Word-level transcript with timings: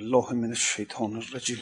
بالله 0.00 0.32
من 0.32 0.50
الشیطان 0.50 1.16
الرجیم. 1.16 1.58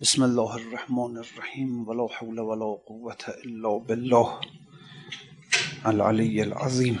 بسم 0.00 0.22
الله 0.22 0.54
الرحمن 0.60 1.18
الرحیم 1.18 1.88
ولا 1.88 2.06
حول 2.14 2.38
ولا 2.38 2.70
قوة 2.86 3.34
الا 3.44 3.72
بالله 3.90 4.28
العلی 5.90 6.40
العظیم. 6.42 6.98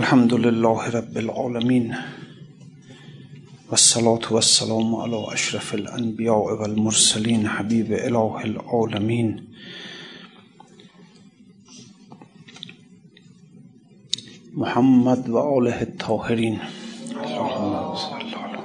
الحمد 0.00 0.34
لله 0.34 0.90
رب 0.98 1.16
العالمين 1.16 1.96
والصلاة 3.70 4.32
والسلام 4.38 4.94
على 4.94 5.24
اشرف 5.32 5.74
الانبیاء 5.74 6.60
والمرسلین 6.60 7.46
حبیب 7.46 7.92
اله 7.92 8.44
العالمین. 8.50 9.32
محمد 14.58 15.28
وآله 15.30 15.82
الطاهرين 15.82 16.58
اللهم 17.10 17.94
صل 17.94 18.30
على 18.42 18.58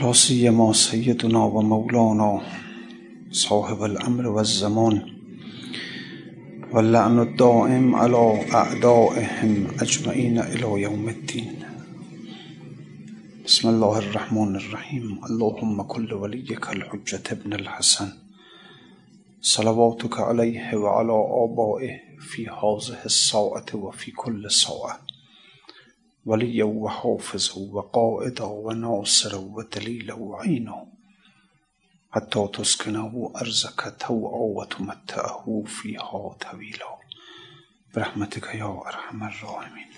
لا 0.00 0.12
سيما 0.12 0.72
سيدنا 0.72 1.44
ومولانا 1.44 2.40
صاحب 3.30 3.84
الأمر 3.84 4.26
والزمان 4.26 4.96
واللعن 6.72 7.18
الدائم 7.18 7.94
على 7.94 8.42
أعدائهم 8.54 9.66
أجمعين 9.80 10.38
إلى 10.38 10.82
يوم 10.82 11.08
الدين 11.08 11.54
بسم 13.46 13.68
الله 13.68 13.98
الرحمن 13.98 14.56
الرحيم 14.56 15.20
اللهم 15.30 15.82
كل 15.82 16.14
وليك 16.14 16.70
الحجة 16.70 17.22
ابن 17.32 17.52
الحسن. 17.52 18.27
صلواتك 19.54 20.20
عليه 20.20 20.76
وعلى 20.76 21.12
آبائه 21.12 22.18
في 22.20 22.48
هذه 22.48 23.04
الساعة 23.04 23.66
وفي 23.74 24.10
كل 24.10 24.50
ساعة. 24.50 25.00
وليا 26.26 26.64
وحافظا 26.64 27.60
وقائدا 27.72 28.44
وناصرا 28.44 29.36
ودليلا 29.36 30.14
وعينا. 30.14 30.86
حتى 32.10 32.48
تسكنه 32.54 33.32
أرزك 33.36 33.94
توعا 34.00 34.40
وتمتعه 34.56 35.62
فيها 35.66 36.36
طويلا 36.40 36.98
برحمتك 37.94 38.54
يا 38.54 38.82
أرحم 38.86 39.22
الراحمين. 39.24 39.88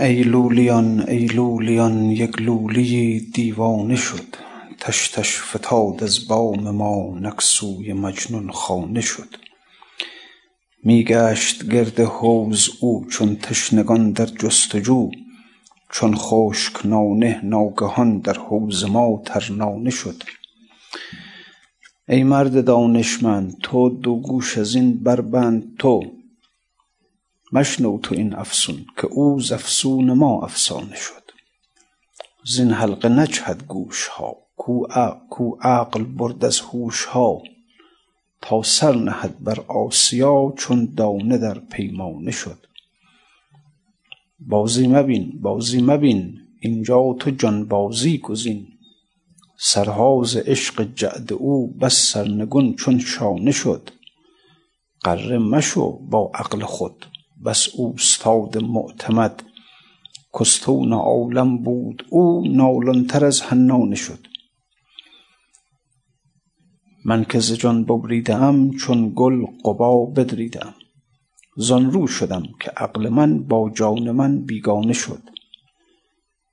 ای 0.00 0.22
لولیان 0.22 1.08
ای 1.08 1.26
لولیان 1.26 2.10
یک 2.10 2.42
لولی 2.42 3.20
دیوانه 3.20 3.96
شد. 3.96 4.36
تشتش 4.80 5.40
فتاد 5.42 6.04
از 6.04 6.28
بام 6.28 6.70
ما 6.70 7.18
نکسوی 7.20 7.92
مجنون 7.92 8.50
خانه 8.50 9.00
شد. 9.00 9.36
میگشت 10.84 11.68
گرد 11.68 12.00
حوز 12.00 12.70
او 12.80 13.06
چون 13.10 13.36
تشنگان 13.36 14.10
در 14.10 14.26
جستجو 14.26 15.10
چون 15.92 16.14
خشک 16.16 16.86
نانه 16.86 17.40
ناگهان 17.44 18.18
در 18.18 18.38
حوز 18.38 18.84
ما 18.84 19.22
ترنانه 19.24 19.90
شد. 19.90 20.22
ای 22.08 22.22
مرد 22.24 22.64
دانشمند 22.64 23.56
تو 23.62 23.88
دو 23.88 24.16
گوش 24.16 24.58
از 24.58 24.74
این 24.74 25.02
بربند 25.02 25.76
تو. 25.78 26.15
مشنو 27.52 27.98
تو 27.98 28.14
این 28.14 28.34
افسون 28.34 28.86
که 28.96 29.06
او 29.06 29.40
ز 29.40 29.52
افسون 29.52 30.12
ما 30.12 30.44
افسانه 30.44 30.96
شد. 30.96 31.22
زین 32.44 32.70
حلقه 32.70 33.08
نجهد 33.08 33.66
گوش 33.66 34.06
ها 34.06 34.36
کو 35.30 35.56
عقل 35.60 36.04
برد 36.04 36.44
از 36.44 36.60
هوش 36.60 37.04
ها 37.04 37.42
تا 38.40 38.62
سر 38.62 38.94
نهد 38.94 39.44
بر 39.44 39.60
آسیا 39.60 40.54
چون 40.58 40.94
دانه 40.96 41.38
در 41.38 41.58
پیمانه 41.58 42.30
شد. 42.30 42.66
بازی 44.40 44.88
مبین 44.88 45.38
بازی 45.42 45.82
مبین 45.82 46.38
اینجا 46.60 47.16
تو 47.18 47.30
جانبازی 47.30 48.18
گزین. 48.18 48.66
سرها 49.58 50.22
ز 50.24 50.36
عشق 50.36 50.94
جعد 50.94 51.32
او 51.32 51.74
بس 51.74 52.12
سرنگون 52.12 52.74
چون 52.74 52.98
شانه 52.98 53.52
شد. 53.52 53.90
غره 55.04 55.38
مشو 55.38 55.98
با 55.98 56.30
عقل 56.34 56.60
خود. 56.60 57.06
بس 57.44 57.68
اوستاد 57.76 58.58
معتمد. 58.58 59.42
کاستون 60.32 60.92
عالم 60.92 61.58
بود 61.58 62.06
او 62.10 62.48
نالان 62.48 63.06
تر 63.06 63.24
از 63.24 63.42
حنانه 63.42 63.96
شد. 63.96 64.26
من 67.04 67.24
که 67.24 67.38
ز 67.38 67.52
جان 67.52 67.84
ببریده 67.84 68.34
ام 68.34 68.70
چون 68.70 69.12
گل 69.14 69.46
قبا 69.64 70.06
بدریده 70.06 70.66
ام 70.66 70.74
زان 71.56 71.90
رو 71.90 72.06
شدم 72.06 72.42
که 72.60 72.70
عقل 72.70 73.08
من 73.08 73.42
با 73.42 73.70
جان 73.70 74.10
من 74.10 74.44
بیگانه 74.44 74.92
شد. 74.92 75.22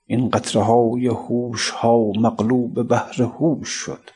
این 0.05 0.29
قطره 0.29 0.63
های 0.63 1.07
هوش 1.07 1.69
ها 1.69 2.11
مغلوب 2.11 2.83
بحر 2.83 3.23
هوش 3.23 3.69
شد. 3.69 4.09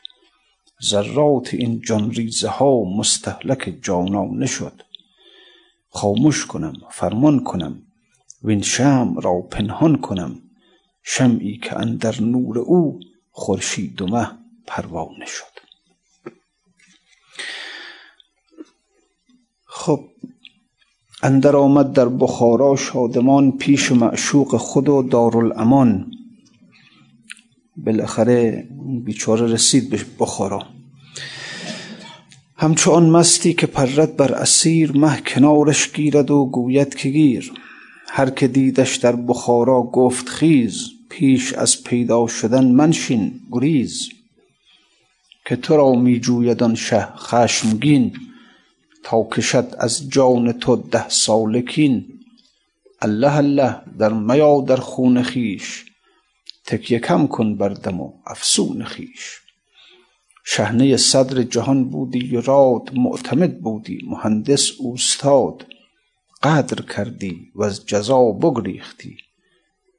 ذرات 0.90 1.54
این 1.54 1.80
جان 1.80 2.10
ریزه 2.10 2.48
ها 2.48 2.84
مستهلک 2.84 3.78
جانانه 3.82 4.46
شد. 4.46 4.82
خامش 5.98 6.46
کنم 6.46 6.72
فرمان 6.90 7.44
کنم 7.44 7.82
وین 8.44 8.62
شمع 8.62 9.20
را 9.22 9.40
پنهان 9.40 9.96
کنم. 9.96 10.42
شمعی 11.02 11.58
که 11.58 11.78
اندر 11.78 12.20
نور 12.20 12.58
او 12.58 13.00
خورشید 13.30 14.02
و 14.02 14.06
مه 14.06 14.30
پروانه 14.66 15.26
شد. 15.26 15.54
خب 19.64 20.00
اندر 21.22 21.56
آمد 21.56 21.92
در 21.92 22.08
بخارا 22.08 22.76
شادمان 22.76 23.58
پیش 23.58 23.92
معشوق 23.92 24.56
خود 24.56 24.88
و 24.88 25.02
دارالامان. 25.02 26.10
بالاخره 27.76 28.68
بیچاره 29.04 29.46
رسید 29.46 29.90
به 29.90 30.04
بخارا. 30.18 30.77
همچو 32.60 32.90
آن 32.90 33.08
مستی 33.10 33.54
که 33.54 33.66
پرد 33.66 34.16
بر 34.16 34.32
اسیر 34.32 34.92
مه 34.92 35.20
کنارش 35.20 35.92
گیرد 35.92 36.30
و 36.30 36.44
گوید 36.44 36.94
که 36.94 37.08
گیر. 37.08 37.52
هر 38.08 38.30
که 38.30 38.48
دیدش 38.48 38.96
در 38.96 39.16
بخارا 39.16 39.82
گفت 39.82 40.28
خیز 40.28 40.88
پیش 41.10 41.52
از 41.52 41.84
پیدا 41.84 42.26
شدن 42.26 42.64
منشین 42.64 43.40
گریز. 43.52 44.08
که 45.46 45.56
تو 45.56 45.76
را 45.76 45.92
می 45.92 46.20
جوید 46.20 46.74
شه 46.74 47.08
خشمگین 47.16 48.16
تا 49.04 49.28
کشد 49.32 49.74
از 49.78 50.10
جان 50.10 50.52
تو 50.52 50.76
ده 50.76 51.08
ساله 51.08 51.62
کین 51.62 52.04
الله 53.02 53.36
الله 53.36 53.76
در 53.98 54.12
میا 54.12 54.60
در 54.60 54.76
خون 54.76 55.22
خویش 55.22 55.84
تکیه 56.66 56.98
کم 56.98 57.26
کن 57.26 57.56
بر 57.56 57.68
دم 57.68 58.00
و 58.00 58.12
افسون 58.26 58.84
خویش. 58.84 59.47
شحنه 60.50 60.96
صدر 60.96 61.42
جهان 61.42 61.84
بودی 61.84 62.36
و 62.36 62.40
راد 62.40 62.90
معتمد 62.94 63.60
بودی 63.60 63.98
مهندس 64.06 64.70
اوستاد 64.78 65.66
قدر 66.42 66.82
کردی 66.82 67.52
وز 67.56 67.84
جزا 67.86 68.32
بگریختی. 68.32 69.16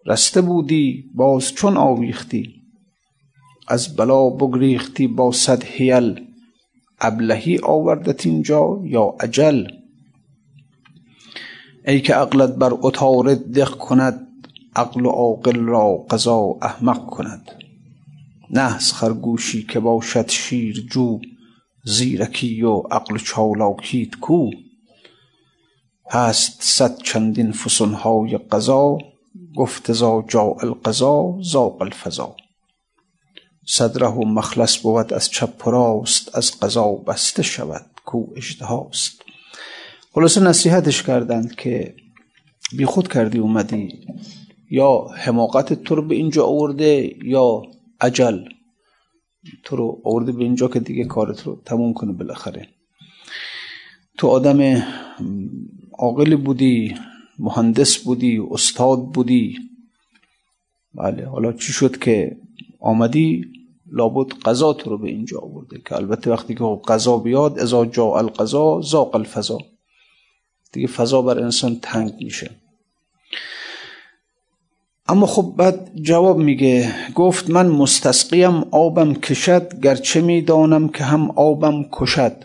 رسته 0.05 0.41
بودی 0.41 1.09
باز 1.15 1.53
چون 1.53 1.77
آویختی؟ 1.77 2.61
از 3.67 3.95
بلا 3.95 4.29
بگریختی 4.29 5.07
با 5.07 5.31
صد 5.31 5.63
حیل. 5.63 6.27
ابلهی 6.99 7.59
آوردت 7.63 8.25
اینجا 8.25 8.81
یا 8.83 9.15
اجل؟ 9.19 9.67
ای 11.87 12.01
که 12.01 12.13
عقلت 12.13 12.55
بر 12.55 12.73
عطارد 12.83 13.51
دق 13.51 13.69
کند 13.69 14.27
عقل 14.75 15.05
و 15.05 15.09
عاقل 15.09 15.59
را 15.59 16.05
قضا 16.09 16.57
احمق 16.61 17.05
کند. 17.05 17.68
نحس 18.49 18.93
خرگوشی 18.93 19.63
که 19.63 19.79
باشد 19.79 20.29
شیرجو 20.29 21.19
زیرکی 21.83 22.61
و 22.61 22.77
عقل 22.91 23.17
چالاکیت 23.17 24.15
کو. 24.15 24.49
هست 26.11 26.63
صد 26.63 27.01
چندین 27.01 27.51
فسون 27.51 27.93
های 27.93 28.37
قضا 28.37 28.97
گفت 29.55 29.93
ذا 29.93 30.25
جاء 30.27 30.55
القضا 30.63 31.37
ضاق 31.43 31.81
الفضا. 31.81 32.35
صد 33.65 34.03
ره 34.03 34.09
و 34.09 34.25
مخلص 34.25 34.77
بود 34.77 35.13
از 35.13 35.29
چپ 35.29 35.67
و 35.67 35.71
راست 35.71 36.35
از 36.35 36.59
قضا 36.59 36.91
بسته 36.91 37.43
شود 37.43 37.85
کو 38.05 38.25
اژدهاست. 38.35 39.21
خلاصه 40.13 40.41
نصیحتش 40.41 41.03
کردند 41.03 41.55
که 41.55 41.95
بی 42.77 42.85
خود 42.85 43.07
کردی 43.07 43.39
اومدی. 43.39 44.07
یا 44.69 45.07
حماقت 45.15 45.73
تو 45.73 45.95
رو 45.95 46.01
به 46.01 46.15
اینجا 46.15 46.45
آورده 46.45 47.15
یا 47.23 47.61
عجل 48.01 48.45
تو 49.63 49.75
رو 49.75 50.01
آورده 50.05 50.31
به 50.31 50.43
اینجا 50.43 50.67
که 50.67 50.79
دیگه 50.79 51.05
کارت 51.05 51.43
رو 51.43 51.61
تموم 51.65 51.93
کنه 51.93 52.11
بالاخره. 52.11 52.69
تو 54.17 54.27
آدم 54.27 54.83
عاقلی 55.93 56.35
بودی 56.35 56.95
مهندس 57.39 57.97
بودی 57.97 58.39
استاد 58.51 59.05
بودی. 59.05 59.57
بله 60.93 61.25
حالا 61.25 61.53
چی 61.53 61.73
شد 61.73 61.97
که 61.97 62.37
آمدی؟ 62.79 63.45
لابد 63.91 64.33
قضا 64.33 64.73
تو 64.73 64.89
رو 64.89 64.97
به 64.97 65.09
اینجا 65.09 65.39
آورده 65.39 65.81
که 65.85 65.95
البته 65.95 66.31
وقتی 66.31 66.55
که 66.55 66.63
قضا 66.87 67.17
بیاد 67.17 67.59
ازا 67.59 67.85
جا 67.85 68.17
القضا 68.17 68.81
زاق 68.81 69.15
الفضا. 69.15 69.57
دیگه 70.73 70.87
فضا 70.87 71.21
بر 71.21 71.39
انسان 71.39 71.79
تنگ 71.81 72.13
میشه. 72.23 72.51
اما 75.09 75.25
خب 75.25 75.53
بعد 75.57 75.91
جواب 76.01 76.37
میگه 76.37 76.95
گفت 77.15 77.49
من 77.49 77.67
مستسقیم 77.67 78.63
آبم 78.71 79.13
کشد 79.13 79.79
گرچه 79.81 80.21
می‌دانم 80.21 80.89
که 80.89 81.03
هم 81.03 81.31
آبم 81.31 81.85
کشد. 81.91 82.43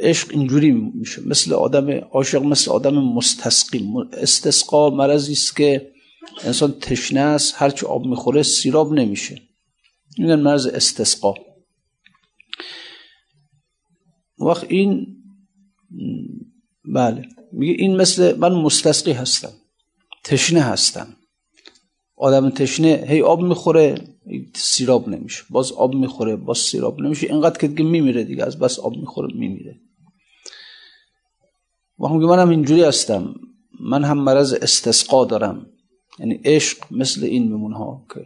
عشق 0.00 0.28
اینجوری 0.30 0.70
میشه 0.70 1.22
مثل 1.26 1.52
آدم 1.54 1.90
عاشق 1.90 2.42
مثل 2.42 2.70
آدم 2.70 2.94
مستسقی 2.94 3.88
استسقا 4.12 4.90
مرضی 4.90 5.32
است 5.32 5.56
که 5.56 5.92
انسان 6.44 6.72
تشنه 6.80 7.20
است 7.20 7.54
هرچی 7.56 7.86
آب 7.86 8.06
می‌خوره 8.06 8.42
سیراب 8.42 8.92
نمیشه. 8.92 9.42
این 10.18 10.34
مرض 10.34 10.66
استسقا. 10.66 11.34
وقت 14.38 14.64
این 14.68 15.06
بله 16.94 17.22
میگه 17.52 17.74
این 17.78 17.96
مثل 17.96 18.36
من 18.38 18.52
مستسقی 18.52 19.12
هستم. 19.12 19.52
تشنه 20.28 20.60
هستم 20.60 21.16
آدم 22.16 22.50
تشنه 22.50 23.04
هی 23.08 23.22
آب 23.22 23.40
می‌خوره 23.42 23.94
سیراب 24.54 25.08
نمیشه. 25.08 25.44
باز 25.50 25.72
آب 25.72 25.94
می‌خوره 25.94 26.36
باز 26.36 26.58
سیراب 26.58 27.00
نمیشه. 27.00 27.26
اینقدر 27.26 27.58
که 27.58 27.68
دیگه 27.68 27.84
میمیره 27.90 28.24
دیگه 28.24 28.44
از 28.44 28.58
بس 28.58 28.78
آب 28.78 28.96
می‌خوره 28.96 29.34
میمیره. 29.34 29.80
و 31.98 32.06
هم 32.06 32.16
من 32.16 32.38
هم 32.38 32.48
اینجوری 32.48 32.82
هستم. 32.82 33.34
من 33.80 34.04
هم 34.04 34.18
مرض 34.18 34.52
استسقا 34.52 35.24
دارم. 35.24 35.66
یعنی 36.18 36.40
عشق 36.44 36.78
مثل 36.90 37.24
این 37.24 37.42
میمون 37.42 37.72
ها 37.72 38.06
که 38.14 38.24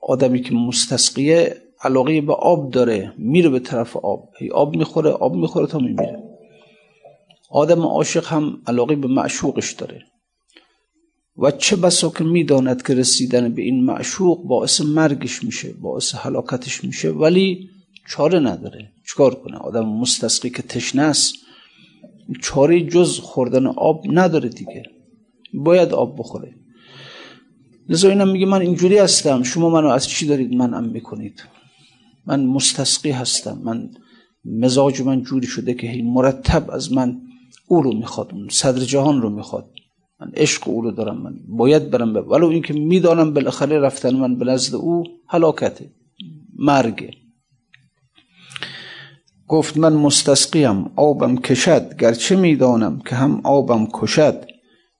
آدمی 0.00 0.42
که 0.42 0.54
مستسقیه 0.54 1.62
علاقه 1.80 2.20
به 2.20 2.34
آب 2.34 2.70
داره. 2.70 3.14
میره 3.18 3.48
به 3.48 3.58
طرف 3.58 3.96
آب. 3.96 4.28
هی 4.38 4.50
آب 4.50 4.76
می‌خوره 4.76 5.10
آب 5.10 5.34
می‌خوره 5.34 5.66
تا 5.66 5.78
میمیره. 5.78 6.22
آدم 7.50 7.82
عاشق 7.86 8.26
هم 8.26 8.62
علاقه 8.66 8.96
به 8.96 9.08
معشوقش 9.08 9.72
داره. 9.72 10.02
و 11.40 11.50
چه 11.50 11.76
بسا 11.76 12.08
که 12.08 12.24
می‌داند 12.24 12.82
که 12.82 12.94
رسیدن 12.94 13.54
به 13.54 13.62
این 13.62 13.84
معشوق 13.84 14.46
باعث 14.46 14.80
مرگش 14.80 15.44
میشه 15.44 15.72
باعث 15.72 16.14
حلاکتش 16.14 16.84
میشه 16.84 17.10
ولی 17.10 17.68
چاره 18.08 18.40
نداره. 18.40 18.92
چکار 19.08 19.34
کنه؟ 19.34 19.56
آدم 19.56 19.88
مستسقی 19.88 20.50
که 20.50 20.62
تشنه 20.62 21.02
است 21.02 21.34
چاره 22.42 22.80
جز 22.80 23.18
خوردن 23.18 23.66
آب 23.66 24.02
نداره 24.06 24.48
دیگه. 24.48 24.82
باید 25.54 25.92
آب 25.92 26.18
بخوره. 26.18 26.54
لذا 27.88 28.08
اینم 28.08 28.28
میگه 28.28 28.46
من 28.46 28.60
اینجوری 28.60 28.98
هستم. 28.98 29.42
شما 29.42 29.70
منو 29.70 29.88
از 29.88 30.08
چی 30.08 30.26
دارید 30.26 30.52
منم 30.52 30.88
می‌کنید؟ 30.88 31.44
من 32.26 32.44
مستسقی 32.44 33.10
هستم. 33.10 33.60
من 33.64 33.90
مزاج 34.44 35.00
من 35.00 35.22
جوری 35.22 35.46
شده 35.46 35.74
که 35.74 35.86
هی 35.86 36.02
مرتب 36.02 36.70
از 36.70 36.92
من 36.92 37.20
او 37.68 37.82
رو 37.82 37.94
می‌خواد 37.94 38.32
صدر 38.50 38.84
جهان 38.84 39.22
رو 39.22 39.30
می‌خواد. 39.30 39.70
من 40.20 40.30
عشق 40.34 40.68
او 40.68 40.82
رو 40.82 40.90
دارم 40.90 41.22
من 41.22 41.34
باید 41.48 41.90
برم 41.90 42.12
به 42.12 42.20
ولو 42.20 42.48
اینکه 42.48 42.74
می‌دانم 42.74 43.34
بالاخره 43.34 43.78
رفتن 43.78 44.16
من 44.16 44.38
به 44.38 44.44
نزد 44.44 44.74
او 44.74 45.04
هلاکته 45.28 45.90
مرگه. 46.58 47.10
گفت 49.48 49.76
من 49.76 49.92
مستسقیم 49.92 50.90
آبم 50.96 51.36
کشد 51.36 51.96
گرچه 51.96 52.36
می‌دانم 52.36 53.00
که 53.06 53.16
هم 53.16 53.40
آبم 53.44 53.88
کشد 53.92 54.46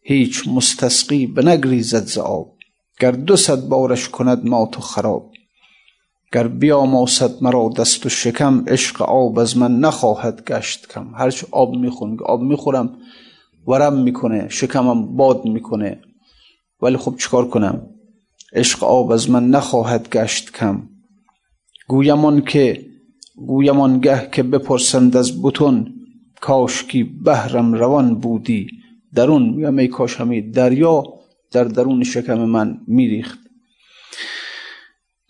هیچ 0.03 0.49
مستسقی 0.49 1.27
بنگریزد 1.27 2.05
ز 2.05 2.19
آب. 2.19 2.53
گر 3.01 3.11
دو 3.11 3.37
صد 3.37 3.69
بارش 3.69 4.09
کند 4.09 4.47
مات 4.47 4.79
و 4.79 4.81
خراب 4.81 5.33
گر 6.33 6.49
بیاماسد 6.49 7.43
مرا 7.43 7.71
دست 7.77 8.07
و 8.07 8.09
شکم 8.09 8.65
عشق 8.69 9.03
آب 9.03 9.39
از 9.39 9.57
من 9.57 9.79
نخواهد 9.79 10.45
گشت 10.45 10.89
کم. 10.93 11.15
هرچه 11.15 11.47
آب 11.51 11.77
می‌خورم 11.77 12.17
آب 12.27 12.41
می‌خورم 12.43 12.99
ورم 13.71 13.97
می‌کنه 14.03 14.49
شکمم 14.49 15.17
باد 15.17 15.45
می‌کنه. 15.45 16.01
ولی 16.83 16.97
خب 16.97 17.15
چیکار 17.19 17.49
کنم؟ 17.49 17.77
عشق 18.53 18.85
آب 18.85 19.11
از 19.11 19.31
من 19.31 19.51
نخواهد 19.51 20.11
گشت 20.11 20.53
کم. 20.53 20.77
گویمان 21.89 22.41
که 22.41 22.87
گویمان 23.47 24.01
گه 24.01 24.29
که 24.33 24.43
بپرسند 24.43 25.17
از 25.17 25.43
بتون 25.43 25.95
کاشکی 26.41 27.03
بهرم 27.05 27.73
روان 27.73 28.15
بودی. 28.15 28.67
درون 29.15 29.49
میگم 29.49 29.79
ای 29.79 29.89
کاش 29.89 30.17
همه 30.17 30.41
دریا 30.41 31.05
در 31.53 31.65
درون 31.65 32.05
شکم 32.05 32.39
من 32.39 32.81
میریخت. 32.87 33.39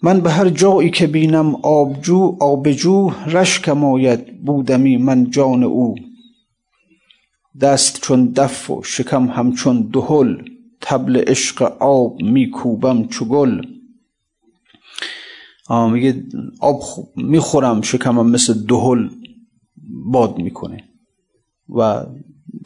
من 0.02 0.20
به 0.20 0.30
هر 0.30 0.48
جایی 0.48 0.90
که 0.90 1.06
بینم 1.06 1.54
آبجو 1.54 2.36
آبجو 2.40 3.10
رشکم 3.26 3.84
آید 3.84 4.44
بودمی 4.44 4.96
من 4.96 5.30
جان 5.30 5.62
او. 5.62 5.94
دست 7.60 8.00
چون 8.00 8.26
دف 8.26 8.70
و 8.70 8.82
شکم 8.82 9.26
همچون 9.26 9.90
دهل 9.92 10.36
تبل 10.80 11.16
عشق 11.16 11.62
آب 11.80 12.22
میکوبم 12.22 13.08
چو 13.08 13.24
گل. 13.24 13.62
میگه 15.92 16.24
آب 16.60 16.82
می‌خورم 17.16 17.82
شکمم 17.82 18.30
مثل 18.30 18.66
دهل 18.66 19.08
باد 20.12 20.38
می‌کنه. 20.38 20.84
و 21.68 22.06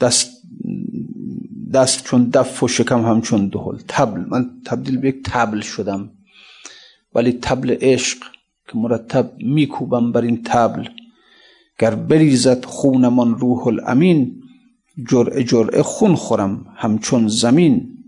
دست 0.00 0.30
دست 1.74 2.04
چون 2.04 2.24
دف 2.24 2.62
و 2.62 2.68
شکم 2.68 3.04
همچون 3.04 3.48
دهل. 3.48 3.76
تبل 3.88 4.20
من 4.28 4.50
تبدیل 4.66 4.96
به 4.98 5.08
یک 5.08 5.22
تبل 5.24 5.60
شدم. 5.60 6.10
ولی 7.14 7.32
تبل 7.32 7.76
عشق 7.80 8.18
که 8.68 8.78
مرتب 8.78 9.32
میکوبم 9.38 10.12
بر 10.12 10.22
این 10.22 10.42
تبل 10.44 10.88
گر 11.78 11.94
بریزد 11.94 12.64
خونمان 12.64 13.38
روح 13.38 13.66
الامین 13.66 14.43
جرعه 15.10 15.44
جرعه 15.44 15.82
خون 15.82 16.14
خورم 16.14 16.66
همچون 16.76 17.28
زمین 17.28 17.98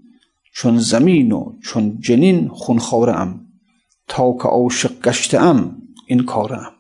چون 0.52 0.78
زمین 0.78 1.32
و 1.32 1.52
چون 1.62 1.98
جنین 2.00 2.48
خون 2.48 2.78
خورم. 2.78 3.40
تا 4.08 4.32
که 4.32 4.48
عاشق 4.48 5.02
گشته 5.02 5.40
این 6.06 6.22
کارم. 6.24 6.72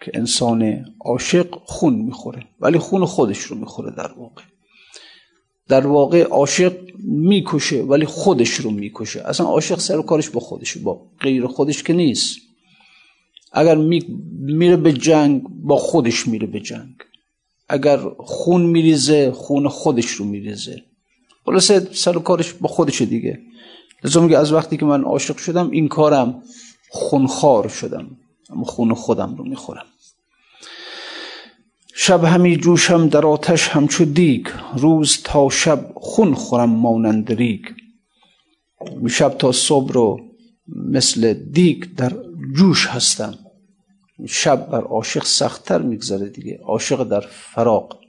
که 0.00 0.10
انسان 0.14 0.84
عاشق 1.00 1.54
خون 1.64 1.94
می‌خوره 1.94 2.42
ولی 2.60 2.78
خون 2.78 3.04
خودش 3.04 3.38
رو 3.38 3.56
می‌خوره 3.58 3.90
در 3.90 4.12
واقع. 4.12 4.42
در 5.68 5.86
واقع 5.86 6.22
عاشق 6.22 6.76
می‌کشه 7.04 7.82
ولی 7.82 8.06
خودش 8.06 8.50
رو 8.50 8.70
می‌کشه. 8.70 9.22
اصلا 9.22 9.46
عاشق 9.46 9.78
سر 9.78 10.02
کارش 10.02 10.30
با 10.30 10.40
خودش 10.40 10.78
با 10.78 11.06
غیر 11.20 11.46
خودش 11.46 11.82
که 11.82 11.92
نیست. 11.92 12.38
اگر 13.52 13.76
میره 14.40 14.76
به 14.76 14.92
جنگ 14.92 15.42
با 15.42 15.76
خودش 15.76 16.28
میره 16.28 16.46
به 16.46 16.60
جنگ. 16.60 16.94
اگر 17.68 17.98
خون 18.18 18.62
میریزه 18.62 19.32
خون 19.32 19.68
خودش 19.68 20.06
رو 20.06 20.24
میریزه. 20.24 20.82
خلاصه 21.44 21.88
سر 21.92 22.12
کارش 22.12 22.52
با 22.52 22.68
خودش 22.68 23.02
دیگه. 23.02 23.40
لذا 24.04 24.20
میگه 24.20 24.38
از 24.38 24.52
وقتی 24.52 24.76
که 24.76 24.84
من 24.84 25.04
عاشق 25.04 25.36
شدم 25.36 25.70
این 25.70 25.88
کارم 25.88 26.42
خونخوار 26.90 27.68
شدم. 27.68 28.16
اما 28.50 28.64
خون 28.64 28.94
خودم 28.94 29.34
رو 29.34 29.44
می‌خورم. 29.44 29.86
شب 31.94 32.24
همی 32.24 32.56
جوشم 32.56 33.08
در 33.08 33.26
آتش 33.26 33.68
همچو 33.68 34.04
دیگ. 34.04 34.46
روز 34.76 35.22
تا 35.24 35.48
شب 35.48 35.90
خون 35.94 36.34
خورم 36.34 36.70
مانند 36.70 37.32
ریگ. 37.32 37.64
شب 39.08 39.38
تا 39.38 39.52
صبح 39.52 39.92
رو 39.92 40.20
مثل 40.76 41.34
دیگ 41.34 41.84
در 41.96 42.12
جوش 42.56 42.86
هستم. 42.86 43.38
شب 44.28 44.70
بر 44.70 44.80
عاشق 44.80 45.24
سختتر 45.24 45.82
میگذره 45.82 46.28
دیگه. 46.28 46.60
عاشق 46.64 47.04
در 47.04 47.20
فراق. 47.20 48.00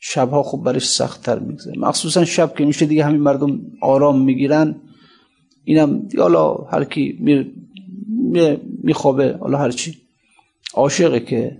شبها 0.00 0.42
خوب 0.42 0.64
برش 0.64 0.88
سختتر 0.88 1.38
میگذره. 1.38 1.78
مخصوصا 1.78 2.24
شب 2.24 2.54
که 2.56 2.64
میشه 2.64 2.86
دیگه 2.86 3.04
همین 3.04 3.20
مردم 3.20 3.60
آرام 3.80 4.22
می‌گیرن. 4.22 4.80
اینم 5.64 6.08
حالا 6.18 6.54
هر 6.54 6.84
کی 6.84 7.18
میخوابه 8.82 9.36
حالا 9.40 9.58
هر 9.58 9.70
چی. 9.70 9.98
عاشقه 10.74 11.20
که 11.20 11.58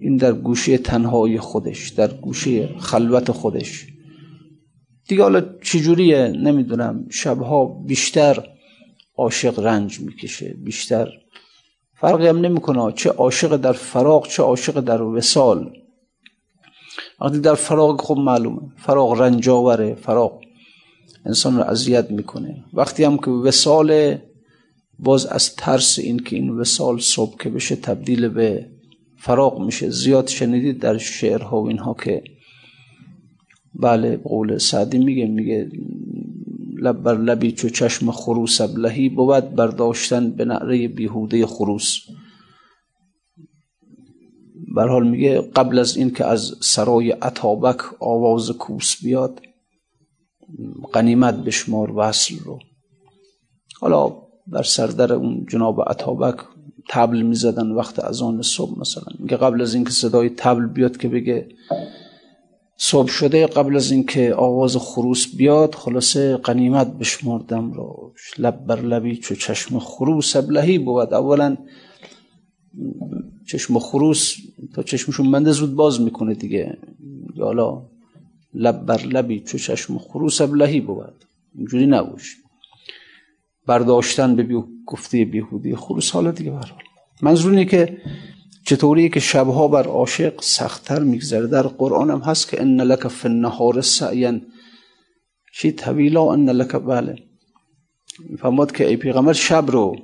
این 0.00 0.16
در 0.16 0.32
گوشه 0.32 0.78
تنهای 0.78 1.38
خودش 1.38 1.88
در 1.88 2.08
گوشه 2.08 2.68
خلوت 2.78 3.30
خودش. 3.30 3.86
دیگه 5.08 5.22
حالا 5.22 5.42
چجوریه؟ 5.62 6.28
نمی‌دونم. 6.28 7.06
شبها 7.10 7.64
بیشتر 7.64 8.48
عاشق 9.16 9.58
رنج 9.58 10.00
می‌کشه 10.00 10.54
بیشتر 10.64 11.08
فرقی 12.04 12.26
هم 12.26 12.38
نمی‌کنه. 12.38 12.92
چه 12.92 13.10
عاشق 13.10 13.56
در 13.56 13.72
فراغ 13.72 14.28
چه 14.28 14.42
عاشق 14.42 14.80
در 14.80 15.02
وسال 15.02 15.70
وقتی 17.20 17.40
در 17.40 17.54
فراغ 17.54 18.00
خوب 18.00 18.18
معلومه. 18.18 18.60
فراغ 18.76 19.20
رنجاوره 19.20 19.94
فراغ 19.94 20.40
انسان 21.26 21.56
رو 21.56 21.62
اذیت 21.62 22.10
می‌کنه. 22.10 22.64
وقتی 22.72 23.04
هم 23.04 23.16
که 23.16 23.30
وسال 23.30 24.18
باز 24.98 25.26
از 25.26 25.56
ترس 25.56 25.98
این 25.98 26.18
که 26.18 26.36
این 26.36 26.50
وسال 26.50 26.98
صبح 26.98 27.36
که 27.38 27.50
بشه 27.50 27.76
تبدیل 27.76 28.28
به 28.28 28.66
فراغ 29.18 29.60
میشه. 29.60 29.90
زیاد 29.90 30.28
شنیدید 30.28 30.78
در 30.80 30.98
شعرها 30.98 31.62
و 31.62 31.68
اینها 31.68 31.94
که 31.94 32.24
بله 33.74 34.16
قول 34.16 34.58
سعدی 34.58 34.98
میگه 34.98 35.26
میگه 35.26 35.70
لب 36.84 37.02
بر 37.02 37.18
لبی 37.18 37.52
چو 37.52 37.68
چشم 37.68 38.10
خروس 38.10 38.60
ابلهی 38.60 39.08
بود 39.08 39.54
برداشتن 39.54 40.30
به 40.30 40.44
نعره 40.44 40.88
بیهوده 40.88 41.46
خروس. 41.46 41.98
بر 44.76 44.88
حال 44.88 45.08
میگه 45.08 45.40
قبل 45.40 45.78
از 45.78 45.96
این 45.96 46.10
که 46.10 46.24
از 46.24 46.54
سرای 46.60 47.10
عطابک 47.10 47.78
آواز 48.00 48.50
کوس 48.50 49.02
بیاد 49.02 49.40
قنیمت 50.92 51.34
بشمار 51.34 51.92
وصل 51.96 52.38
رو. 52.38 52.58
حالا 53.80 54.16
بر 54.46 54.62
سردر 54.62 55.12
اون 55.12 55.46
جناب 55.50 55.80
عطابک 55.90 56.36
تبل 56.90 57.22
می‌زدن 57.22 57.70
وقت 57.70 57.98
از 57.98 58.22
آن 58.22 58.42
صبح 58.42 58.80
مثلا 58.80 59.04
میگه 59.18 59.36
قبل 59.36 59.62
از 59.62 59.74
اینکه 59.74 59.90
صدای 59.90 60.30
تبل 60.30 60.66
بیاد 60.66 60.96
که 60.96 61.08
بگه 61.08 61.48
صبح 62.86 63.08
شده 63.08 63.46
قبل 63.46 63.76
از 63.76 63.90
اینکه 63.90 64.34
آواز 64.34 64.76
خروس 64.76 65.36
بیاد 65.36 65.74
خلاصه 65.74 66.36
قنیمت 66.36 66.86
بشمردم 66.86 67.72
رو 67.72 68.12
لب 68.38 68.66
بر 68.66 68.80
لبی 68.80 69.16
چو 69.16 69.34
چشم 69.34 69.78
خروس 69.78 70.36
ابلهی 70.36 70.78
بود. 70.78 71.14
اولا 71.14 71.56
چشم 73.46 73.78
خروس 73.78 74.34
تا 74.74 74.82
چشمشون 74.82 75.30
بنده 75.30 75.52
زود 75.52 75.74
باز 75.74 76.00
می‌کنه 76.00 76.34
دیگه. 76.34 76.78
حالا 77.38 77.82
لب 78.54 78.86
بر 78.86 79.00
لبی 79.00 79.40
چو 79.40 79.58
چشم 79.58 79.98
خروس 79.98 80.40
ابلهی 80.40 80.80
بود. 80.80 81.14
اینجوری 81.54 81.86
نبوش 81.86 82.36
برداشتن 83.66 84.36
به 84.36 84.42
بیو 84.42 84.64
گفته 84.86 85.24
بیهودی 85.24 85.76
خروس. 85.76 86.10
حالا 86.10 86.30
دیگه 86.30 86.50
برحال 86.50 86.82
منظور 87.22 87.50
اینه 87.50 87.64
که 87.64 87.98
چطوری 88.64 89.08
که 89.08 89.20
شبها 89.20 89.68
بر 89.68 89.86
عاشق 89.86 90.40
سختتر 90.40 90.98
میگذره؟ 90.98 91.46
در 91.46 91.62
قرآن 91.62 92.10
هم 92.10 92.20
هست 92.20 92.48
که 92.48 92.60
ان 92.60 92.80
لک 92.80 93.08
فی 93.08 93.28
النهار 93.28 93.80
سعیا 93.80 94.40
چی؟ 95.54 95.72
طویلا 95.72 96.32
ان 96.32 96.50
لک 96.50 96.76
بله. 96.76 97.18
فرماد 98.38 98.72
که 98.72 98.88
ای 98.88 98.96
پیغمبر 98.96 99.32
شب 99.32 99.70
رو 99.70 99.96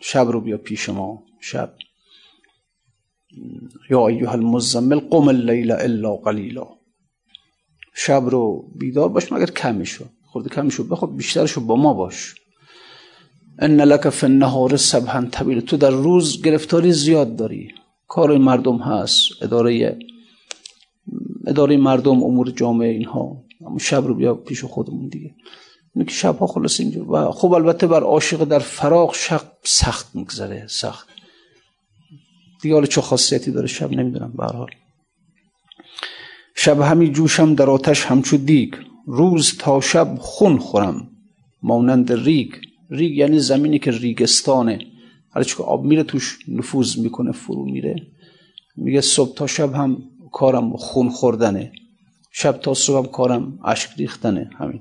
شب 0.00 0.28
رو 0.28 0.40
بیا 0.40 0.56
پیش 0.56 0.88
ما 0.88 1.22
شب. 1.40 1.74
یا 3.90 4.08
ایها 4.08 4.32
المزمل 4.32 4.98
قم 4.98 5.28
اللیل 5.28 5.72
الا 5.72 6.16
قلیلا. 6.16 6.66
شب 7.94 8.22
رو 8.26 8.70
بیدار 8.78 9.08
باش 9.08 9.32
مگر 9.32 9.50
کمیشو 9.50 10.04
خورده 10.22 10.48
کمیشو 10.48 10.84
بخواد 10.84 11.16
بیشترشو 11.16 11.60
با 11.60 11.76
ما 11.76 11.94
باش. 11.94 12.34
ان 13.58 13.80
لک 13.80 14.08
فی 14.08 14.26
النهار 14.26 14.76
سبحا 14.76 15.28
طویل. 15.32 15.60
تو 15.60 15.76
در 15.76 15.90
روز 15.90 16.42
گرفتاری 16.42 16.92
زیاد 16.92 17.36
داری. 17.36 17.74
کار 18.08 18.38
مردم 18.38 18.78
هست 18.78 19.42
اداره 19.42 19.98
اداره 21.46 21.76
مردم 21.76 22.22
امور 22.22 22.50
جامعه 22.50 22.90
اینها. 22.90 23.44
شب 23.80 24.06
رو 24.06 24.14
بیا 24.14 24.34
پیش 24.34 24.64
خودمون 24.64 25.08
دیگه. 25.08 25.34
اینه 25.94 26.08
که 26.08 26.14
شبها 26.14 26.46
خلاص 26.46 26.80
اینجور. 26.80 27.10
و 27.10 27.30
خب 27.30 27.52
البته 27.52 27.86
بر 27.86 28.02
عاشق 28.02 28.44
در 28.44 28.58
فراغ 28.58 29.14
شق 29.14 29.44
سخت 29.62 30.14
میگذره 30.14 30.66
سخت. 30.68 31.08
دیگه 32.62 32.74
حالا 32.74 32.86
چه 32.86 33.00
خاصیتی 33.00 33.50
داره 33.50 33.66
شب 33.66 33.92
نمی‌دونم 33.92 34.32
به 34.36 34.44
حال. 34.44 34.70
شب 36.56 36.80
همی 36.80 37.12
جوشم 37.12 37.54
در 37.54 37.70
آتش 37.70 38.04
همچو 38.04 38.36
دیگ. 38.36 38.74
روز 39.06 39.56
تا 39.58 39.80
شب 39.80 40.14
خون 40.18 40.58
خورم 40.58 41.08
مانند 41.62 42.12
ریگ. 42.12 42.52
ریگ 42.90 43.16
یعنی 43.16 43.38
زمینی 43.38 43.78
که 43.78 43.90
ریگستانه. 43.90 44.78
حالا 45.34 45.44
که 45.44 45.62
آب 45.62 45.84
میره 45.84 46.02
توش 46.02 46.38
نفوذ 46.48 46.98
می‌کنه 46.98 47.32
فرو 47.32 47.64
میره. 47.64 47.96
میگه 48.76 49.00
صبح 49.00 49.34
تا 49.34 49.46
شب 49.46 49.74
هم 49.74 49.96
کارم 50.32 50.76
خون 50.76 51.08
خوردنه. 51.08 51.72
شب 52.32 52.52
تا 52.52 52.74
صبح 52.74 52.98
هم 52.98 53.06
کارم 53.06 53.58
اشک 53.64 53.90
ریختنه 53.96 54.50
همین. 54.58 54.80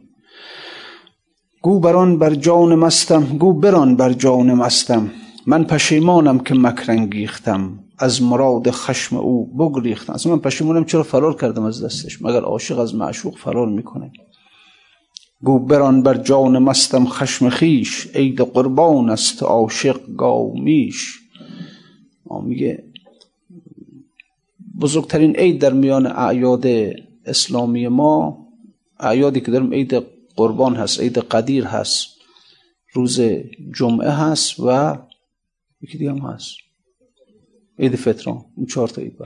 گو 1.61 1.79
بران 1.79 2.19
بر 2.19 2.35
جان 2.35 2.75
مستم 2.75 3.23
گو 3.23 3.53
بران 3.53 3.95
بر 3.95 4.13
جان 4.13 4.53
مستم. 4.53 5.11
من 5.45 5.63
پشیمانم 5.63 6.39
که 6.39 6.53
مکرنگیختم 6.53 7.79
از 7.99 8.21
مراد 8.21 8.71
خشم 8.71 9.17
او 9.17 9.55
بگریختم. 9.57 10.13
اصلا 10.13 10.31
من 10.31 10.39
پشیمانم 10.39 10.85
چرا 10.85 11.03
فرار 11.03 11.35
کردم 11.35 11.63
از 11.63 11.83
دستش؟ 11.83 12.21
مگر 12.21 12.41
عاشق 12.41 12.79
از 12.79 12.95
معشوق 12.95 13.37
فرار 13.37 13.67
می‌کنه؟ 13.69 14.11
گو 15.43 15.59
بران 15.59 16.03
بر 16.03 16.17
جان 16.17 16.59
مستم 16.59 17.05
خشم 17.05 17.49
خیش 17.49 18.07
عید 18.15 18.41
قربان 18.41 19.09
است 19.09 19.43
عاشق 19.43 20.15
گاومیش 20.17 21.19
میگه 22.43 22.83
بزرگترین 24.81 25.35
عید 25.35 25.61
در 25.61 25.73
میان 25.73 26.07
اعیاد 26.07 26.65
اسلامی 27.25 27.87
ما 27.87 28.47
اعیادی 28.99 29.41
که 29.41 29.51
داریم 29.51 29.73
عید 29.73 29.93
قربان 30.35 30.75
هست 30.75 30.99
عید 30.99 31.17
قدیر 31.17 31.65
هست 31.65 32.07
روز 32.93 33.21
جمعه 33.75 34.09
هست 34.09 34.59
و 34.59 34.97
یکی 35.81 35.97
دیگه 35.97 36.11
هم 36.11 36.17
هست. 36.17 36.55
عید 37.79 37.95
فطران 37.95 38.45
این 38.57 38.65
چهار 38.65 38.87
تا 38.87 39.01
عید 39.01 39.17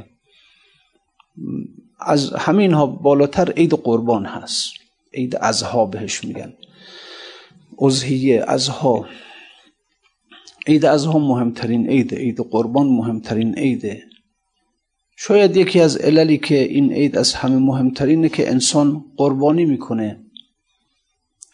از 1.99 2.33
همین 2.33 2.73
ها 2.73 2.85
بالاتر 2.85 3.51
عید 3.51 3.73
قربان 3.73 4.25
هست. 4.25 4.73
عید 5.13 5.35
ازها 5.35 5.85
بهش 5.85 6.23
میگن. 6.23 6.53
ازهیه 7.81 8.43
ازها 8.47 9.05
عید 10.67 10.85
ازها 10.85 11.19
مهمترین 11.19 11.89
عید 11.89 12.13
عید 12.13 12.39
قربان 12.39 12.87
مهمترین 12.87 13.53
عیده. 13.53 14.03
شاید 15.15 15.57
یکی 15.57 15.79
از 15.79 15.97
عللی 15.97 16.37
که 16.37 16.63
این 16.63 16.93
عید 16.93 17.17
از 17.17 17.33
همه 17.33 17.57
مهمترینه 17.57 18.29
که 18.29 18.49
انسان 18.49 19.05
قربانی 19.17 19.65
می‌کنه. 19.65 20.19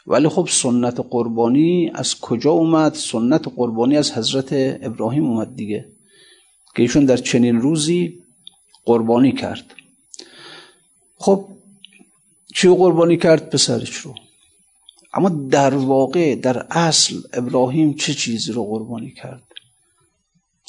ولی 0.07 0.27
خب 0.27 0.47
سنت 0.51 0.99
قربانی 1.09 1.91
از 1.93 2.19
کجا 2.19 2.51
اومد؟ 2.51 2.93
سنت 2.93 3.47
قربانی 3.47 3.97
از 3.97 4.11
حضرت 4.11 4.49
ابراهیم 4.81 5.25
اومد 5.25 5.55
دیگه 5.55 5.85
که 6.75 6.81
ایشون 6.81 7.05
در 7.05 7.17
چنین 7.17 7.61
روزی 7.61 8.23
قربانی 8.85 9.31
کرد. 9.31 9.65
خب 11.17 11.47
چی 12.63 12.69
قربانی 12.69 13.17
کرد 13.17 13.49
پسرش 13.49 13.95
رو؟ 13.95 14.15
اما 15.13 15.29
در 15.29 15.73
واقع 15.73 16.35
در 16.35 16.65
اصل 16.69 17.15
ابراهیم 17.33 17.93
چه 17.93 18.13
چیزی 18.13 18.51
رو 18.51 18.65
قربانی 18.65 19.11
کرد؟ 19.11 19.43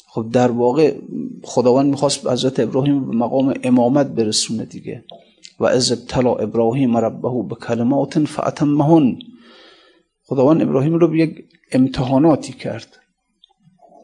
خب 0.07 0.29
در 0.31 0.51
واقع 0.51 0.95
خداوند 1.43 1.89
می‌خواست 1.89 2.27
حضرت 2.27 2.59
ابراهیم 2.59 3.05
به 3.05 3.15
مقام 3.15 3.53
امامت 3.63 4.07
برسونه 4.07 4.65
دیگه. 4.65 5.03
و 5.59 5.65
از 5.65 5.91
ابتلا 5.91 6.35
ابراهیم 6.35 6.97
ربه 6.97 7.43
به 7.49 7.55
کلمات 7.55 8.19
فاتمهن 8.19 9.19
خداوند 10.23 10.61
ابراهیم 10.61 10.93
رو 10.93 11.07
به 11.07 11.17
یک 11.19 11.45
امتحاناتی 11.71 12.53
کرد. 12.53 12.99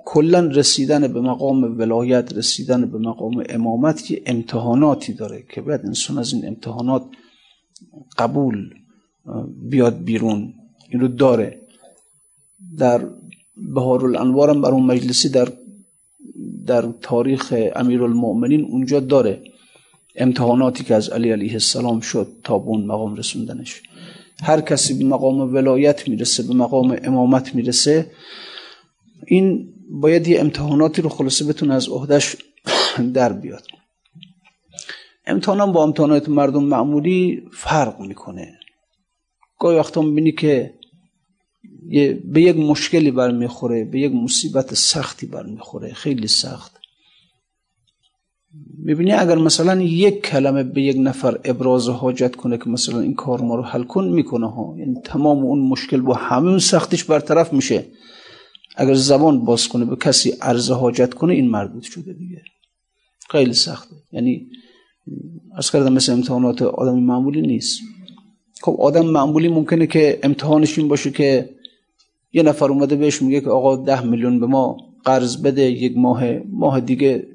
کلا 0.06 0.40
رسیدن 0.40 1.14
به 1.14 1.22
مقام 1.22 1.80
ولایت 1.80 2.34
رسیدن 2.34 2.92
به 2.92 2.98
مقام 2.98 3.44
امامت 3.50 4.12
یه 4.12 4.22
امتحاناتی 4.26 5.14
داره 5.14 5.44
که 5.50 5.62
باید 5.62 5.82
انسان 5.86 6.18
از 6.18 6.34
این 6.34 6.48
امتحانات 6.48 7.06
قبول 8.18 8.74
بیاد 9.70 10.04
بیرون. 10.04 10.54
این 10.90 11.02
رو 11.02 11.08
داره. 11.08 11.62
در 12.78 13.02
بهار 13.58 14.06
الانوارم 14.06 14.62
بر 14.62 14.72
اون 14.72 14.84
مجلسی 14.84 15.30
در 15.30 15.48
در 16.66 16.86
تاریخ 17.02 17.54
امیر 17.76 18.04
المؤمنین 18.04 18.66
اونجا 18.66 19.00
داره. 19.00 19.42
امتحاناتی 20.16 20.84
که 20.84 20.96
از 20.96 21.10
علی 21.10 21.32
علیه 21.32 21.54
السلام 21.54 22.00
شد 22.00 22.28
تا 22.44 22.60
به 22.60 22.68
اون 22.68 22.86
مقام 22.86 23.16
رسوندنش. 23.16 23.82
هر 24.44 24.62
کسی 24.62 24.94
به 24.94 25.06
مقام 25.06 25.54
ولایت 25.54 26.08
می‌رسه 26.08 26.44
به 26.44 26.54
مقام 26.54 26.98
امامت 27.04 27.56
می‌رسه 27.56 28.12
این 29.28 29.74
باید 29.90 30.28
یه 30.28 30.40
امتحاناتی 30.40 31.02
رو 31.02 31.10
خلاصه 31.10 31.46
بتونه 31.46 31.74
از 31.74 31.90
عهدش 31.90 32.36
در 33.14 33.34
بیاد. 33.34 33.64
امتحانم 35.26 35.72
با 35.72 35.84
امتحانات 35.84 36.30
مردم 36.30 36.64
معمولی 36.64 37.44
فرق 37.54 38.00
می‌کنه. 38.00 38.60
گاهی 39.60 39.78
وقتا 39.78 40.02
می‌بینی 40.02 40.32
که 40.32 40.74
به 42.26 42.42
یک 42.42 42.56
مشکلی 42.56 43.12
برمیخوره 43.12 43.84
به 43.84 44.00
یک 44.00 44.12
مصیبت 44.12 44.74
سختی 44.74 45.26
برمیخوره 45.26 45.94
خیلی 45.94 46.28
سخت. 46.28 46.72
می‌بینی 48.78 49.12
اگر 49.12 49.36
مثلا 49.36 49.82
یک 49.82 50.22
کلمه 50.22 50.64
به 50.64 50.82
یک 50.82 50.98
نفر 51.00 51.40
ابراز 51.44 51.90
حاجت 51.90 52.36
کنه 52.36 52.58
که 52.58 52.70
مثلا 52.70 53.00
این 53.00 53.14
کار 53.14 53.42
ما 53.42 53.56
رو 53.56 53.64
حل 53.64 53.84
کن 53.84 54.06
می‌کنه 54.06 54.52
ها. 54.52 54.76
یعنی 54.78 54.96
تمام 55.04 55.38
اون 55.38 55.60
مشکل 55.60 56.02
با 56.02 56.14
همون 56.14 56.60
سختیش 56.60 57.04
برطرف 57.04 57.54
میشه. 57.54 57.86
اگر 58.76 58.94
زبان 58.94 59.46
باز 59.46 59.68
کنه 59.68 59.86
به 59.86 59.96
کسی 59.96 60.30
عرض 60.30 60.72
حاجت 60.72 61.14
کنه 61.14 61.34
این 61.34 61.50
مربوط 61.50 61.84
شده 61.84 62.14
دیگه. 62.14 62.42
خیلی 63.30 63.54
سخته. 63.54 63.96
یعنی 64.12 64.48
از 65.58 65.72
کردم 65.72 65.94
مثل 65.94 66.14
امتحانات 66.14 66.62
آدمی 66.62 67.02
معمولی 67.02 67.42
نیست. 67.42 67.82
خب 68.62 68.76
آدم 68.80 69.06
معمولی 69.06 69.48
ممکنه 69.48 69.88
که 69.88 70.20
امتحانش 70.24 70.80
این 70.80 70.88
باشه 70.88 71.12
که 71.12 71.50
یه 72.34 72.44
نفر 72.44 72.66
اومده 72.66 72.96
بهش 72.96 73.22
میگه 73.22 73.42
که 73.42 73.50
آقا 73.50 73.76
ده 73.76 74.02
میلیون 74.02 74.40
به 74.40 74.46
ما 74.46 74.78
قرض 75.04 75.38
بده 75.38 75.62
یک 75.62 75.98
ماه 75.98 76.24
ماه 76.50 76.80
دیگه 76.80 77.28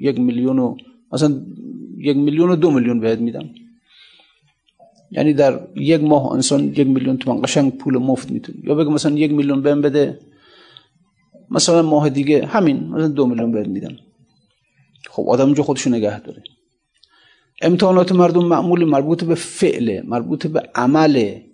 یک 0.00 0.20
میلیون 0.20 0.58
و 0.58 0.76
مثلا 1.12 1.42
یک 1.98 2.16
میلیون 2.16 2.50
و 2.50 2.56
دو 2.56 2.70
میلیون 2.70 3.00
بهت 3.00 3.18
میدم. 3.18 3.50
یعنی 5.10 5.32
در 5.32 5.60
یک 5.76 6.02
ماه 6.02 6.32
انسان 6.32 6.64
یک 6.64 6.86
میلیون 6.86 7.16
تومان 7.16 7.42
قشنگ 7.42 7.78
پول 7.78 7.98
مفت 7.98 8.30
می‌تونه. 8.30 8.58
یا 8.64 8.74
بگه 8.74 8.90
مثلا 8.90 9.14
یک 9.14 9.32
میلیون 9.32 9.62
بهم 9.62 9.80
بده 9.80 10.18
مثلا 11.50 11.82
ماه 11.82 12.10
دیگه 12.10 12.46
همین 12.46 12.88
مثلا 12.88 13.08
دو 13.08 13.26
میلیون 13.26 13.52
بهم 13.52 13.70
میدم. 13.70 13.96
خب 15.10 15.28
آدم 15.28 15.46
اینجا 15.46 15.62
خودشو 15.62 15.90
نگه 15.90 16.20
داره. 16.20 16.42
امتحانات 17.62 18.12
مردم 18.12 18.44
معمولی 18.44 18.84
مربوط 18.84 19.24
به 19.24 19.34
فعله 19.34 20.02
مربوط 20.06 20.46
به 20.46 20.62
عمله 20.74 21.44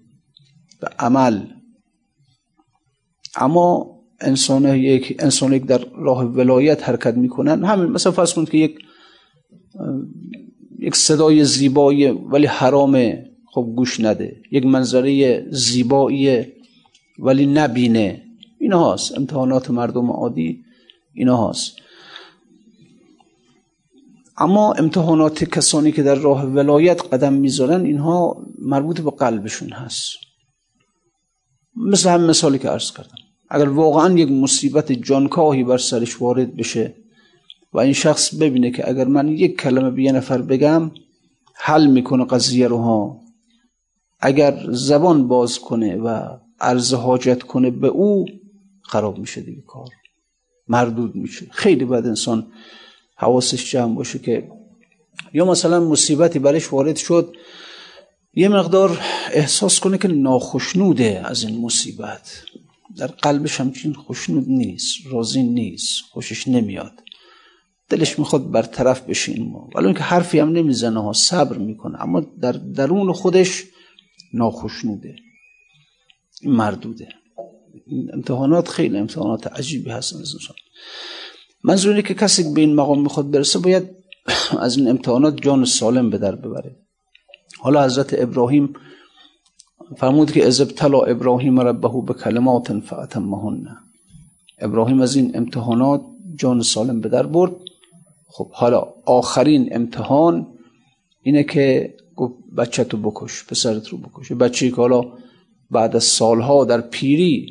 به 0.81 0.89
عمل. 0.99 1.41
اما 3.37 3.99
انسان 4.21 4.77
یک 4.77 5.17
انسان 5.19 5.53
یک 5.53 5.65
در 5.67 5.85
راه 5.97 6.25
ولایت 6.25 6.89
حرکت 6.89 7.15
می‌کنن. 7.15 7.65
همین 7.65 7.87
مثلا 7.87 8.13
فرض 8.13 8.35
کنید 8.35 8.51
که 8.51 8.59
یک 8.59 8.79
یک 10.79 10.97
صدای 10.97 11.45
زیبایی 11.45 12.07
ولی 12.07 12.47
حرامه 12.47 13.31
خب 13.53 13.73
گوش 13.77 14.01
نده. 14.01 14.37
یک 14.53 14.67
منظره 14.67 15.45
زیبایی 15.51 16.45
ولی 17.19 17.47
نبینه. 17.47 18.23
اینا 18.61 18.79
هاست 18.79 19.19
امتحانات 19.19 19.71
مردم 19.71 20.11
عادی 20.11 20.65
اینا 21.15 21.37
هاست 21.37 21.77
اما 24.41 24.73
امتحانات 24.73 25.45
کسانی 25.45 25.93
که 25.93 26.03
در 26.03 26.15
راه 26.15 26.45
ولایت 26.45 27.03
قدم 27.13 27.33
می‌ذارن 27.33 27.85
اینها 27.85 28.47
مربوط 28.59 29.01
به 29.01 29.11
قلبشون 29.11 29.73
هست. 29.73 30.09
مثل 31.77 32.11
هم 32.11 32.21
مثالی 32.21 32.59
که 32.59 32.69
عرض 32.69 32.93
کردم. 32.93 33.17
اگر 33.49 33.69
واقعا 33.69 34.19
یک 34.19 34.31
مصیبت 34.31 34.93
جانکاهی 34.93 35.65
بر 35.65 35.79
سرش 35.79 36.23
وارد 36.23 36.57
بشه 36.57 36.95
و 37.73 37.79
این 37.79 37.93
شخص 37.93 38.35
ببینه 38.35 38.71
که 38.71 38.89
اگر 38.89 39.05
من 39.05 39.29
یک 39.29 39.61
کلمه 39.61 39.91
به 39.91 40.03
یه 40.03 40.13
نفر 40.13 40.43
بگم 40.43 40.91
حل 41.55 41.87
می‌کنه 41.87 42.25
قضیه 42.25 42.69
رو 42.69 42.79
ها. 42.79 43.21
اگر 44.21 44.67
زبان 44.69 45.29
باز 45.29 45.59
کنه 45.59 45.97
و 45.97 46.39
عرض 46.61 46.95
حاجت 46.95 47.43
کنه 47.43 47.71
به 47.71 47.89
او 47.89 48.27
خراب 48.83 49.19
میشه 49.19 49.41
دیگه 49.41 49.63
کار. 49.67 49.89
مردود 50.69 51.17
میشه. 51.17 51.47
خیلی 51.51 51.85
بد 51.85 52.07
انسان 52.07 52.47
حواسش 53.19 53.71
جمع 53.71 53.95
باشه 53.95 54.19
که 54.19 54.49
یا 55.33 55.45
مثلا 55.45 55.81
مصیبتی 55.81 56.39
برش 56.39 56.73
وارد 56.73 56.97
شد 56.97 57.37
یه 58.35 58.49
مقدار 58.49 59.01
احساس 59.33 59.81
کنه 59.81 59.99
که 59.99 60.09
ناخشنوده 60.09 61.23
از 61.25 61.45
این 61.45 61.61
مصیبت. 61.61 62.43
در 62.97 63.07
قلبش 63.07 63.61
همچین 63.61 63.93
خوشنود 63.93 64.45
نیست 64.49 64.97
راضی 65.11 65.43
نیست 65.43 66.03
خوشش 66.11 66.49
نمیاد. 66.49 66.93
دلش 67.89 68.19
می‌خواد 68.19 68.51
برطرف 68.51 69.01
بشین 69.01 69.51
ما 69.51 69.71
ولی 69.75 69.87
اینکه 69.87 70.03
حرفی 70.03 70.39
هم 70.39 70.49
نمی‌زنه 70.49 71.03
ها 71.03 71.13
صبر 71.13 71.59
می‌کنه 71.59 72.03
اما 72.03 72.21
در 72.21 72.53
درون 72.53 73.13
خودش 73.13 73.65
ناخشنوده 74.33 75.17
این 76.43 76.53
مردوده. 76.53 77.09
این 77.87 78.11
امتحانات 78.15 78.69
خیلی 78.69 78.99
امتحانات 78.99 79.47
عجیبی 79.47 79.91
هستن 79.91 80.19
از 80.19 80.35
منظور 81.65 81.91
اینه 81.91 82.03
که 82.03 82.15
کسی 82.15 82.55
به 82.55 82.61
این 82.61 82.75
مقام 82.75 83.03
می‌خواد 83.03 83.31
برسه 83.31 83.59
باید 83.59 83.91
از 84.59 84.77
این 84.77 84.89
امتحانات 84.89 85.37
جان 85.43 85.65
سالم 85.65 86.11
به 86.11 86.19
در 86.19 86.35
ببره. 86.35 86.77
حالا 87.61 87.85
حضرت 87.85 88.23
ابراهیم 88.23 88.73
فرمود 89.97 90.33
که 90.33 90.47
از 90.47 90.61
ابتلا 90.61 91.01
ابراهیم 91.01 91.61
ربه 91.61 92.03
به 92.07 92.15
کلمات 92.15 92.81
فاتمهن 92.81 93.67
ابراهیم 94.59 95.01
از 95.01 95.17
این 95.17 95.37
امتحانات 95.37 96.03
جان 96.35 96.63
سالم 96.63 97.01
به 97.01 97.09
در 97.09 97.27
برد. 97.27 97.53
خب 98.29 98.51
حالا 98.53 98.87
آخرین 99.07 99.69
امتحان 99.73 100.47
اینه 101.23 101.45
که 101.45 101.95
بچه 102.57 102.85
تو 102.85 102.97
بکش 102.97 103.47
پسرت 103.47 103.89
رو 103.89 103.99
بکش 103.99 104.33
بچه 104.33 104.71
که 104.71 104.77
حالا 104.77 105.03
بعد 105.71 105.97
از 105.97 106.05
سالها 106.05 106.65
در 106.65 106.81
پیری 106.81 107.47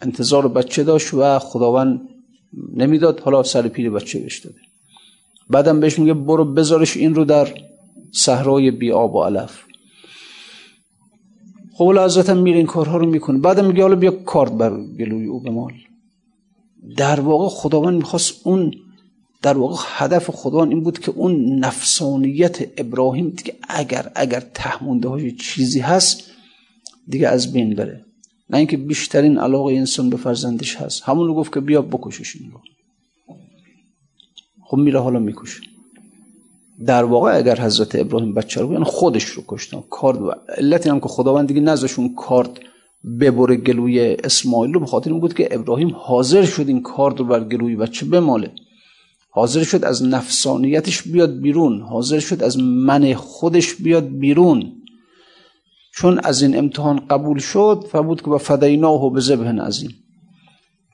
انتظار 0.00 0.48
بچه 0.48 0.84
داشت 0.84 1.14
و 1.14 1.38
خداوند 1.38 2.00
نمی‌داد. 2.76 3.20
حالا 3.20 3.42
سر 3.42 3.68
پیری 3.68 3.90
بچه 3.90 4.18
بهش 4.18 4.38
داده. 4.38 4.56
بعدم 5.50 5.80
بهش 5.80 5.98
میگه 5.98 6.14
برو 6.14 6.44
بذارش 6.44 6.96
این 6.96 7.14
رو 7.14 7.24
در 7.24 7.48
صحرای 8.12 8.70
بی 8.70 8.92
آب 8.92 9.14
و 9.14 9.22
علف. 9.22 9.62
خب 11.74 11.96
هم 12.28 12.38
میره 12.38 12.56
این 12.56 12.66
کارها 12.66 12.96
رو 12.96 13.06
می‌کنه. 13.06 13.38
بعدم 13.38 13.66
میگه 13.66 13.82
حالا 13.82 13.96
بیا 13.96 14.10
کارت 14.10 14.52
بر 14.52 14.70
گلوی 14.70 15.26
او 15.26 15.40
بمال. 15.40 15.72
در 16.96 17.20
واقع 17.20 17.48
خداوند 17.48 17.96
می‌خواست 17.96 18.46
اون 18.46 18.74
در 19.42 19.58
واقع 19.58 19.76
هدف 19.86 20.30
خداوند 20.30 20.70
این 20.70 20.82
بود 20.82 20.98
که 20.98 21.10
اون 21.10 21.58
نفسانیت 21.58 22.80
ابراهیم 22.80 23.28
دیگه 23.28 23.54
اگر 23.68 24.12
اگر 24.14 24.40
تهمونده 24.54 25.30
چیزی 25.30 25.80
هست 25.80 26.22
دیگه 27.08 27.28
از 27.28 27.52
بین 27.52 27.74
بره. 27.74 28.04
نه 28.52 28.58
اینکه 28.58 28.76
بیشترین 28.76 29.38
علاقه 29.38 29.74
انسان 29.74 30.10
به 30.10 30.16
فرزندش 30.16 30.76
هست. 30.76 31.02
همون 31.02 31.26
رو 31.26 31.34
گفت 31.34 31.54
که 31.54 31.60
بیا 31.60 31.82
بکشش 31.82 32.36
این 32.36 32.50
رو. 32.50 32.60
خب 34.64 34.76
میره 34.76 35.00
حالا 35.00 35.18
می‌کشه. 35.18 35.60
در 36.86 37.04
واقع 37.04 37.36
اگر 37.36 37.60
حضرت 37.60 37.94
ابراهیم 37.94 38.34
بچه 38.34 38.60
رو 38.60 38.72
یعنی 38.72 38.84
خودش 38.84 39.24
رو 39.24 39.42
کشتن 39.48 39.82
کارد 39.90 40.22
و 40.22 40.32
علت 40.58 40.86
هم 40.86 41.00
که 41.00 41.08
خداوند 41.08 41.48
دیگه 41.48 41.60
نذاشون 41.60 42.14
کارد 42.14 42.60
ببره 43.20 43.56
گلوی 43.56 44.16
اسماعیل 44.24 44.74
رو 44.74 44.80
به 44.80 44.86
خاطر 44.86 45.10
این 45.10 45.20
بود 45.20 45.34
که 45.34 45.48
ابراهیم 45.50 45.92
حاضر 45.94 46.44
شد 46.44 46.68
این 46.68 46.82
کارد 46.82 47.18
رو 47.18 47.24
بر 47.24 47.44
گلوی 47.44 47.76
بچه 47.76 48.06
بماله. 48.06 48.52
حاضر 49.30 49.62
شد 49.62 49.84
از 49.84 50.04
نفسانیتش 50.04 51.02
بیاد 51.02 51.40
بیرون. 51.40 51.80
حاضر 51.80 52.18
شد 52.18 52.42
از 52.42 52.58
من 52.58 53.14
خودش 53.14 53.74
بیاد 53.74 54.08
بیرون. 54.08 54.81
چون 55.94 56.20
از 56.24 56.42
این 56.42 56.58
امتحان 56.58 57.06
قبول 57.10 57.38
شد 57.38 57.84
بود 57.92 58.22
که 58.22 58.30
به 58.30 58.38
فدیناه 58.38 59.12
به 59.12 59.20
زبه 59.20 59.48
عظیم 59.48 59.90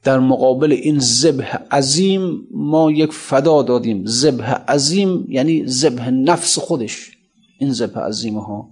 در 0.04 0.18
مقابل 0.18 0.72
این 0.72 0.98
زبه 0.98 1.44
عظیم 1.70 2.46
ما 2.50 2.90
یک 2.90 3.12
فدا 3.12 3.62
دادیم. 3.62 4.02
زبه 4.06 4.44
عظیم 4.44 5.26
یعنی 5.28 5.66
زبه 5.66 6.10
نفس 6.10 6.58
خودش. 6.58 7.10
این 7.60 7.72
زبه 7.72 8.00
عظیم 8.00 8.38
ها 8.38 8.68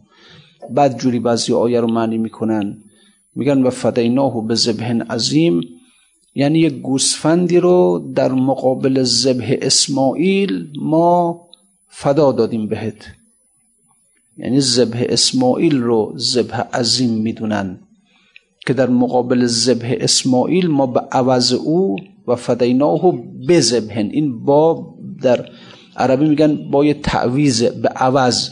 بعد 0.71 0.99
جوری 0.99 1.21
بعضی 1.21 1.53
آیه 1.53 1.81
رو 1.81 1.87
معنی 1.87 2.19
می‌کنن. 2.19 2.79
میگن 3.35 3.63
و 3.63 3.71
فدیناه 3.71 4.47
به 4.47 4.55
زبه 4.55 4.85
عظیم 4.85 5.61
یعنی 6.35 6.59
یک 6.59 6.75
گوسفندی 6.75 7.59
رو 7.59 8.13
در 8.15 8.33
مقابل 8.33 9.03
زبه 9.03 9.59
اسماعیل 9.63 10.69
ما 10.81 11.41
فدا 11.89 12.33
دادیم 12.33 12.69
بهت. 12.69 13.16
یعنی 14.37 14.61
زبه 14.61 15.07
اسماعیل 15.13 15.81
رو 15.81 16.13
زبه 16.17 16.57
عظیم 16.57 17.11
می‌دونن 17.11 17.81
که 18.67 18.73
در 18.73 18.89
مقابل 18.89 19.47
زبه 19.47 19.99
اسماعیل 20.01 20.67
ما 20.67 20.87
به 20.87 21.01
عوض 21.01 21.53
او 21.53 21.97
و 22.29 22.37
فدیناه 22.37 23.13
بزبهن 23.49 24.07
این 24.07 24.45
با 24.45 24.95
در 25.23 25.49
عربی 25.97 26.29
میگن 26.29 26.71
با 26.71 26.85
یه 26.85 26.95
تعویز 26.95 27.63
به 27.63 27.89
عوض. 27.89 28.51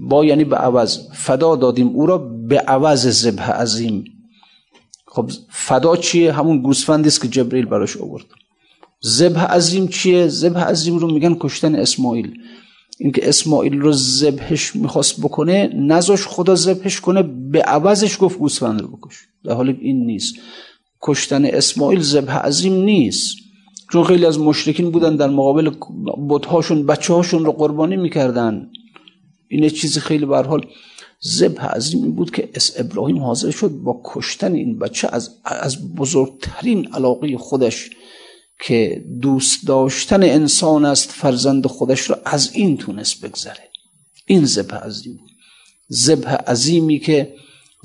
با 0.00 0.24
یعنی 0.24 0.44
به 0.44 0.56
عوض. 0.56 0.98
فدا 1.12 1.56
دادیم 1.56 1.88
او 1.88 2.06
را 2.06 2.18
به 2.18 2.58
عوض 2.58 3.06
زبه 3.06 3.42
عظیم. 3.42 4.04
خب 5.06 5.30
فدا 5.50 5.96
چیه؟ 5.96 6.32
همون 6.32 6.62
گوسفندی 6.62 7.08
است 7.08 7.22
که 7.22 7.28
جبریل 7.28 7.64
براش 7.66 7.96
آورد. 7.96 8.24
ذبح 9.04 9.44
عظیم 9.44 9.88
چیه؟ 9.88 10.28
ذبح 10.28 10.60
عظیم 10.60 10.98
رو 10.98 11.12
میگن 11.12 11.36
کشتن 11.40 11.74
اسماعیل. 11.74 12.38
اینکه 12.98 13.28
اسماعیل 13.28 13.80
رو 13.80 13.92
ذبحش 13.92 14.76
می‌خواست 14.76 15.20
بکنه 15.20 15.66
نزاش 15.74 16.26
خدا 16.26 16.54
ذبحش 16.54 17.00
کنه 17.00 17.22
به 17.22 17.62
عوضش 17.62 18.16
گفت 18.20 18.38
گوسفند 18.38 18.80
رو 18.80 18.88
بکش. 18.88 19.14
در 19.44 19.52
حال 19.52 19.76
این 19.80 20.06
نیست. 20.06 20.34
کشتن 21.02 21.44
اسماعیل 21.44 22.00
ذبح 22.00 22.36
عظیم 22.36 22.72
نیست. 22.72 23.36
چون 23.92 24.04
خیلی 24.04 24.26
از 24.26 24.38
مشرکین 24.38 24.90
بودن 24.90 25.16
در 25.16 25.30
مقابل 25.30 25.70
بتهاشون 26.28 26.86
بچه 26.86 27.14
هاشون 27.14 27.44
رو 27.44 27.52
قربانی 27.52 27.96
می‌کردن. 27.96 28.68
این 29.48 29.68
چیزی 29.68 30.00
خیلی 30.00 30.26
برحال 30.26 30.66
ذبح 31.24 31.66
عظیم 31.66 32.12
بود 32.12 32.30
که 32.30 32.48
اس 32.54 32.80
ابراهیم 32.80 33.18
حاضر 33.18 33.50
شد 33.50 33.68
با 33.68 34.00
کشتن 34.04 34.54
این 34.54 34.78
بچه 34.78 35.08
از, 35.12 35.30
از 35.44 35.94
بزرگترین 35.94 36.86
علاقه 36.86 37.36
خودش 37.38 37.90
که 38.60 39.04
دوست 39.20 39.66
داشتن 39.66 40.22
انسان 40.22 40.84
است 40.84 41.10
فرزند 41.10 41.66
خودش 41.66 42.00
رو 42.00 42.16
از 42.24 42.52
این 42.52 42.76
تونست 42.76 43.24
بگذره. 43.24 43.70
این 44.26 44.44
ذبح 44.44 44.76
عظیم 44.76 45.16
بود. 45.16 45.30
ذبح 45.92 46.34
عظیمی 46.34 46.98
که 46.98 47.34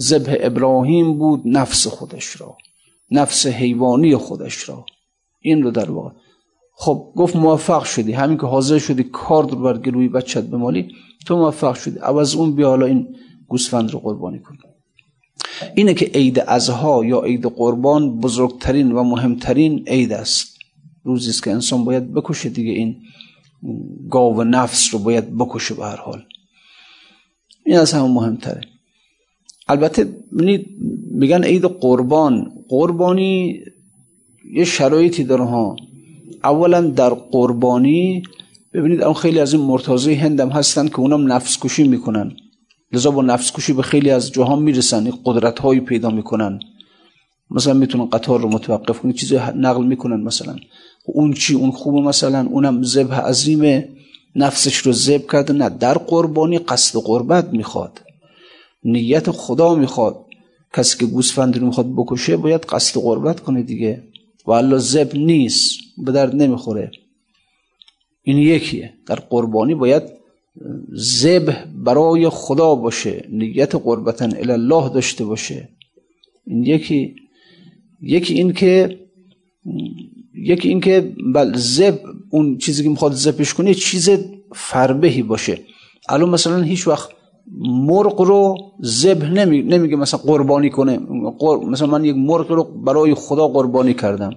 ذبح 0.01 0.37
ابراهیم 0.39 1.17
بود 1.17 1.41
نفس 1.45 1.87
خودش 1.87 2.41
را 2.41 2.57
نفس 3.11 3.47
حیوانی 3.47 4.15
خودش 4.15 4.69
را. 4.69 4.85
این 5.39 5.63
رو 5.63 5.71
در 5.71 5.91
واقع. 5.91 6.09
خب 6.75 7.13
گفت 7.15 7.35
موفق 7.35 7.83
شدی. 7.83 8.11
همین 8.11 8.37
که 8.37 8.45
حاضر 8.45 8.77
شدی 8.77 9.03
کارد 9.03 9.51
رو 9.51 9.61
بر 9.61 9.77
گلوی 9.77 10.07
بچت 10.07 10.43
بمالی 10.43 10.95
تو 11.25 11.37
موفق 11.37 11.75
شدی. 11.75 11.99
عوض 11.99 12.35
اون 12.35 12.55
بیا 12.55 12.69
حالا 12.69 12.85
این 12.85 13.15
گوسفند 13.47 13.91
رو 13.91 13.99
قربانی 13.99 14.39
کن. 14.39 14.57
اینه 15.75 15.93
که 15.93 16.05
عید 16.05 16.39
ازها 16.39 17.05
یا 17.05 17.21
عید 17.21 17.45
قربان 17.45 18.19
بزرگترین 18.19 18.91
و 18.91 19.03
مهمترین 19.03 19.83
عید 19.87 20.13
است. 20.13 20.57
روزی 21.03 21.29
است 21.29 21.43
که 21.43 21.51
انسان 21.51 21.85
باید 21.85 22.13
بکشه 22.13 22.49
دیگه 22.49 22.71
این 22.71 22.95
گاو 24.09 24.43
نفس 24.43 24.93
رو 24.93 24.99
باید 24.99 25.37
بکشه 25.37 25.73
به 25.73 25.85
هر 25.85 25.95
حال. 25.95 26.23
این 27.65 27.77
از 27.77 27.93
همه 27.93 28.07
مهمتره. 28.07 28.61
البته 29.67 30.15
میگن 31.11 31.43
عید 31.43 31.65
قربان. 31.65 32.51
قربانی 32.69 33.59
یه 34.53 34.65
شرایطی 34.65 35.23
داره 35.23 35.43
ها. 35.45 35.75
اولا 36.43 36.81
در 36.81 37.09
قربانی 37.09 38.23
ببینید 38.73 39.03
اون 39.03 39.13
خیلی 39.13 39.39
از 39.39 39.53
این 39.53 39.63
مرتازه 39.63 40.15
هندم 40.15 40.49
هستن 40.49 40.87
که 40.87 40.99
اونم 40.99 41.33
نفس 41.33 41.59
کشی 41.59 41.83
می‌کنن. 41.83 42.31
لذا 42.93 43.11
با 43.11 43.21
نفس 43.21 43.51
کشی 43.51 43.73
به 43.73 43.81
خیلی 43.81 44.09
از 44.09 44.31
جاها 44.31 44.55
می‌رسن 44.55 45.11
قدرت 45.25 45.59
هایی 45.59 45.79
پیدا 45.79 46.09
می‌کنن. 46.09 46.59
مثلا 47.49 47.73
می‌تونن 47.73 48.05
قطار 48.05 48.41
رو 48.41 48.49
متوقف 48.49 48.99
کنن 48.99 49.13
چیزی 49.13 49.35
نقل 49.55 49.85
می‌کنن 49.85 50.23
مثلا. 50.23 50.55
اون 51.05 51.33
چی 51.33 51.53
اون 51.55 51.71
خوبه 51.71 52.01
مثلا 52.01 52.47
اونم 52.49 52.83
ذبح 52.83 53.19
عظیم 53.19 53.83
نفسش 54.35 54.77
رو 54.77 54.91
ذبح 54.91 55.31
کرده 55.31 55.53
نه 55.53 55.69
در 55.69 55.97
قربانی 55.97 56.57
قصد 56.57 56.99
قربت 56.99 57.49
می‌خواد 57.49 58.01
نیت 58.83 59.31
خدا 59.31 59.75
می‌خواد. 59.75 60.25
کسی 60.73 60.97
که 60.97 61.05
گوسفند 61.05 61.57
رو 61.57 61.65
می‌خواد 61.65 61.93
بکشه 61.97 62.37
باید 62.37 62.61
قصد 62.61 63.01
قربت 63.01 63.39
کنه 63.39 63.63
دیگه. 63.63 64.03
و 64.45 64.51
الله 64.51 64.77
ذبح 64.77 65.17
نیست 65.17 65.79
به 65.97 66.11
درد 66.11 66.35
نمی‌خوره. 66.35 66.91
این 68.23 68.37
یکیه. 68.37 68.93
در 69.07 69.15
قربانی 69.15 69.75
باید 69.75 70.03
ذبح 70.95 71.65
برای 71.75 72.29
خدا 72.29 72.75
باشه 72.75 73.25
نیت 73.29 73.75
قربتن 73.75 74.49
الله 74.49 74.89
داشته 74.89 75.25
باشه. 75.25 75.69
این 76.47 76.63
یکی 76.63 77.15
یکی 78.01 78.33
این 78.33 78.53
که 78.53 78.99
یکی 80.43 80.67
این 80.69 80.81
که 80.81 81.13
بل 81.33 81.53
زب 81.55 81.99
اون 82.29 82.57
چیزی 82.57 82.83
که 82.83 82.89
می‌خواد 82.89 83.11
زبش 83.11 83.53
کنه 83.53 83.73
چیز 83.73 84.09
فربهی 84.55 85.23
باشه. 85.23 85.59
الان 86.09 86.29
مثلا 86.29 86.61
هیچ 86.61 86.87
وقت 86.87 87.09
مرغ 87.61 88.21
رو 88.21 88.55
ذبح 88.83 89.29
نمی... 89.29 89.61
نمیگه 89.61 89.95
مثلا 89.95 90.19
قربانی 90.19 90.69
کنه. 90.69 90.99
مثلا 91.67 91.87
من 91.87 92.05
یک 92.05 92.15
مرغ 92.15 92.51
رو 92.51 92.63
برای 92.63 93.13
خدا 93.13 93.47
قربانی 93.47 93.93
کردم. 93.93 94.31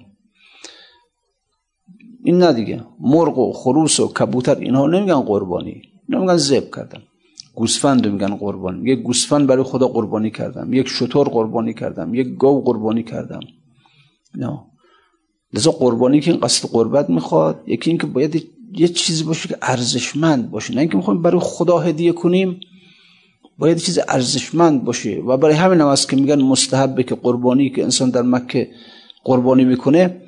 این 2.24 2.38
نه 2.38 2.52
دیگه. 2.52 2.84
مرغ 3.00 3.38
و 3.38 3.52
خروس 3.52 4.00
و 4.00 4.12
کبوتر 4.12 4.54
اینها 4.54 4.86
نمیگن 4.86 5.20
قربانی. 5.20 5.82
نمیگن 6.08 6.36
ذبح 6.36 6.70
کردم 6.76 7.02
گوسفند 7.54 8.08
میگن 8.08 8.36
قربانی. 8.36 8.90
یک 8.90 9.02
گوسفند 9.02 9.46
برای 9.46 9.62
خدا 9.62 9.88
قربانی 9.88 10.30
کردم. 10.30 10.72
یک 10.72 10.88
شطور 10.88 11.28
قربانی 11.28 11.74
کردم. 11.74 12.14
یک 12.14 12.36
گاو 12.38 12.64
قربانی 12.64 13.02
کردم. 13.02 13.40
نه. 14.34 14.60
لذا 15.54 15.70
قربانی 15.70 16.20
که 16.20 16.30
این 16.30 16.40
قصد 16.40 16.68
قربت 16.68 17.10
می‌خواد 17.10 17.62
یکی 17.66 17.90
اینکه 17.90 18.06
باید 18.06 18.46
یه 18.76 18.88
چیزی 18.88 19.24
باشه 19.24 19.48
که 19.48 19.56
ارزشمند 19.62 20.50
باشه. 20.50 20.74
نه 20.74 20.80
اینکه 20.80 20.96
می‌خوایم 20.96 21.22
برای 21.22 21.40
خدا 21.40 21.78
هدیه 21.78 22.12
کنیم 22.12 22.60
باید 23.58 23.78
چیز 23.78 23.98
ارزشمند 24.08 24.84
باشه. 24.84 25.20
و 25.26 25.36
برای 25.36 25.54
همین 25.54 25.80
هم 25.80 25.94
که 26.10 26.16
میگن 26.16 26.42
مستحبه 26.42 27.02
که 27.02 27.14
قربانی 27.14 27.70
که 27.70 27.82
انسان 27.82 28.10
در 28.10 28.22
مکه 28.22 28.68
قربانی 29.24 29.64
می‌کنه 29.64 30.20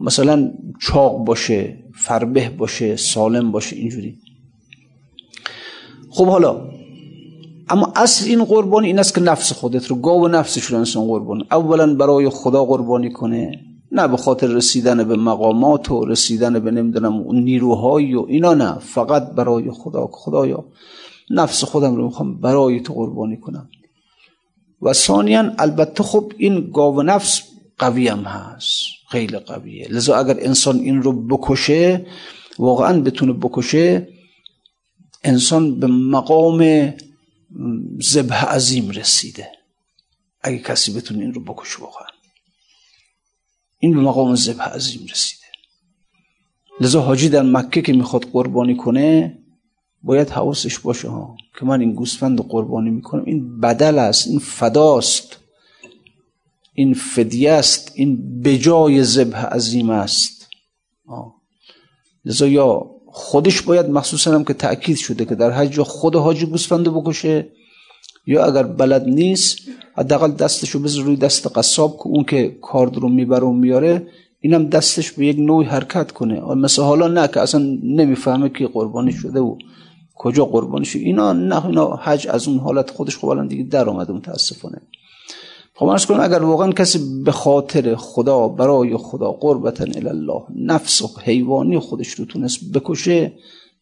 مثلا 0.00 0.50
چاق 0.80 1.24
باشه 1.24 1.78
فربه 1.94 2.50
باشه 2.58 2.96
سالم 2.96 3.52
باشه 3.52 3.76
اینجوری. 3.76 4.18
خب 6.10 6.26
حالا 6.26 6.70
اما 7.68 7.92
اصل 7.96 8.28
این 8.28 8.44
قربانی 8.44 8.86
این 8.86 8.98
است 8.98 9.14
که 9.14 9.20
نفس 9.20 9.52
خودت 9.52 9.86
رو 9.86 9.96
گاو 9.96 10.28
نفسش 10.28 10.64
رو 10.64 10.78
انسان 10.78 11.06
قربان 11.06 11.42
اولا 11.50 11.94
برای 11.94 12.28
خدا 12.28 12.64
قربانی 12.64 13.10
کنه. 13.10 13.60
نه 13.96 14.08
به 14.08 14.16
خاطر 14.16 14.46
رسیدن 14.46 15.04
به 15.04 15.16
مقامات 15.16 15.90
و 15.90 16.04
رسیدن 16.04 16.58
به 16.58 16.70
نمی‌دونم 16.70 17.32
نیروهایی 17.32 18.14
و 18.14 18.26
اینا 18.28 18.54
نه. 18.54 18.78
فقط 18.78 19.30
برای 19.30 19.70
خدا 19.70 20.06
خدایا. 20.12 20.64
نفس 21.30 21.64
خودم 21.64 21.96
رو 21.96 22.04
می‌خوام 22.04 22.40
برای 22.40 22.80
تو 22.80 22.94
قربانی 22.94 23.36
کنم. 23.36 23.68
و 24.82 24.92
ثانیا 24.92 25.52
البته 25.58 26.02
خب 26.02 26.32
این 26.38 26.70
گاو 26.74 27.02
نفس 27.02 27.42
قوی 27.78 28.08
هم 28.08 28.22
هست. 28.22 28.76
خیلی 29.08 29.38
قویه. 29.38 29.88
لذا 29.88 30.16
اگر 30.16 30.36
انسان 30.40 30.76
این 30.76 31.02
رو 31.02 31.12
بکشه 31.12 32.06
واقعا 32.58 33.00
بتونه 33.00 33.32
بکشه 33.32 34.08
انسان 35.24 35.80
به 35.80 35.86
مقام 35.86 36.92
ذبح 38.02 38.44
عظیم 38.44 38.90
رسیده. 38.90 39.48
اگه 40.42 40.58
کسی 40.58 40.92
بتونه 40.92 41.20
این 41.20 41.34
رو 41.34 41.40
بکشه 41.44 41.82
واقعا. 41.82 42.05
این 43.78 43.94
به 43.94 44.00
مقام 44.00 44.34
ذبح 44.34 44.62
عظیم 44.62 45.06
رسیده. 45.12 45.46
لذا 46.80 47.00
حاجی 47.00 47.28
در 47.28 47.42
مکه 47.42 47.82
که 47.82 47.92
می‌خواد 47.92 48.24
قربانی 48.24 48.76
کنه 48.76 49.38
باید 50.02 50.30
حواسش 50.30 50.78
باشه 50.78 51.08
ها 51.08 51.36
که 51.58 51.64
من 51.64 51.80
این 51.80 51.92
گوسفند 51.92 52.40
قربانی 52.40 52.90
می‌کنم. 52.90 53.24
این 53.26 53.60
بدل 53.60 53.98
است 53.98 54.26
این 54.26 54.38
فداست. 54.38 55.38
این 56.72 56.94
فدیه 56.94 57.52
است 57.52 57.92
این 57.94 58.42
بجای 58.42 59.04
ذبح 59.04 59.44
عظیم 59.46 59.90
است. 59.90 60.48
لذا 62.24 62.46
یا 62.46 62.90
خودش 63.06 63.62
باید 63.62 63.86
مخصوصا 63.86 64.34
هم 64.34 64.44
که 64.44 64.54
تأکید 64.54 64.96
شده 64.96 65.24
که 65.24 65.34
در 65.34 65.50
حج 65.50 65.82
خود 65.82 66.16
حاجی 66.16 66.46
گوسفند 66.46 66.88
بکشه 66.88 67.48
یا 68.26 68.44
اگر 68.44 68.62
بلد 68.62 69.04
نیست 69.04 69.58
حداقل 69.96 70.30
دستشو 70.30 70.78
بذار 70.78 71.04
روی 71.04 71.16
دست 71.16 71.56
قصاب 71.58 71.96
که 71.96 72.06
اون 72.06 72.24
که 72.24 72.56
کارد 72.62 72.96
رو 72.96 73.08
می‌بره 73.08 73.44
و 73.44 73.52
میاره 73.52 74.06
اینم 74.40 74.68
دستش 74.68 75.12
به 75.12 75.26
یک 75.26 75.38
نوع 75.38 75.64
حرکت 75.64 76.12
کنه. 76.12 76.54
مثل 76.54 76.82
حالا 76.82 77.08
نه 77.08 77.28
که 77.28 77.40
اصلا 77.40 77.60
نمی‌فهمه 77.82 78.48
که 78.48 78.66
قربانی 78.66 79.12
شده 79.12 79.40
و 79.40 79.56
کجا 80.14 80.44
قربانی 80.44 80.84
شده. 80.84 81.02
اینا 81.02 81.32
نه 81.32 81.66
اینا 81.66 81.96
حج 81.96 82.28
از 82.28 82.48
اون 82.48 82.58
حالت 82.58 82.90
خودش 82.90 83.18
خب 83.18 83.28
الان 83.28 83.46
دیگه 83.46 83.62
در 83.62 83.88
آمده 83.88 84.12
متاسفانه. 84.12 84.80
خب 85.74 85.86
ارز 85.86 86.06
کنم 86.06 86.20
اگر 86.20 86.42
واقعا 86.42 86.72
کسی 86.72 87.22
به 87.24 87.32
خاطر 87.32 87.94
خدا 87.94 88.48
برای 88.48 88.96
خدا 88.96 89.32
قربتن 89.32 90.06
الله 90.06 90.42
نفس 90.56 91.02
و 91.02 91.08
حیوانی 91.24 91.78
خودش 91.78 92.08
رو 92.08 92.24
تونست 92.24 92.72
بکشه 92.74 93.32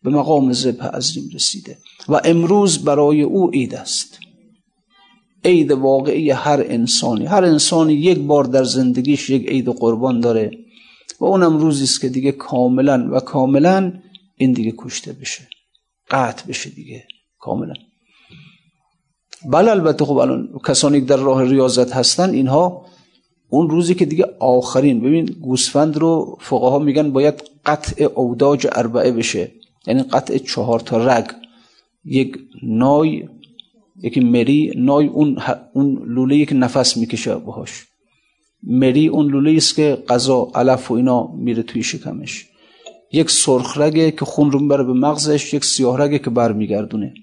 به 0.02 0.10
مقام 0.10 0.52
ذبح 0.52 0.86
عظیم 0.86 1.30
رسیده. 1.34 1.78
و 2.08 2.20
امروز 2.24 2.84
برای 2.84 3.22
او 3.22 3.50
عید 3.50 3.74
است. 3.74 4.18
عید 5.44 5.70
واقعی 5.70 6.30
هر 6.30 6.64
انسانی. 6.66 7.26
هر 7.26 7.44
انسانی 7.44 7.94
یک 7.94 8.18
بار 8.18 8.44
در 8.44 8.64
زندگیش 8.64 9.30
یک 9.30 9.48
عید 9.48 9.68
قربان 9.68 10.20
داره 10.20 10.50
و 11.20 11.24
اونم 11.24 11.58
روزی 11.58 11.84
است 11.84 12.00
که 12.00 12.08
دیگه 12.08 12.32
کاملا 12.32 13.08
و 13.12 13.20
کاملا 13.20 13.92
این 14.36 14.52
دیگه 14.52 14.74
کشته 14.78 15.12
بشه. 15.12 15.48
قطع 16.10 16.46
بشه 16.48 16.70
دیگه 16.70 17.04
کاملا. 17.38 17.74
بله 19.50 19.70
البته 19.70 20.04
خب 20.04 20.16
الان 20.16 20.48
کسانی 20.66 21.00
که 21.00 21.06
در 21.06 21.16
راه 21.16 21.44
ریاضت 21.44 21.92
هستن 21.92 22.30
اینها 22.30 22.86
اون 23.48 23.70
روزی 23.70 23.94
که 23.94 24.04
دیگه 24.04 24.24
آخرین 24.38 25.00
ببین 25.00 25.24
گوسفند 25.24 25.96
رو 25.96 26.38
فقها 26.40 26.78
میگن 26.78 27.12
باید 27.12 27.42
قطع 27.66 28.04
اوداج 28.04 28.66
اربعه 28.72 29.12
بشه. 29.12 29.52
یعنی 29.86 30.02
قطع 30.02 30.38
چهار 30.38 30.80
تا 30.80 30.96
رگ. 31.06 31.26
یک 32.04 32.38
نای 32.62 33.28
یکی 34.02 34.20
مری 34.20 34.72
نای 34.76 35.06
اون 35.06 35.38
اون 35.72 36.02
لوله 36.06 36.44
که 36.44 36.54
نفس 36.54 36.96
می‌کشه 36.96 37.34
باهاش. 37.34 37.86
مری 38.62 39.08
اون 39.08 39.30
لوله 39.30 39.56
است 39.56 39.76
که 39.76 39.98
غذا 40.08 40.50
علف 40.54 40.90
و 40.90 40.94
اینا 40.94 41.26
میره 41.26 41.62
توی 41.62 41.82
شکمش. 41.82 42.46
یک 43.12 43.30
سرخ 43.30 43.78
رگه 43.78 44.10
که 44.10 44.24
خون 44.24 44.50
رو 44.50 44.60
می‌بره 44.60 44.84
به 44.84 44.92
مغزش 44.92 45.54
یک 45.54 45.64
سیاه 45.64 45.98
رگه 46.00 46.18
که 46.18 46.30
برمیگردونه. 46.30 47.14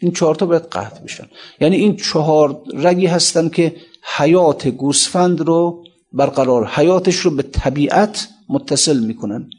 این 0.00 0.12
چهار 0.12 0.34
تا 0.34 0.46
باید 0.46 0.62
قطع 0.62 1.04
بشن. 1.04 1.26
یعنی 1.60 1.76
این 1.76 1.96
چهار 1.96 2.62
رگی 2.74 3.06
هستن 3.06 3.48
که 3.48 3.76
حیات 4.16 4.68
گوسفند 4.68 5.40
رو 5.40 5.84
برقرار 6.12 6.66
حیاتش 6.66 7.16
رو 7.16 7.30
به 7.30 7.42
طبیعت 7.42 8.28
متصل 8.48 8.98
می‌کنن. 8.98 9.50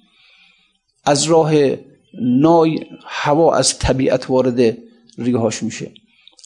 از 1.05 1.23
راه 1.23 1.51
نای 2.21 2.79
هوا 3.05 3.55
از 3.55 3.79
طبیعت 3.79 4.29
وارد 4.29 4.77
ریهاش 5.17 5.63
میشه. 5.63 5.91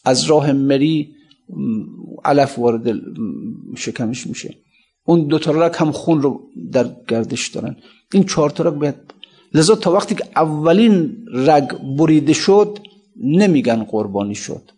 از 0.03 0.23
راه 0.23 0.51
مری 0.51 1.15
علف 2.25 2.59
وارد 2.59 2.95
شکمش 3.75 4.27
میشه. 4.27 4.55
اون 5.05 5.27
دو 5.27 5.39
تا 5.39 5.71
هم 5.75 5.91
خون 5.91 6.21
رو 6.21 6.41
در 6.71 6.95
گردش 7.07 7.47
دارن. 7.47 7.75
این 8.13 8.23
چهار 8.23 8.49
تا 8.49 8.63
رگ 8.63 8.73
باید 8.73 8.95
لذا 9.53 9.75
تا 9.75 9.91
وقتی 9.91 10.15
که 10.15 10.23
اولین 10.35 11.25
رگ 11.33 11.67
بریده 11.97 12.33
شد 12.33 12.79
نمیگن 13.23 13.83
قربانی 13.83 14.35
شد. 14.35 14.71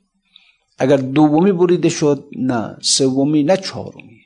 اگر 0.77 0.97
دومی 0.97 1.51
بریده 1.51 1.89
شد 1.89 2.25
نه 2.37 2.77
سومی 2.81 3.43
نه 3.43 3.57
چهارمی. 3.57 4.19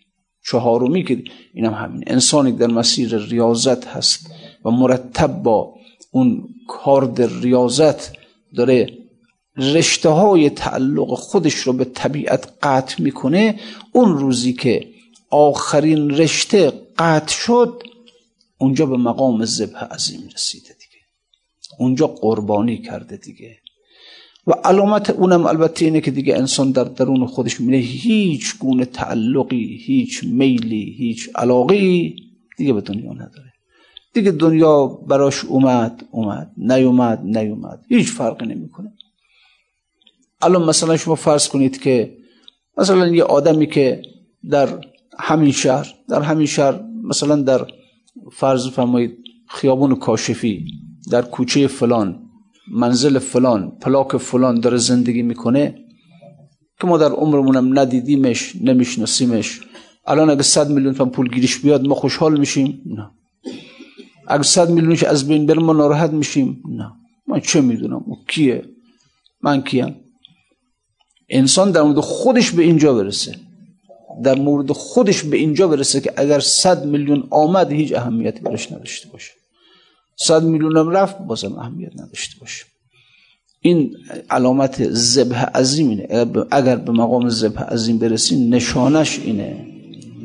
چهارمی 0.45 1.03
که 1.03 1.23
اینم 1.53 1.73
همین. 1.73 2.03
انسانی 2.07 2.51
در 2.51 2.67
مسیر 2.67 3.17
ریاضت 3.17 3.87
هست 3.87 4.31
و 4.65 4.71
مرتب 4.71 5.43
با 5.43 5.73
اون 6.11 6.49
کار 6.67 7.13
ریاضت 7.41 8.17
داره 8.55 9.06
رشته 9.57 10.09
های 10.09 10.49
تعلق 10.49 11.13
خودش 11.13 11.55
رو 11.55 11.73
به 11.73 11.85
طبیعت 11.85 12.53
قطع 12.63 13.03
می‌کنه 13.03 13.59
اون 13.91 14.17
روزی 14.17 14.53
که 14.53 14.87
آخرین 15.29 16.09
رشته 16.09 16.71
قطع 16.97 17.33
شد 17.33 17.83
اونجا 18.57 18.85
به 18.85 18.97
مقام 18.97 19.45
ذبح 19.45 19.83
عظیم 19.83 20.29
رسیده 20.35 20.67
دیگه. 20.67 21.03
اونجا 21.79 22.07
قربانی 22.07 22.77
کرده 22.77 23.17
دیگه. 23.17 23.57
و 24.47 24.51
علامت 24.51 25.09
اونم 25.09 25.45
البته 25.45 25.85
اینه 25.85 26.01
که 26.01 26.11
دیگه 26.11 26.35
انسان 26.35 26.71
در 26.71 26.83
درون 26.83 27.25
خودش 27.25 27.61
میره 27.61 27.77
هیچ 27.77 28.57
گونه 28.57 28.85
تعلقی 28.85 29.77
هیچ 29.85 30.23
میلی 30.23 30.95
هیچ 30.97 31.29
علاقی 31.35 32.15
دیگه 32.57 32.73
به 32.73 32.81
دنیا 32.81 33.13
نداره. 33.13 33.53
دیگه 34.13 34.31
دنیا 34.31 34.85
براش 34.87 35.45
اومد 35.45 36.05
اومد 36.11 36.51
نیومد 36.57 37.21
نیومد. 37.23 37.85
هیچ 37.89 38.07
فرقی 38.07 38.45
نمی‌کنه. 38.45 38.93
الان 40.41 40.63
مثلا 40.69 40.97
شما 40.97 41.15
فرض 41.15 41.47
کنید 41.47 41.81
که 41.81 42.17
مثلا 42.77 43.07
یه 43.07 43.23
آدمی 43.23 43.67
که 43.67 44.01
در 44.49 44.69
همین 45.19 45.51
شهر 45.51 45.93
در 46.09 46.21
همین 46.21 46.45
شهر 46.45 46.81
مثلا 47.03 47.35
در 47.35 47.67
فرض 48.31 48.67
فرمایید 48.67 49.17
خیابون 49.49 49.95
کاشفی 49.95 50.65
در 51.11 51.21
کوچه 51.21 51.67
فلان 51.67 52.19
منزل 52.71 53.19
فلان 53.19 53.77
پلاک 53.81 54.17
فلان 54.17 54.59
داره 54.59 54.77
زندگی 54.77 55.21
می‌کنه 55.21 55.75
که 56.79 56.87
ما 56.87 56.97
در 56.97 57.11
عمرمونم 57.11 57.79
ندیدیمش 57.79 58.55
نمیشناسیمش. 58.61 59.61
الان 60.05 60.29
اگه 60.29 60.43
صد 60.43 60.69
میلیون 60.69 60.93
تا 60.93 61.05
پول 61.05 61.29
گیریش 61.29 61.59
بیاد 61.59 61.87
ما 61.87 61.95
خوشحال 61.95 62.39
میشیم؟ 62.39 62.81
نه. 62.85 63.11
اگه 64.27 64.43
صد 64.43 64.69
میلیونش 64.69 65.03
از 65.03 65.27
بین 65.27 65.45
بره 65.45 65.59
ما 65.59 65.73
ناراحت 65.73 66.11
میشیم؟ 66.13 66.63
نه. 66.69 66.91
من 67.27 67.39
چه 67.39 67.61
می‌دونم؟ 67.61 68.03
او 68.05 68.17
کیه؟ 68.27 68.65
من 69.41 69.61
کیم؟ 69.61 69.95
انسان 71.29 71.71
در 71.71 71.81
مورد 71.81 71.99
خودش 71.99 72.51
به 72.51 72.63
اینجا 72.63 72.93
برسه. 72.93 73.35
در 74.23 74.35
مورد 74.35 74.71
خودش 74.71 75.23
به 75.23 75.37
اینجا 75.37 75.67
برسه 75.67 76.01
که 76.01 76.13
اگر 76.15 76.39
صد 76.39 76.85
میلیون 76.85 77.27
آمد 77.29 77.71
هیچ 77.71 77.93
اهمیتی 77.93 78.39
برش 78.41 78.71
نداشته 78.71 79.09
باشه. 79.09 79.31
صد 80.15 80.43
میلیون 80.43 80.77
هم 80.77 80.89
رفت 80.89 81.17
بازم 81.17 81.55
اهمیت 81.55 81.91
نداشته 82.01 82.39
باشه. 82.39 82.65
این 83.61 83.95
علامت 84.29 84.89
زبه 84.89 85.35
عظیم 85.35 85.89
اینه. 85.89 86.25
اگر 86.51 86.75
به 86.75 86.91
مقام 86.91 87.29
زبه 87.29 87.59
عظیم 87.59 87.97
برسی 87.97 88.49
نشانش 88.49 89.19
اینه 89.19 89.67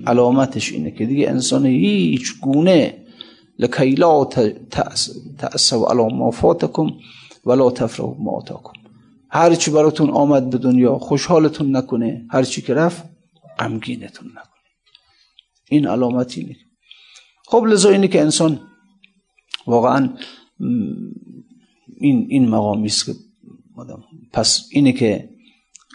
علامتش 0.07 0.73
اینه 0.73 0.91
که 0.91 1.07
دیگه 1.07 1.29
انسان 1.29 1.67
هیچ 1.67 2.41
گونه 2.41 2.95
لکی 3.59 3.91
لا 3.91 4.25
تأسو 5.39 5.85
علا 5.85 6.09
ما 6.09 6.31
فاتکم 6.31 6.91
ولا 7.47 7.71
تفرحوا 7.71 8.15
ما 8.19 8.31
آتاکم 8.31 8.82
هر 9.33 9.55
چی 9.55 9.71
براتون 9.71 10.11
آمد 10.11 10.51
به 10.51 10.59
دنیا 10.59 10.99
خوشحالتون 10.99 11.77
نکنه. 11.77 12.27
هر 12.31 12.43
چی 12.43 12.63
که 12.63 12.75
رفت 12.75 13.05
غمگینتون 13.59 14.29
نکنه. 14.29 14.53
این 15.69 15.87
علامت 15.87 16.39
اینه 16.39 16.57
خب 17.47 17.65
لذا 17.65 17.91
اینه 17.91 18.09
که 18.09 18.21
انسان 18.21 18.61
واقعا 19.67 20.11
این 21.97 22.27
این 22.29 22.49
مقامی 22.49 22.87
است 22.87 23.07
که 23.07 23.15
پس 24.33 24.69
اینه 24.71 24.93
که 24.93 25.29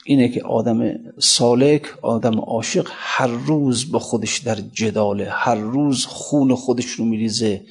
اینه 0.05 0.29
که 0.29 0.43
آدم 0.43 0.93
سالک 1.19 1.85
آدم 2.01 2.39
عاشق 2.39 2.87
هر 2.91 3.27
روز 3.27 3.91
با 3.91 3.99
خودش 3.99 4.37
در 4.37 4.55
جداله 4.55 5.29
هر 5.29 5.55
روز 5.55 6.05
خون 6.05 6.55
خودش 6.55 6.85
رو 6.85 7.05
میریزه. 7.05 7.65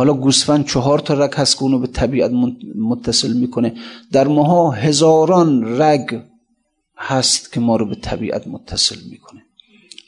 حالا 0.00 0.12
گوسفند 0.14 0.66
چهار 0.66 0.98
تا 0.98 1.14
رگ 1.14 1.34
هست 1.34 1.56
که 1.56 1.62
اونو 1.62 1.78
به 1.78 1.86
طبیعت 1.86 2.30
متصل 2.90 3.32
می‌کنه. 3.32 3.74
در 4.12 4.28
ماها 4.28 4.70
هزاران 4.70 5.80
رگ 5.82 6.20
هست 6.96 7.52
که 7.52 7.60
ما 7.60 7.76
رو 7.76 7.86
به 7.86 7.94
طبیعت 7.94 8.48
متصل 8.48 8.96
می‌کنه. 9.10 9.42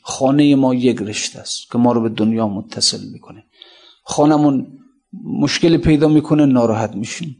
خانه 0.01 0.55
ما 0.55 0.73
یک 0.73 0.97
رشته 1.01 1.39
است 1.39 1.71
که 1.71 1.77
ما 1.77 1.91
رو 1.91 2.01
به 2.01 2.09
دنیا 2.09 2.47
متصل 2.47 3.03
می‌کنه. 3.13 3.43
خانمون 4.03 4.67
مشکل 5.23 5.77
پیدا 5.77 6.07
می‌کنه 6.07 6.45
ناراحت 6.45 6.95
میشیم. 6.95 7.37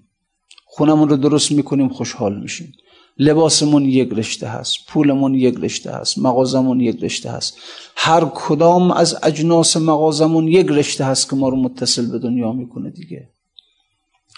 خونمون 0.65 1.09
رو 1.09 1.17
درست 1.17 1.51
می‌کنیم 1.51 1.89
خوشحال 1.89 2.41
میشیم. 2.41 2.73
لباسمون 3.17 3.85
یک 3.85 4.09
رشته 4.11 4.47
هست 4.47 4.77
پولمون 4.87 5.35
یک 5.35 5.55
رشته 5.55 5.91
هست 5.91 6.17
مغازمون 6.17 6.79
یک 6.79 7.03
رشته 7.03 7.31
هست. 7.31 7.57
هر 7.95 8.25
کدام 8.35 8.91
از 8.91 9.17
اجناس 9.23 9.77
مغازمون 9.77 10.47
یک 10.47 10.67
رشته 10.67 11.05
هست 11.05 11.29
که 11.29 11.35
ما 11.35 11.49
رو 11.49 11.57
متصل 11.57 12.11
به 12.11 12.19
دنیا 12.19 12.51
می‌کنه 12.51 12.89
دیگه. 12.89 13.29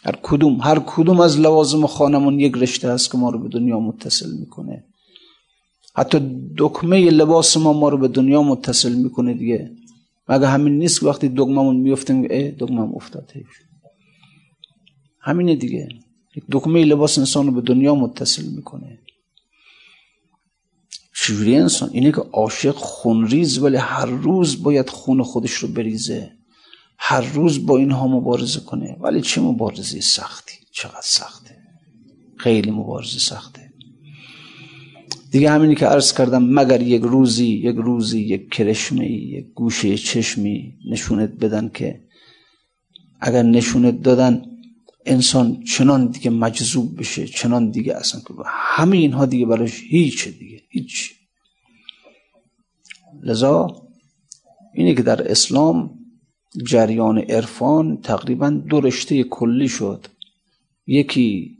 هر 0.05 0.15
کدوم 0.23 0.61
هر 0.61 0.79
کدوم 0.79 1.19
از 1.19 1.39
لوازم 1.39 1.87
خانمون 1.87 2.39
یک 2.39 2.53
رشته 2.55 2.91
هست 2.91 3.11
که 3.11 3.17
ما 3.17 3.29
رو 3.29 3.39
به 3.39 3.49
دنیا 3.49 3.79
متصل 3.79 4.31
می‌کنه. 4.39 4.83
حتی 5.95 6.19
دکمه 6.57 7.09
لباس 7.09 7.57
ما 7.57 7.73
ما 7.73 7.89
رو 7.89 7.97
به 7.97 8.07
دنیا 8.07 8.43
متصل 8.43 8.93
می‌کنه 8.93 9.33
دیگه. 9.33 9.71
مگه 10.29 10.47
همین 10.47 10.77
نیست 10.77 10.99
که 10.99 11.05
وقتی 11.05 11.29
دگممون 11.29 11.75
میفتیم 11.75 12.21
ای 12.21 12.51
دگمم 12.51 12.95
افتاده 12.95 13.45
همینه 15.21 15.55
دیگه. 15.55 15.89
دکمه 16.51 16.85
لباس 16.85 17.17
انسان 17.17 17.45
رو 17.45 17.51
به 17.51 17.61
دنیا 17.61 17.95
متصل 17.95 18.45
می‌کنه. 18.45 18.99
چجوری 21.15 21.55
انسان؟ 21.55 21.89
اینه 21.93 22.11
که 22.11 22.21
عاشق 22.21 22.75
خونریز 22.75 23.57
ولی 23.57 23.77
هر 23.77 24.05
روز 24.05 24.63
باید 24.63 24.89
خون 24.89 25.23
خودش 25.23 25.51
رو 25.51 25.67
بریزه. 25.67 26.31
هر 26.97 27.21
روز 27.21 27.65
با 27.65 27.77
اینها 27.77 28.07
مبارزه 28.07 28.59
کنه. 28.59 28.97
ولی 29.01 29.21
چه 29.21 29.41
مبارزه 29.41 30.01
سختی؟ 30.01 30.53
چقدر 30.71 31.01
سخته. 31.03 31.57
خیلی 32.37 32.71
مبارزه 32.71 33.19
سخته. 33.19 33.73
دیگه 35.31 35.51
همینی 35.51 35.75
که 35.75 35.85
عرض 35.85 36.13
کردم 36.13 36.43
مگر 36.43 36.81
یک 36.81 37.01
روزی 37.01 37.47
یک 37.47 37.75
روزی 37.75 38.21
یک 38.21 38.49
کرشمی 38.49 39.05
یک 39.05 39.45
گوشه 39.53 39.97
چشمی 39.97 40.73
نشونت 40.89 41.29
بدن 41.29 41.69
که 41.73 42.01
اگر 43.21 43.43
نشونت 43.43 44.01
دادن 44.01 44.41
انسان 45.05 45.63
چنان 45.63 46.07
دیگه 46.07 46.29
مجذوب 46.29 46.99
بشه 46.99 47.27
چنان 47.27 47.69
دیگه 47.69 47.95
اصلا 47.95 48.21
که 48.21 48.33
همه 48.45 48.97
اینها 48.97 49.25
دیگه 49.25 49.45
براش 49.45 49.83
هیچ 49.89 50.27
دیگه 50.27 50.61
هیچ. 50.69 51.13
لذا 53.23 53.67
اینه 54.73 54.93
که 54.93 55.01
در 55.01 55.31
اسلام 55.31 55.99
جریان 56.65 57.17
عرفان 57.17 57.97
تقریبا 58.01 58.49
دو 58.49 58.81
رشته 58.81 59.23
کلی 59.23 59.67
شد. 59.67 60.07
یکی 60.87 61.57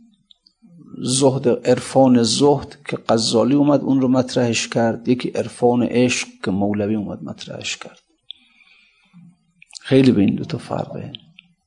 زهد 1.01 1.47
عرفان 1.47 2.23
زهد 2.23 2.77
که 2.88 2.97
غزالی 3.10 3.55
اومد 3.55 3.81
اون 3.81 4.01
رو 4.01 4.08
مطرحش 4.08 4.67
کرد. 4.67 5.08
یکی 5.08 5.29
عرفان 5.29 5.84
عشق 5.84 6.27
که 6.43 6.51
مولوی 6.51 6.95
اومد 6.95 7.23
مطرحش 7.23 7.77
کرد. 7.77 7.99
خیلی 9.81 10.12
به 10.12 10.21
این 10.21 10.36
دو 10.36 10.45
تا 10.45 10.58
فرقه 10.58 11.25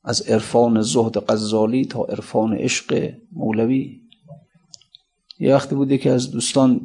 از 0.08 0.20
عرفان 0.20 0.82
زهد 0.82 1.18
غزالی 1.18 1.84
تا 1.84 2.04
عرفان 2.04 2.54
عشق 2.54 3.14
مولوی. 3.32 4.00
یه 5.38 5.54
وقتی 5.54 5.74
بوده 5.74 5.98
که 5.98 6.10
از 6.10 6.30
دوستان 6.30 6.80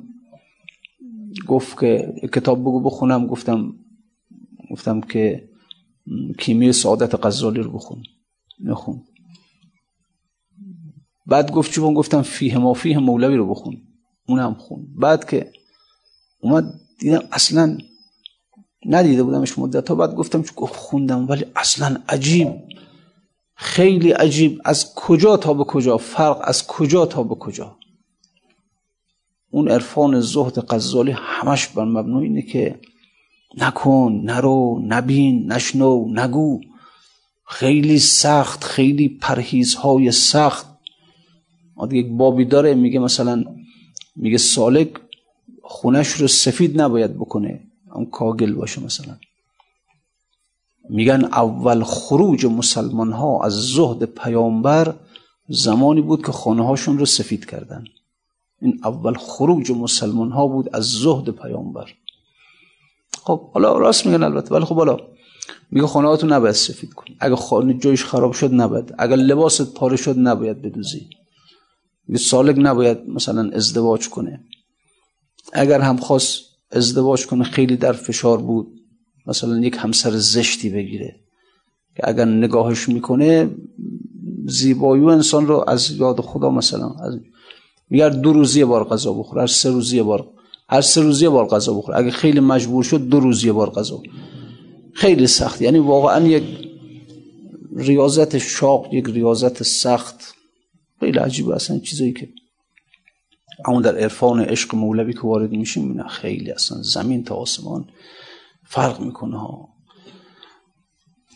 گفت 1.48 1.80
که 1.80 2.14
کتاب 2.34 2.62
بگو 2.62 2.80
بخونم 2.80 3.28
گفتم 3.28 3.74
گفتم 4.72 5.02
که 5.02 5.50
کیمی 6.38 6.72
سعادت 6.72 7.26
غزالی 7.26 7.62
رو 7.62 7.72
بخون 7.72 8.04
نخون. 8.60 9.02
بعد 11.26 11.52
گفت 11.52 11.72
چون 11.72 11.94
گفتم 11.94 12.22
فیه 12.22 12.58
ما 12.58 12.74
فیه 12.74 12.98
مولوی 12.98 13.36
رو 13.36 13.50
بخون 13.50 13.82
اونم 14.28 14.54
خون. 14.54 14.88
بعد 14.96 15.30
که 15.30 15.52
اومد 16.42 16.74
دیدم 17.00 17.24
اصلا 17.32 17.78
ندیده 18.86 19.24
بودمش 19.24 19.60
مدت 19.60 19.90
ها. 19.90 19.96
بعد 19.96 20.16
گفتم 20.16 20.42
خوندم 20.56 21.28
ولی 21.30 21.46
اصلا 21.56 21.98
عجیب. 22.10 22.73
خیلی 23.56 24.12
عجیب. 24.12 24.62
از 24.66 24.96
کجا 24.96 25.38
تا 25.38 25.54
به 25.54 25.63
کجا؟ 25.63 25.98
فرق 25.98 26.42
از 26.44 26.68
کجا 26.68 27.06
تا 27.06 27.24
به 27.24 27.36
کجا؟ 27.36 27.78
اون 29.52 29.68
عرفان 29.68 30.20
زهد 30.20 30.60
غزالی 30.60 31.12
همش 31.12 31.68
بر 31.68 31.86
مبنای 31.86 32.24
اینه 32.24 32.42
که 32.42 32.80
نکن 33.58 34.22
نرو 34.24 34.82
نبین 34.88 35.52
نشنو 35.52 36.06
نگو. 36.10 36.62
خیلی 37.46 38.00
سخت 38.00 38.63
خیلی 38.63 39.10
پرهیزهای 39.10 40.12
سخت. 40.12 40.74
یک 41.92 42.08
بابی 42.08 42.46
داره 42.46 42.74
میگه 42.74 43.00
مثلا 43.00 43.44
میگه 44.16 44.38
سالک 44.38 44.89
خونش 45.63 46.08
رو 46.08 46.28
سفید 46.28 46.82
نباید 46.82 47.16
بکنه. 47.16 47.60
اون 47.96 48.06
کاگل 48.06 48.54
باشه 48.54 48.84
مثلا. 48.84 49.18
میگن 50.89 51.26
اول 51.26 51.84
خروج 51.84 52.46
مسلمان 52.46 53.12
ها 53.12 53.43
از 53.43 53.54
زهد 53.54 54.04
پیامبر 54.04 54.96
زمانی 55.50 56.02
بود 56.02 56.26
که 56.26 56.32
خانه 56.32 56.65
هاشون 56.65 56.98
رو 56.98 57.06
سفید 57.06 57.46
کردن. 57.46 57.84
این 58.62 58.80
اول 58.84 59.13
خروج 59.13 59.72
مسلمان 59.72 60.32
ها 60.32 60.48
بود 60.48 60.69
از 60.74 60.84
زهد 60.84 61.30
پیامبر. 61.30 61.93
خب 63.24 63.52
حالا 63.52 63.78
راست 63.78 64.06
میگن 64.06 64.24
البته 64.24 64.56
ولی 64.56 64.65
خب 64.65 64.76
حالا 64.76 64.98
میگه 65.72 65.88
خانه 65.88 66.08
هاتون 66.08 66.34
نباید 66.34 66.56
سفید 66.56 66.93
کن 66.93 67.06
اگه 67.19 67.36
خانه 67.36 67.74
جایش 67.74 68.06
خراب 68.06 68.34
شد 68.34 68.54
نباید. 68.54 68.96
اگر 68.98 69.15
لباست 69.15 69.74
پاره 69.74 69.98
شد 69.98 70.15
نباید 70.17 70.62
بدوزی. 70.62 71.10
میگه 72.08 72.19
سالک 72.19 72.56
نباید 72.60 73.10
مثلا 73.10 73.50
ازدواج 73.54 74.10
کنه. 74.10 74.43
اگر 75.54 75.82
هم 75.82 75.98
خواست 75.98 76.41
ازدواج 76.72 77.28
کنه 77.28 77.43
خیلی 77.43 77.78
در 77.78 77.91
فشار 77.93 78.38
بود. 78.38 78.83
مثلا 79.28 79.60
یک 79.60 79.76
همسر 79.80 80.12
زشتی 80.18 80.70
بگیره 80.70 81.16
که 81.96 82.10
اگر 82.10 82.26
نگاهش 82.26 82.90
می‌کنه 82.90 83.50
زیبایی 84.48 85.04
انسان 85.06 85.48
رو 85.48 85.64
از 85.68 85.92
یاد 85.92 86.22
خدا 86.22 86.50
مثلا 86.50 86.90
از 86.90 87.20
میگه 87.90 88.10
دو 88.10 88.34
روزی 88.34 88.60
یه 88.60 88.66
بار 88.66 88.84
غذا 88.84 89.14
بخور 89.14 89.40
هر 89.40 89.48
سه 89.48 89.70
روزی 89.70 89.98
یه 89.98 90.04
بار 90.04 90.28
هر 90.70 90.82
سه 90.82 91.02
روزی 91.02 91.24
یه 91.24 91.30
بار 91.30 91.48
غذا 91.48 91.74
بخور. 91.74 91.98
اگه 91.98 92.12
خیلی 92.12 92.40
مجبور 92.40 92.84
شد 92.84 93.08
دو 93.08 93.20
روزی 93.20 93.48
یه 93.48 93.54
بار 93.54 93.70
غذا. 93.70 94.02
خیلی 94.94 95.28
سخت. 95.28 95.62
یعنی 95.62 95.80
واقعا 95.80 96.28
یک 96.28 96.44
ریاضت 97.76 98.38
شاق 98.38 98.94
یک 98.94 99.06
ریاضت 99.06 99.64
سخت. 99.64 100.34
خیلی 101.00 101.20
عجیبه 101.20 101.56
اصلا 101.56 101.80
چیزایی 101.80 102.14
که 102.14 102.30
اما 103.66 103.82
در 103.82 103.98
عرفان 103.98 104.40
عشق 104.40 104.76
مولوی 104.76 105.14
که 105.14 105.22
وارد 105.22 105.52
میشیم 105.52 105.94
نه 105.94 106.08
خیلی 106.08 106.52
اصلا 106.52 106.82
زمین 106.82 107.24
تا 107.24 107.36
آسمان. 107.36 107.86
فرق 108.74 109.00
می‌کنه 109.00 109.40
ها. 109.40 109.70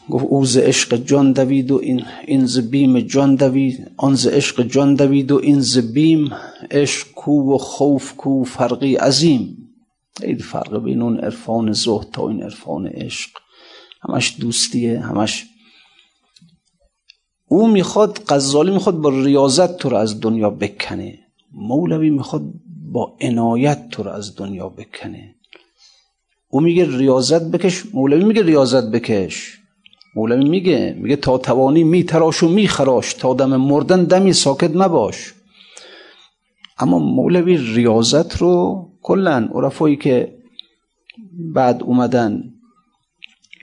گفت 0.09 0.25
او 0.25 0.45
ز 0.45 0.57
عشق 0.57 0.95
جان 0.95 1.31
دوید 1.31 1.71
و 1.71 1.79
این 1.83 2.05
این 2.27 2.45
ز 2.45 2.59
بیم 2.59 2.99
جان 2.99 3.35
دوید 3.35 3.91
آن 3.97 4.15
ز 4.15 4.27
عشق 4.27 4.61
جان 4.63 4.95
دوید 4.95 5.31
و 5.31 5.39
این 5.43 5.59
ز 5.59 5.77
بیم 5.77 6.33
عشق 6.71 7.07
کو 7.15 7.53
و 7.53 7.57
خوف 7.57 8.15
کو 8.15 8.43
فرقی 8.43 8.95
عظیم. 8.95 9.57
خیلی 10.19 10.43
فرق 10.43 10.83
بین 10.83 11.01
اون 11.01 11.19
عرفان 11.19 11.71
زهد 11.71 12.07
تا 12.11 12.29
این 12.29 12.43
عرفان 12.43 12.87
عشق. 12.87 13.29
همش 14.01 14.35
دوستیه 14.39 14.99
همش 14.99 15.45
او 17.47 17.67
می‌خواد 17.67 18.23
غزالی 18.29 18.71
می‌خواد 18.71 18.95
با 18.95 19.09
ریاضت 19.09 19.77
تو 19.77 19.89
رو 19.89 19.97
از 19.97 20.19
دنیا 20.19 20.49
بکنه. 20.49 21.19
مولوی 21.53 22.09
می‌خواد 22.09 22.43
با 22.91 23.17
عنایت 23.21 23.89
تو 23.89 24.03
رو 24.03 24.11
از 24.11 24.35
دنیا 24.35 24.69
بکنه. 24.69 25.36
او 26.49 26.61
میگه 26.61 26.97
ریاضت 26.97 27.41
بکش 27.51 27.83
مولوی 27.93 28.23
میگه 28.23 28.43
ریاضت 28.43 28.91
بکش. 28.91 29.57
مولوی 30.15 30.49
میگه 30.49 30.97
میگه 30.99 31.15
تا 31.15 31.37
توانی 31.37 31.83
میتراش 31.83 32.43
و 32.43 32.47
میخراش 32.49 33.13
تا 33.13 33.33
دم 33.33 33.55
مردن 33.55 34.03
دمی 34.03 34.33
ساکت 34.33 34.75
مباش 34.75 35.33
اما 36.79 36.99
مولوی 36.99 37.57
ریاضت 37.57 38.37
رو 38.37 38.85
کلا 39.01 39.49
عرفایی 39.53 39.95
که 39.95 40.37
بعد 41.53 41.83
اومدن 41.83 42.43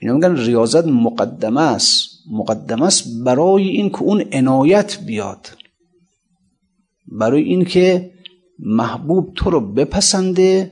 اینا 0.01 0.13
میگن 0.13 0.35
ریاضت 0.35 0.87
مقدمه 0.87 1.61
است. 1.61 2.09
مقدمه 2.31 2.85
است 2.85 3.23
برای 3.23 3.67
این 3.67 3.89
که 3.89 4.01
اون 4.01 4.23
عنایت 4.31 4.99
بیاد. 5.05 5.49
برای 7.07 7.43
اینکه 7.43 8.11
محبوب 8.59 9.33
تو 9.35 9.49
رو 9.49 9.73
بپسنده 9.73 10.71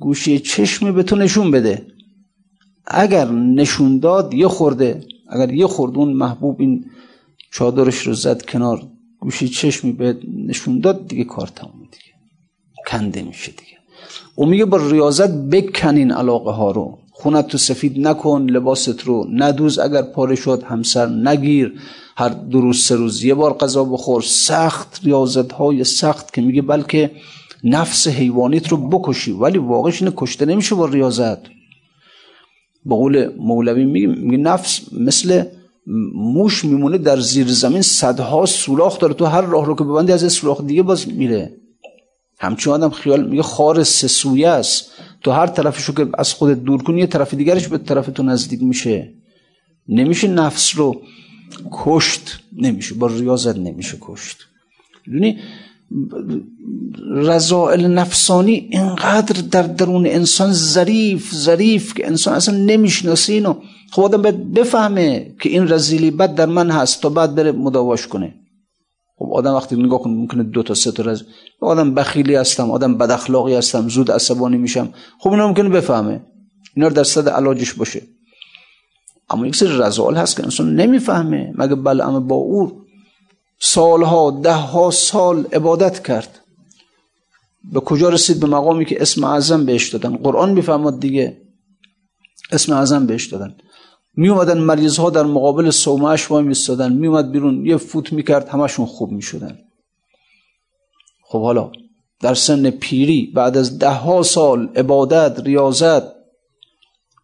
گوشه 0.00 0.38
چشمی 0.38 0.92
به 0.92 1.02
تو 1.02 1.16
نشون 1.16 1.50
بده. 1.50 1.86
اگر 2.86 3.30
نشون 3.30 3.98
داد 3.98 4.34
یه 4.34 4.48
خورده. 4.48 5.04
اگر 5.28 5.52
یه 5.52 5.66
خورده 5.66 5.98
اون 5.98 6.12
محبوب 6.12 6.60
این 6.60 6.84
چادرش 7.52 7.98
رو 7.98 8.14
زد 8.14 8.42
کنار 8.42 8.82
گوشه 9.20 9.48
چشمی 9.48 9.92
به 9.92 10.18
نشون 10.46 10.80
داد 10.80 11.08
دیگه 11.08 11.24
کار 11.24 11.46
تموم 11.46 11.88
دیگه. 11.92 12.14
کنده 12.86 13.22
میشه 13.22 13.52
دیگه. 13.52 13.78
او 14.34 14.46
میگه 14.46 14.64
با 14.64 14.76
ریاضت 14.90 15.30
بکن 15.30 15.96
این 15.96 16.12
علاقه 16.12 16.50
ها 16.50 16.70
رو. 16.70 16.98
خونت 17.10 17.46
تو 17.46 17.58
سفید 17.58 18.08
نکن 18.08 18.42
لباست 18.42 19.02
رو 19.02 19.26
ندوز. 19.32 19.78
اگر 19.78 20.02
پاره 20.02 20.34
شد 20.34 20.62
همسر 20.62 21.06
نگیر. 21.06 21.80
هر 22.16 22.28
دو 22.28 22.60
روز 22.60 22.82
سه 22.82 22.96
روز 22.96 23.24
یه 23.24 23.34
بار 23.34 23.52
غذا 23.52 23.84
بخور. 23.84 24.22
سخت 24.22 25.00
ریاضت 25.04 25.52
های 25.52 25.84
سخت 25.84 26.34
که 26.34 26.40
میگه 26.40 26.62
بلکه 26.62 27.10
نفس 27.64 28.08
حیوانیت 28.08 28.68
رو 28.68 28.76
بکشی 28.88 29.32
ولی 29.32 29.58
واقعش 29.58 30.02
اینه 30.02 30.14
کشته 30.16 30.46
نمیشه 30.46 30.74
با 30.74 30.86
ریاضت. 30.86 31.38
با 32.84 32.96
قول 32.96 33.28
مولوی 33.38 33.84
میگه 33.84 34.36
نفس 34.36 34.80
مثل 34.92 35.44
موش 36.14 36.64
میمونه 36.64 36.98
در 36.98 37.20
زیر 37.20 37.46
زمین 37.48 37.82
صدها 37.82 38.46
سوراخ 38.46 38.98
داره. 38.98 39.14
تو 39.14 39.24
هر 39.24 39.40
راه 39.40 39.66
رو 39.66 39.76
که 39.76 39.84
ببندی 39.84 40.12
از 40.12 40.32
سوراخ 40.32 40.64
دیگه 40.64 40.82
باز 40.82 41.08
میره. 41.08 41.52
همچون 42.38 42.74
آدم 42.74 42.90
خیال 42.90 43.28
میگه 43.28 43.42
خار 43.42 43.84
سسویه 43.84 44.48
است. 44.48 44.90
تو 45.20 45.30
هر 45.30 45.46
طرفشو 45.46 45.94
که 45.94 46.06
از 46.18 46.34
خودت 46.34 46.64
دور 46.64 46.82
کنی 46.82 47.00
یه 47.00 47.06
طرف 47.06 47.34
دیگرش 47.34 47.68
به 47.68 47.78
طرف 47.78 48.06
تو 48.06 48.22
نزدیک 48.22 48.62
میشه. 48.62 49.12
نمیشه 49.88 50.28
نفس 50.28 50.76
رو 50.76 51.02
کشت 51.72 52.40
نمیشه. 52.52 52.94
با 52.94 53.06
ریاضت 53.06 53.56
نمیشه 53.56 53.98
کشت. 54.00 54.36
یعنی 55.06 55.38
رضائل 57.14 57.86
نفسانی 57.86 58.68
اینقدر 58.70 59.40
در 59.40 59.62
درون 59.62 60.06
انسان 60.06 60.52
ظریف 60.52 61.34
ظریف 61.34 61.94
که 61.94 62.06
انسان 62.06 62.34
اصلا 62.34 62.56
نمی‌شناسه 62.56 63.32
اینو. 63.32 63.54
خب 63.92 64.02
آدم 64.02 64.22
باید 64.22 64.52
بفهمه 64.52 65.34
که 65.40 65.48
این 65.48 65.68
رزیلی 65.68 66.10
بد 66.10 66.34
در 66.34 66.46
من 66.46 66.70
هست 66.70 67.02
تا 67.02 67.08
بعد 67.08 67.34
بره 67.34 67.52
مداواش 67.52 68.06
کنه. 68.06 68.34
خب 69.18 69.32
آدم 69.32 69.54
وقتی 69.54 69.76
نگاه 69.76 70.02
کنه 70.02 70.12
ممکنه 70.12 70.42
دو 70.42 70.62
تا 70.62 70.74
سه 70.74 70.92
تا 70.92 71.02
رز 71.02 71.22
آدم 71.60 71.94
بخیلی 71.94 72.34
هستم 72.34 72.70
آدم 72.70 72.98
بد 72.98 73.10
اخلاقی 73.10 73.54
هستم 73.54 73.88
زود 73.88 74.10
عصبانی 74.10 74.56
میشم. 74.56 74.88
خب 75.18 75.30
اینا 75.30 75.48
ممکنه 75.48 75.68
بفهمه. 75.68 76.20
اینا 76.76 76.88
در 76.88 77.04
صد 77.04 77.28
علاجش 77.28 77.74
باشه. 77.74 78.02
اما 79.30 79.46
یک 79.46 79.56
سری 79.56 79.78
رزائل 79.78 80.14
هست 80.14 80.36
که 80.36 80.44
انسان 80.44 80.74
نمی‌فهمه. 80.74 81.52
مگه 81.58 81.74
بله 81.74 82.08
اما 82.08 82.20
با 82.20 82.36
او 82.36 82.81
سالها 83.64 84.30
ده 84.30 84.52
ها 84.52 84.90
سال 84.90 85.46
عبادت 85.52 86.06
کرد. 86.06 86.40
به 87.72 87.80
کجا 87.80 88.08
رسید؟ 88.08 88.40
به 88.40 88.46
مقامی 88.46 88.84
که 88.84 89.02
اسم 89.02 89.24
اعظم 89.24 89.66
بهش 89.66 89.88
دادن. 89.88 90.16
قرآن 90.16 90.52
می‌فهمد 90.52 91.00
دیگه 91.00 91.42
اسم 92.52 92.72
اعظم 92.72 93.06
بهش 93.06 93.26
دادن. 93.26 93.56
می 94.16 94.28
اومدن 94.28 94.58
مریض 94.58 94.96
ها 94.98 95.10
در 95.10 95.22
مقابل 95.22 95.70
صومعش 95.70 96.30
وای 96.30 96.44
میستادن 96.44 96.92
می 96.92 97.06
اومد 97.06 97.32
بیرون 97.32 97.66
یه 97.66 97.76
فوت 97.76 98.12
می‌کرد 98.12 98.48
همشون 98.48 98.86
خوب 98.86 99.12
می‌شدن. 99.12 99.58
خب 101.24 101.42
حالا 101.42 101.72
در 102.20 102.34
سن 102.34 102.70
پیری 102.70 103.32
بعد 103.34 103.56
از 103.56 103.78
ده 103.78 103.90
ها 103.90 104.22
سال 104.22 104.68
عبادت 104.76 105.40
ریاضت 105.40 106.02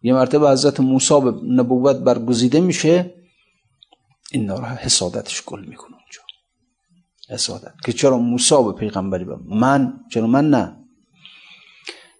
یه 0.03 0.13
مرتبه 0.13 0.49
حضرت 0.49 0.79
موسی 0.79 1.21
به 1.21 1.31
نبوت 1.31 1.95
برگزیده 1.95 2.59
میشه 2.59 3.13
این 4.31 4.49
را 4.49 4.65
حسادتش 4.65 5.43
گل 5.45 5.65
می‌کنه. 5.65 5.98
حسادت 7.29 7.73
که 7.85 7.93
چرا 7.93 8.17
موسی 8.17 8.63
به 8.63 8.71
پیغمبری 8.71 9.25
با 9.25 9.39
من 9.45 9.93
چرا 10.11 10.27
من 10.27 10.49
نه؟ 10.49 10.75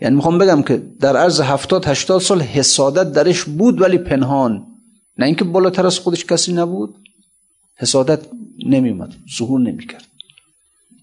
یعنی 0.02 0.16
می‌خوام 0.16 0.38
بگم 0.38 0.62
که 0.62 0.78
در 1.00 1.18
عرض 1.18 1.42
هفتاد 1.42 1.86
هشتاد 1.86 2.22
سال 2.22 2.42
حسادت 2.42 3.12
درش 3.12 3.44
بود 3.44 3.82
ولی 3.82 3.98
پنهان. 3.98 4.66
نه 5.18 5.26
اینکه 5.26 5.44
بالاتر 5.44 5.86
از 5.86 6.00
خودش 6.00 6.26
کسی 6.26 6.54
نبود. 6.54 6.96
حسادت 7.78 8.20
نمیومد 8.66 9.16
ظهور 9.38 9.60
نمی‌کرد. 9.60 10.08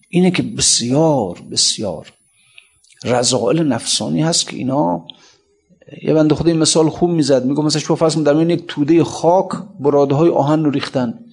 اینه 0.08 0.30
که 0.30 0.42
بسیار 0.42 1.38
بسیار 1.50 2.12
رضائل 3.04 3.62
نفسانی 3.62 4.22
هست 4.22 4.48
که 4.48 4.56
اینا 4.56 5.06
یه 6.02 6.14
بنده 6.14 6.34
خدا 6.34 6.50
این 6.50 6.58
مثال 6.58 6.88
خوب 6.88 7.10
می‌زد. 7.10 7.44
میگه 7.44 7.62
مثلا 7.62 7.80
شما 7.80 7.96
فرض 7.96 8.18
در 8.18 8.34
میون 8.34 8.50
یک 8.50 8.64
توده 8.68 9.04
خاک 9.04 9.48
براده 9.80 10.14
های 10.14 10.30
آهن 10.30 10.64
رو 10.64 10.70
ریختن. 10.70 11.25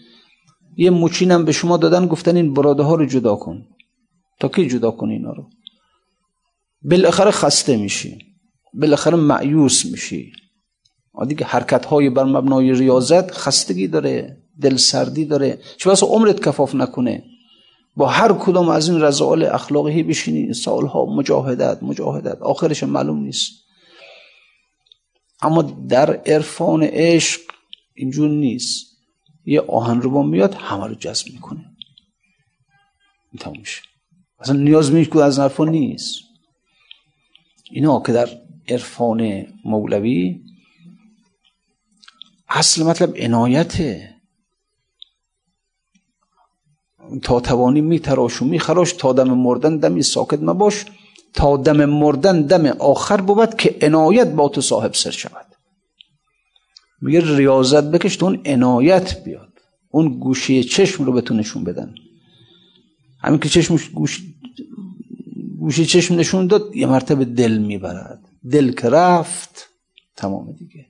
یه 0.77 0.89
موچین 0.89 1.45
به 1.45 1.51
شما 1.51 1.77
دادن 1.77 2.07
گفتن 2.07 2.35
این 2.35 2.53
براده 2.53 2.83
ها 2.83 2.95
رو 2.95 3.05
جدا 3.05 3.35
کن. 3.35 3.65
تا 4.39 4.47
کی 4.47 4.67
جدا 4.67 4.91
کن 4.91 5.09
اینا 5.09 5.31
رو؟ 5.31 5.49
بالاخره 6.81 7.31
خسته 7.31 7.77
میشی. 7.77 8.17
بالاخره 8.73 9.15
معیوس 9.15 9.85
میشی. 9.85 10.31
دیگه 11.27 11.45
حرکت 11.45 11.85
های 11.85 12.09
بر 12.09 12.23
مبنای 12.23 12.73
ریاضت 12.73 13.31
خستگی 13.31 13.87
داره 13.87 14.37
دل 14.61 14.75
سردی 14.77 15.25
داره. 15.25 15.59
چه 15.77 15.89
بس 15.89 16.03
عمرت 16.03 16.43
کفاف 16.43 16.75
نکنه. 16.75 17.23
با 17.95 18.07
هر 18.07 18.33
کدام 18.33 18.69
از 18.69 18.89
این 18.89 19.01
رضایل 19.01 19.43
اخلاقی 19.43 20.03
بشینی 20.03 20.53
سالها 20.53 21.05
مجاهدت 21.05 21.83
مجاهدت. 21.83 22.41
آخرش 22.41 22.83
معلوم 22.83 23.19
نیست. 23.19 23.51
اما 25.41 25.61
در 25.61 26.15
عرفان 26.15 26.83
عشق 26.83 27.41
اینجور 27.93 28.29
نیست. 28.29 28.92
یه 29.45 29.61
آهن 29.61 30.01
رو 30.01 30.09
با 30.09 30.23
میاد 30.23 30.53
همه 30.53 30.87
رو 30.87 30.95
جذب 30.95 31.33
می‌کنه. 31.33 31.65
این 33.31 33.59
میشه. 33.59 33.81
اصلا 34.39 34.55
نیاز 34.55 34.91
میشه 34.91 35.19
از 35.19 35.39
عرفان 35.39 35.69
نیست. 35.69 36.19
اینا 37.71 37.99
که 37.99 38.13
در 38.13 38.29
عرفان 38.67 39.45
مولوی 39.65 40.41
اصل 42.49 42.83
مطلب 42.83 43.17
عنایته. 43.17 44.13
تا 47.21 47.39
توانی 47.39 47.81
میتراش 47.81 48.41
و 48.41 48.45
میخراش 48.45 48.93
تا 48.93 49.13
دم 49.13 49.33
مردن 49.33 49.77
دمی 49.77 50.03
ساکت 50.03 50.39
مباش 50.41 50.85
تا 51.33 51.57
دم 51.57 51.85
مردن 51.85 52.41
دم 52.41 52.65
آخر 52.65 53.21
بود 53.21 53.55
که 53.55 53.77
عنایت 53.81 54.27
با 54.27 54.49
تو 54.49 54.61
صاحب 54.61 54.93
سر 54.93 55.11
شود. 55.11 55.52
میگه 57.03 57.35
ریاضت 57.37 57.83
بکش 57.83 58.15
تو 58.15 58.25
اون 58.25 58.41
عنایت 58.45 59.23
بیاد. 59.23 59.53
اون 59.89 60.19
گوشه 60.19 60.63
چشم 60.63 61.03
رو 61.03 61.11
به 61.11 61.21
تو 61.21 61.33
نشون 61.33 61.63
بدن. 61.63 61.95
همین 63.19 63.39
که 63.39 63.49
چشم 63.49 63.79
گوش 63.93 64.21
گوشه 65.59 65.85
چشم 65.85 66.15
نشون 66.15 66.47
داد 66.47 66.75
یه 66.75 66.85
مرتبه 66.87 67.25
دل 67.25 67.57
می‌برد. 67.57 68.19
دل 68.51 68.71
که 68.71 68.89
رفت 68.89 69.69
تمام 70.15 70.51
دیگه. 70.51 70.85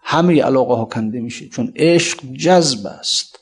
همه 0.00 0.42
علاقه 0.42 0.74
ها 0.74 0.84
کنده 0.84 1.20
میشه. 1.20 1.48
چون 1.48 1.72
عشق 1.76 2.32
جذب 2.32 2.86
است. 2.86 3.38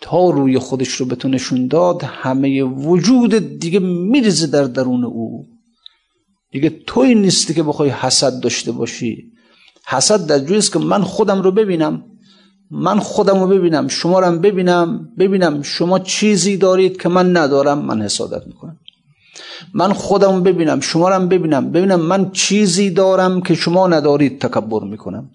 تا 0.00 0.30
روی 0.30 0.58
خودش 0.58 0.88
رو 0.88 1.06
تو 1.06 1.28
نشون 1.28 1.66
داد 1.66 2.02
همه 2.02 2.62
وجود 2.62 3.58
دیگه 3.58 3.78
میریزه 3.78 4.46
در 4.46 4.64
درون 4.64 5.04
او. 5.04 5.46
دیگه 6.50 6.70
توی 6.86 7.14
نیستی 7.14 7.54
که 7.54 7.62
بخوای 7.62 7.90
حسد 7.90 8.40
داشته 8.40 8.72
باشی. 8.72 9.32
حسد 9.90 10.26
در 10.26 10.38
جوی 10.38 10.58
است 10.58 10.72
که 10.72 10.78
من 10.78 11.02
خودم 11.02 11.42
رو 11.42 11.50
ببینم. 11.50 12.04
من 12.70 12.98
خودم 12.98 13.40
رو 13.40 13.46
ببینم. 13.46 13.88
شما 13.88 14.20
رو 14.20 14.38
ببینم. 14.38 15.08
ببینم 15.18 15.62
شما 15.62 15.98
چیزی 15.98 16.56
دارید 16.56 17.02
که 17.02 17.08
من 17.08 17.36
ندارم. 17.36 17.78
من 17.78 18.02
حسادت 18.02 18.46
می‌کنم. 18.46 18.76
من 19.74 19.92
خودم 19.92 20.42
ببینم. 20.42 20.80
شما 20.80 21.08
رو 21.08 21.26
ببینم. 21.26 21.70
ببینم 21.72 22.00
من 22.00 22.30
چیزی 22.30 22.90
دارم 22.90 23.40
که 23.40 23.54
شما 23.54 23.86
ندارید 23.86 24.40
تکبر 24.40 24.84
می‌کنم. 24.84 25.30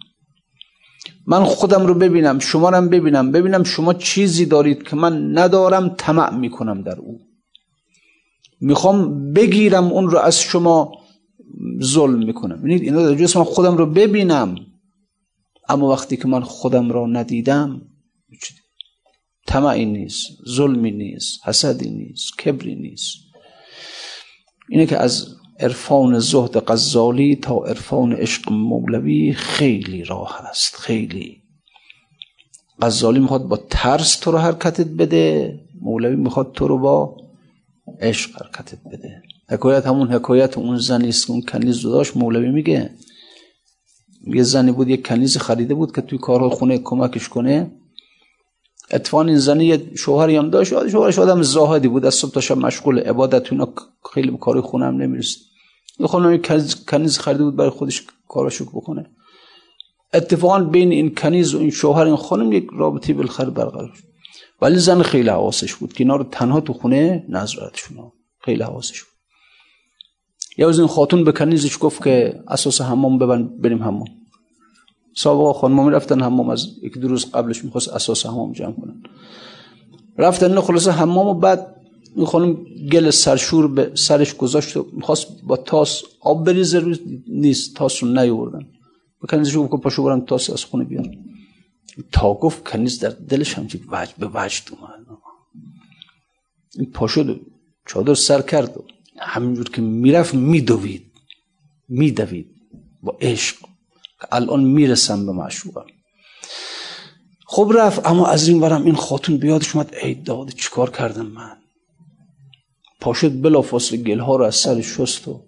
من 1.27 1.43
خودم 1.43 1.85
رو 1.85 1.93
ببینم. 1.93 2.39
شما 2.39 2.69
رو 2.69 2.81
ببینم. 2.87 3.31
ببینم 3.31 3.63
شما 3.63 3.93
چیزی 3.93 4.45
دارید 4.45 4.83
که 4.83 4.95
من 4.95 5.37
ندارم. 5.37 5.95
طمع 5.97 6.35
می‌کنم 6.35 6.81
در 6.81 6.99
او. 6.99 7.19
می‌خوام 8.61 9.33
بگیرم 9.33 9.91
اون 9.91 10.09
رو 10.09 10.17
از 10.19 10.39
شما. 10.39 10.91
ظلم 11.83 12.25
می‌کنم. 12.25 12.57
ببینید 12.61 12.81
اینا 12.81 13.11
در 13.11 13.37
من 13.37 13.43
خودم 13.43 13.77
رو 13.77 13.85
ببینم. 13.85 14.55
اما 15.69 15.89
وقتی 15.89 16.17
که 16.17 16.27
من 16.27 16.41
خودم 16.41 16.91
را 16.91 17.07
ندیدم 17.07 17.81
طمعی 19.47 19.85
نیست 19.85 20.27
ظلمی 20.49 20.91
نیست 20.91 21.47
حسدی 21.47 21.89
نیست 21.89 22.37
کبری 22.37 22.75
نیست. 22.75 23.17
اینه 24.69 24.85
که 24.85 24.97
از 24.97 25.27
عرفان 25.59 26.19
زهد 26.19 26.57
غزالی 26.57 27.35
تا 27.35 27.57
عرفان 27.57 28.13
عشق 28.13 28.51
مولوی 28.51 29.33
خیلی 29.33 30.03
راه 30.03 30.41
است 30.49 30.75
خیلی. 30.75 31.43
غزالی 32.81 33.19
می‌خواد 33.19 33.43
با 33.43 33.57
ترس 33.69 34.15
تو 34.15 34.31
رو 34.31 34.37
حرکتت 34.37 34.87
بده 34.87 35.59
مولوی 35.81 36.15
می‌خواد 36.15 36.51
تو 36.51 36.67
رو 36.67 36.77
با 36.77 37.17
عشق 38.01 38.41
حرکتت 38.41 38.83
بده. 38.91 39.23
حکایت 39.49 39.87
همون 39.87 40.07
حکایت 40.07 40.57
اون 40.57 40.77
زنی 40.77 41.09
است 41.09 41.29
اون 41.29 41.41
کنیز 41.41 41.81
داشت 41.81 42.17
مولوی 42.17 42.51
میگه. 42.51 42.89
یه 44.27 44.43
زنی 44.43 44.71
بود 44.71 44.89
یک 44.89 45.07
کنیز 45.07 45.37
خریده 45.37 45.73
بود 45.73 45.95
که 45.95 46.01
توی 46.01 46.17
کارهای 46.17 46.49
خونه 46.49 46.77
کمکش 46.77 47.29
کنه. 47.29 47.71
اتفاقا 48.91 49.23
این 49.23 49.37
زنی 49.37 49.65
یه 49.65 49.95
شوهری 49.95 50.35
هم 50.35 50.49
داشت. 50.49 50.87
شوهرش 50.87 51.19
آدم 51.19 51.41
زاهدی 51.41 51.87
بود. 51.87 52.05
از 52.05 52.15
صبح 52.15 52.31
تا 52.31 52.41
شب 52.41 52.57
مشغول. 52.57 52.99
عبادت 52.99 53.51
اینا 53.51 53.73
خیلی 54.13 54.37
کار 54.41 54.61
خونه 54.61 54.85
هم 54.85 54.97
نمی‌رسید. 54.97 55.43
یه 55.99 56.07
خانم 56.07 56.41
کنیز 56.87 57.17
خریده 57.19 57.43
بود 57.43 57.55
برای 57.55 57.69
خودش 57.69 58.03
کاراشو 58.27 58.65
بکنه. 58.65 59.05
اتفاقا 60.13 60.59
بین 60.59 60.91
این 60.91 61.15
کنیز 61.15 61.55
و 61.55 61.59
این 61.59 61.69
شوهر 61.69 62.05
این 62.05 62.15
خانم 62.15 62.51
یک 62.51 62.67
رابطه 62.73 63.13
بالخیر 63.13 63.49
برقرار 63.49 63.93
ولی 64.61 64.79
زن 64.79 65.01
خیلی 65.01 65.29
حواسش 65.29 65.75
بود. 65.75 65.93
که 65.93 66.03
اینا 66.03 66.15
رو 66.15 66.23
تنها 66.23 66.61
تو 66.61 66.73
خونه 66.73 67.25
نظرتشون 67.29 68.11
خیلی 68.39 68.63
حواسش 68.63 69.03
بود. 69.03 69.12
یه 70.57 70.67
از 70.67 70.79
این 70.79 70.87
خاتون 70.87 71.23
به 71.23 71.31
کنیزش 71.31 71.77
گفت 71.79 72.03
که 72.03 72.43
اساس 72.47 72.81
حمام 72.81 73.17
ببن 73.17 73.43
بریم 73.43 73.83
حمام. 73.83 74.07
سابقا 75.15 75.53
خانم 75.53 75.89
رفتن 75.89 76.21
حمام 76.21 76.49
از 76.49 76.67
یک 76.83 76.97
دو 76.97 77.07
روز 77.07 77.31
قبلش 77.31 77.63
می‌خواست 77.65 77.89
اساس 77.89 78.25
حمام 78.25 78.51
جمع 78.51 78.71
کنن. 78.71 79.03
رفتن 80.17 80.59
خلاصه 80.59 80.91
حمام 80.91 81.27
و 81.27 81.33
بعد 81.33 81.75
این 82.15 82.25
خانم 82.25 82.53
گل 82.91 83.09
سرشور 83.09 83.67
به 83.67 83.91
سرش 83.95 84.33
گذاشت 84.33 84.77
و 84.77 84.85
می‌خواست 84.93 85.27
با 85.43 85.57
تاس 85.57 86.03
آب 86.21 86.45
بریزه 86.45 86.79
روز 86.79 86.99
نیست 87.27 87.75
تاس 87.75 88.03
رو 88.03 88.09
نیوردن 88.09 88.67
به 89.21 89.27
کنیزش 89.27 89.57
گفت 89.57 89.83
پاشو 89.83 90.03
برم 90.03 90.21
تاس 90.21 90.49
از 90.49 90.65
خونه 90.65 90.83
بیان 90.83 91.15
تا 92.11 92.33
گفت 92.33 92.63
کنیز 92.63 92.99
در 92.99 93.09
دلش 93.09 93.53
همچی 93.53 93.81
وجد 93.91 94.13
به 94.17 94.29
وجد 94.33 94.63
اومد. 94.71 95.19
این 96.75 96.91
پاشو 96.91 97.35
چادر 97.87 98.13
سر 98.13 98.41
کرد 98.41 98.75
همینجور 99.23 99.69
که 99.69 99.81
می‌رفت 99.81 100.33
میدوید. 100.33 101.11
میدوید. 101.89 102.47
با 103.03 103.17
عشق. 103.21 103.55
الان 104.31 104.63
می‌رسم 104.63 105.25
به 105.25 105.31
معشوقم 105.31 105.85
خب 107.47 107.71
رفت 107.75 108.07
اما 108.07 108.27
از 108.27 108.47
این 108.47 108.59
ورم 108.59 108.85
این 108.85 108.95
خاتون 108.95 109.37
بیادش 109.37 109.75
اومد 109.75 109.95
ای 110.03 110.13
داد 110.13 110.49
چیکار 110.49 110.89
کردم 110.89 111.25
من؟ 111.25 111.57
پاشد 112.99 113.41
بلا 113.41 113.61
فاصله 113.61 113.97
گل 113.97 114.19
ها 114.19 114.35
رو 114.35 114.45
از 114.45 114.55
سرش 114.55 114.85
شست 114.85 115.27
و 115.27 115.41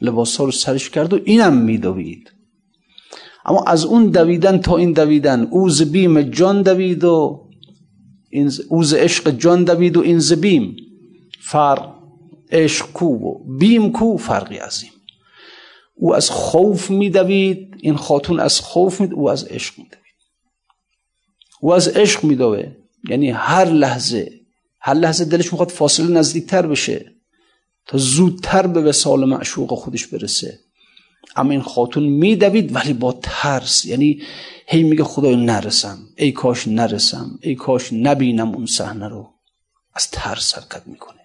لباس 0.00 0.36
ها 0.36 0.44
رو 0.44 0.50
سرش 0.50 0.90
کرد 0.90 1.12
و 1.12 1.20
اینم 1.24 1.56
میدوید. 1.56 2.32
اما 3.44 3.64
از 3.66 3.84
اون 3.84 4.06
دویدن 4.06 4.58
تا 4.58 4.76
این 4.76 4.92
دویدن 4.92 5.48
اوز 5.50 5.82
بیم 5.82 6.22
جان 6.22 6.62
دوید 6.62 7.04
و 7.04 7.48
اوز 8.68 8.94
عشق 8.94 9.30
جان 9.30 9.64
دوید 9.64 9.96
و 9.96 10.00
این 10.00 10.18
زبیم 10.18 10.76
فرق 11.40 11.91
عشق 12.52 12.92
کو 12.92 13.06
و 13.06 13.58
بیم 13.58 13.92
کو 13.92 14.16
فرقی 14.16 14.56
عظیم. 14.56 14.92
او 15.94 16.14
از 16.14 16.30
خوف 16.30 16.90
میدوید 16.90 17.76
این 17.80 17.96
خاتون 17.96 18.40
از 18.40 18.60
خوف 18.60 19.00
مید 19.00 19.12
او 19.12 19.30
از 19.30 19.44
عشق 19.44 19.78
میدوید. 19.78 20.02
او 21.60 21.74
از 21.74 21.88
عشق 21.88 22.24
میدوه 22.24 22.72
یعنی 23.08 23.30
هر 23.30 23.64
لحظه 23.64 24.32
هر 24.80 24.94
لحظه 24.94 25.24
دلش 25.24 25.52
می‌خواد 25.52 25.68
فاصله 25.68 26.06
نزدیکتر 26.06 26.66
بشه 26.66 27.12
تا 27.86 27.98
زودتر 27.98 28.66
به 28.66 28.80
وسال 28.80 29.24
معشوق 29.24 29.78
خودش 29.78 30.06
برسه. 30.06 30.58
اما 31.36 31.50
این 31.50 31.62
خاتون 31.62 32.02
میدوید 32.02 32.74
ولی 32.74 32.92
با 32.92 33.18
ترس 33.22 33.84
یعنی 33.84 34.22
هی 34.66 34.82
میگه 34.82 35.04
خدای 35.04 35.36
نرسم 35.36 35.98
ای 36.16 36.32
کاش 36.32 36.68
نرسم 36.68 37.38
ای 37.42 37.54
کاش 37.54 37.92
نبینم 37.92 38.48
اون 38.54 38.66
صحنه 38.66 39.08
رو. 39.08 39.30
از 39.94 40.10
ترس 40.10 40.54
حرکت 40.54 40.82
می‌کنه. 40.86 41.21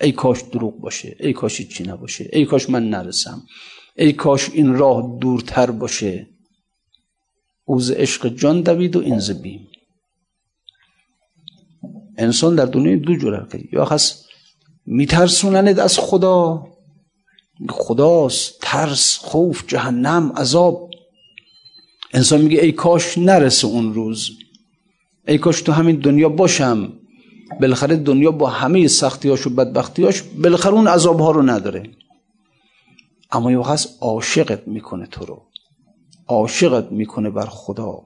ای 0.00 0.12
کاش 0.12 0.42
دروغ 0.42 0.80
باشه 0.80 1.16
ای 1.20 1.32
کاش 1.32 1.62
چی 1.62 1.84
نباشه 1.84 2.30
ای 2.32 2.44
کاش 2.44 2.70
من 2.70 2.90
نرسم 2.90 3.42
ای 3.98 4.12
کاش 4.12 4.50
این 4.50 4.74
راه 4.74 5.18
دورتر 5.20 5.70
باشه. 5.70 6.28
اوز 7.64 7.90
عشق 7.90 8.28
جان 8.28 8.60
دوید 8.60 8.96
و 8.96 9.00
این 9.00 9.18
زبیم. 9.18 9.68
انسان 12.18 12.54
در 12.54 12.64
دنیا 12.64 12.96
دو 12.96 13.16
جور 13.16 13.48
یا 13.72 13.84
هست 13.84 14.26
میترسونند 14.86 15.80
از 15.80 15.98
خدا 15.98 16.66
خداست 17.68 18.58
ترس 18.62 19.18
خوف 19.18 19.66
جهنم 19.66 20.32
عذاب. 20.32 20.90
انسان 22.12 22.40
میگه 22.40 22.60
ای 22.60 22.72
کاش 22.72 23.18
نرسه 23.18 23.66
اون 23.66 23.94
روز. 23.94 24.30
ای 25.28 25.38
کاش 25.38 25.62
تو 25.62 25.72
همین 25.72 25.96
دنیا 25.96 26.28
باشم. 26.28 26.92
بالاخره 27.60 27.96
دنیا 27.96 28.30
با 28.30 28.48
همه 28.48 28.88
سختیاش 28.88 29.46
و 29.46 29.50
بدبختیاش 29.50 30.22
بالاخره 30.22 30.72
اون 30.72 30.88
عذاب 30.88 31.20
ها 31.20 31.30
رو 31.30 31.42
نداره. 31.42 31.90
اما 33.32 33.52
یه 33.52 33.66
هست 33.66 33.98
عاشقت 34.00 34.68
می‌کنه 34.68 35.06
تو 35.06 35.24
رو. 35.24 35.42
عاشقت 36.26 36.92
می‌کنه 36.92 37.30
بر 37.30 37.46
خدا. 37.46 38.04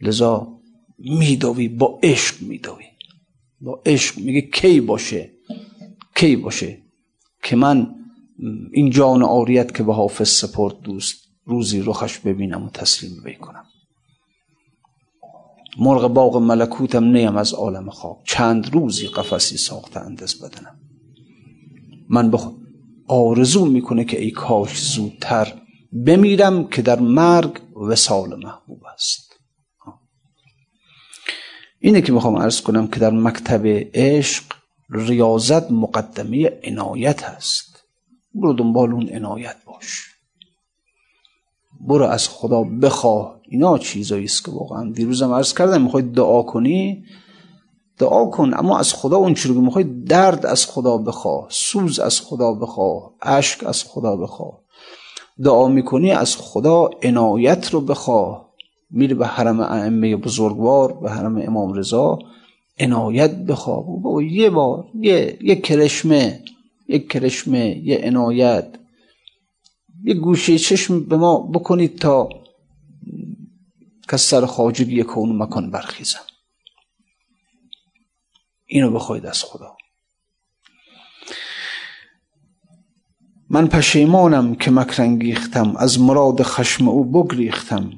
لذا 0.00 0.60
میدوی 0.98 1.68
با 1.68 1.98
عشق 2.02 2.42
میدوی 2.42 2.84
با 3.60 3.82
عشق 3.86 4.18
میگه 4.18 4.40
کی 4.40 4.80
باشه؟ 4.80 5.30
کی 6.14 6.36
باشه؟ 6.36 6.82
که 7.42 7.56
من 7.56 7.94
این 8.72 8.90
جان 8.90 9.22
آریت 9.22 9.74
که 9.74 9.82
به 9.82 9.94
حافظ 9.94 10.28
سپرد 10.28 10.80
دوست 10.80 11.28
روزی 11.44 11.80
رخش 11.80 12.18
ببینم 12.18 12.64
و 12.64 12.70
تسلیم 12.70 13.22
بکنم 13.24 13.64
مرغ 15.78 16.08
باغ 16.08 16.36
ملکوتم 16.36 17.04
نیم 17.04 17.36
از 17.36 17.52
عالم 17.52 17.90
خواب. 17.90 18.22
چند 18.24 18.74
روزی 18.74 19.06
قفسی 19.06 19.56
ساختند 19.56 20.22
از 20.22 20.40
بدنم. 20.40 20.80
من 22.08 22.30
بخ... 22.30 22.50
آرزو 23.08 23.64
می‌کنه 23.64 24.04
که 24.04 24.20
ای 24.20 24.30
کاش 24.30 24.82
زودتر 24.82 25.52
بمیرم 25.92 26.68
که 26.68 26.82
در 26.82 27.00
مرگ 27.00 27.60
وسال 27.88 28.44
محبوب 28.44 28.84
است. 28.94 29.34
اینه 31.78 32.02
که 32.02 32.12
می‌خوام 32.12 32.36
عرض 32.36 32.60
کنم 32.60 32.88
که 32.88 33.00
در 33.00 33.10
مکتب 33.10 33.66
عشق 33.94 34.44
ریاضت 34.90 35.70
مقدمه 35.70 36.60
عنایت 36.64 37.22
هست 37.22 37.84
برو 38.34 38.52
دنبال 38.52 38.92
اون 38.92 39.08
عنایت 39.08 39.56
باش. 39.66 40.06
برو 41.80 42.04
از 42.04 42.28
خدا 42.28 42.62
بخواه 42.62 43.39
اینا 43.50 43.78
چیزایی 43.78 44.24
است 44.24 44.44
که 44.44 44.50
واقعا 44.50 44.92
دیروزم 44.92 45.32
عرض 45.32 45.54
کردم 45.54 45.82
می‌خوای 45.82 46.02
دعا 46.02 46.42
کنی؟ 46.42 47.04
دعا 47.98 48.26
کن 48.26 48.54
اما 48.54 48.78
از 48.78 48.94
خدا 48.94 49.16
اون 49.16 49.34
چیزی 49.34 49.54
که 49.54 49.60
می‌خوای 49.60 49.84
درد 49.84 50.46
از 50.46 50.66
خدا 50.66 50.96
بخواه 50.98 51.46
سوز 51.50 51.98
از 51.98 52.20
خدا 52.20 52.52
بخواه 52.52 53.14
اشک 53.22 53.64
از 53.64 53.84
خدا 53.84 54.16
بخواه 54.16 54.60
دعا 55.44 55.68
می‌کنی 55.68 56.10
از 56.10 56.36
خدا 56.36 56.90
عنایت 57.02 57.70
رو 57.70 57.80
بخواه 57.80 58.50
میره 58.90 59.14
به 59.14 59.26
حرم 59.26 59.60
ائمه 59.60 60.16
بزرگوار 60.16 60.92
به 60.92 61.10
حرم 61.10 61.36
امام 61.36 61.72
رضا 61.72 62.18
عنایت 62.78 63.36
بخواه 63.36 64.06
و 64.06 64.22
یه 64.22 64.50
بار 64.50 64.84
یه 64.94 65.38
یه 65.42 65.56
کرشمه 65.56 66.40
یک 66.88 67.12
کرشمه 67.12 67.82
یه 67.84 68.00
عنایت. 68.04 68.68
یه 70.04 70.14
گوشه 70.14 70.58
چشم 70.58 71.04
به 71.04 71.16
ما 71.16 71.38
بکنید 71.54 71.98
تا 71.98 72.28
که 74.10 74.16
سر 74.16 74.46
خواجگی 74.46 75.02
کون 75.02 75.42
مکان 75.42 75.70
برخیزم. 75.70 76.20
اینو 78.66 78.90
بخواید 78.90 79.26
از 79.26 79.42
خدا. 79.44 79.76
من 83.50 83.66
پشیمانم 83.68 84.54
که 84.54 84.70
مکرنگیختم 84.70 85.76
از 85.76 86.00
مراد 86.00 86.42
خشم 86.42 86.88
او 86.88 87.04
بگریختم. 87.04 87.92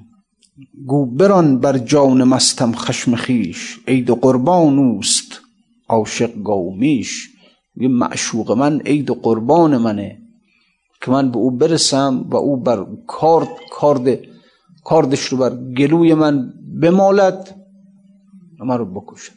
گو 0.86 1.06
بران 1.06 1.60
بر 1.60 1.78
جان 1.78 2.24
مستم 2.24 2.72
خشم 2.72 3.14
خیش 3.14 3.78
عید 3.88 4.10
قربان 4.10 4.78
اوست 4.78 5.40
عاشق 5.88 6.42
گاومیش 6.42 7.28
میگه 7.74 7.94
معشوق 7.94 8.52
من 8.52 8.80
عید 8.80 9.10
قربان 9.10 9.76
منه. 9.76 10.18
که 11.00 11.10
من 11.10 11.30
به 11.30 11.36
او 11.36 11.50
برسم 11.50 12.26
و 12.28 12.36
او 12.36 12.56
بر 12.56 12.86
کارد 13.06 13.48
کارد 13.70 14.31
کاردش 14.84 15.20
رو 15.20 15.38
بر 15.38 15.50
گلوی 15.50 16.14
من 16.14 16.54
بمالد 16.82 17.56
و 18.60 18.64
من 18.64 18.78
رو 18.78 18.84
بکشد 18.84 19.32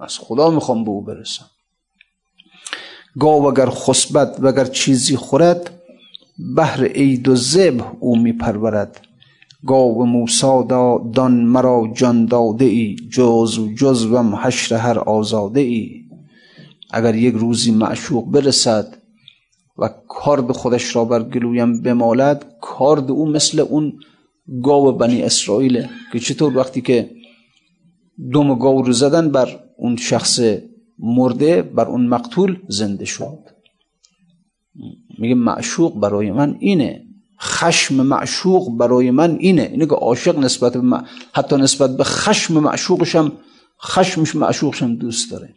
از 0.00 0.18
خدا 0.18 0.50
می‌خوام 0.50 0.84
به 0.84 0.90
او 0.90 1.02
برسم. 1.02 1.46
گاو 3.18 3.46
اگر 3.46 3.70
خسبت 3.70 4.36
و 4.40 4.46
اگر 4.46 4.64
چیزی 4.64 5.16
خورد 5.16 5.70
بهر 6.56 6.84
عید 6.84 7.28
و 7.28 7.36
زبه 7.36 7.84
او 8.00 8.16
میپرورد. 8.16 9.00
گاو 9.66 10.06
موسا 10.06 10.62
دان 11.12 11.32
مرا 11.32 11.92
جان 11.96 12.26
داده 12.26 12.64
ای 12.64 12.96
جز 13.12 13.58
و 13.58 13.74
جزوم 13.74 14.34
حشر 14.34 14.76
هر 14.76 14.98
آزاده 14.98 15.60
ای. 15.60 16.04
اگر 16.90 17.14
یک 17.14 17.34
روزی 17.34 17.70
معشوق 17.70 18.30
برسد 18.30 18.96
و 19.78 19.90
کارد 20.08 20.52
خودش 20.52 20.96
را 20.96 21.04
بر 21.04 21.22
گلویم 21.22 21.82
بمالد 21.82 22.46
کارد 22.60 23.10
او 23.10 23.26
مثل 23.26 23.60
اون 23.60 23.92
گاو 24.62 24.92
بنی 24.92 25.22
اسرائیل 25.22 25.86
که 26.12 26.20
چطور 26.20 26.56
وقتی 26.56 26.80
که 26.80 27.10
دم 28.32 28.58
گاو 28.58 28.82
رو 28.82 28.92
زدن 28.92 29.30
بر 29.30 29.60
اون 29.76 29.96
شخص 29.96 30.40
مرده 30.98 31.62
بر 31.62 31.88
اون 31.88 32.06
مقتول 32.06 32.58
زنده 32.68 33.04
شد. 33.04 33.38
میگه 35.18 35.34
معشوق 35.34 36.00
برای 36.00 36.32
من 36.32 36.56
اینه. 36.60 37.04
خشم 37.40 37.94
معشوق 37.94 38.78
برای 38.78 39.10
من 39.10 39.36
اینه. 39.40 39.62
اینه 39.62 39.86
که 39.86 39.94
عاشق 39.94 40.38
نسبت 40.38 40.76
به 40.76 41.02
حتی 41.32 41.56
نسبت 41.56 41.96
به 41.96 42.04
خشم 42.04 42.54
معشوقشم 42.54 43.32
خشمش 43.82 44.34
معشوقشم 44.34 44.96
دوست 44.96 45.30
داره. 45.30 45.54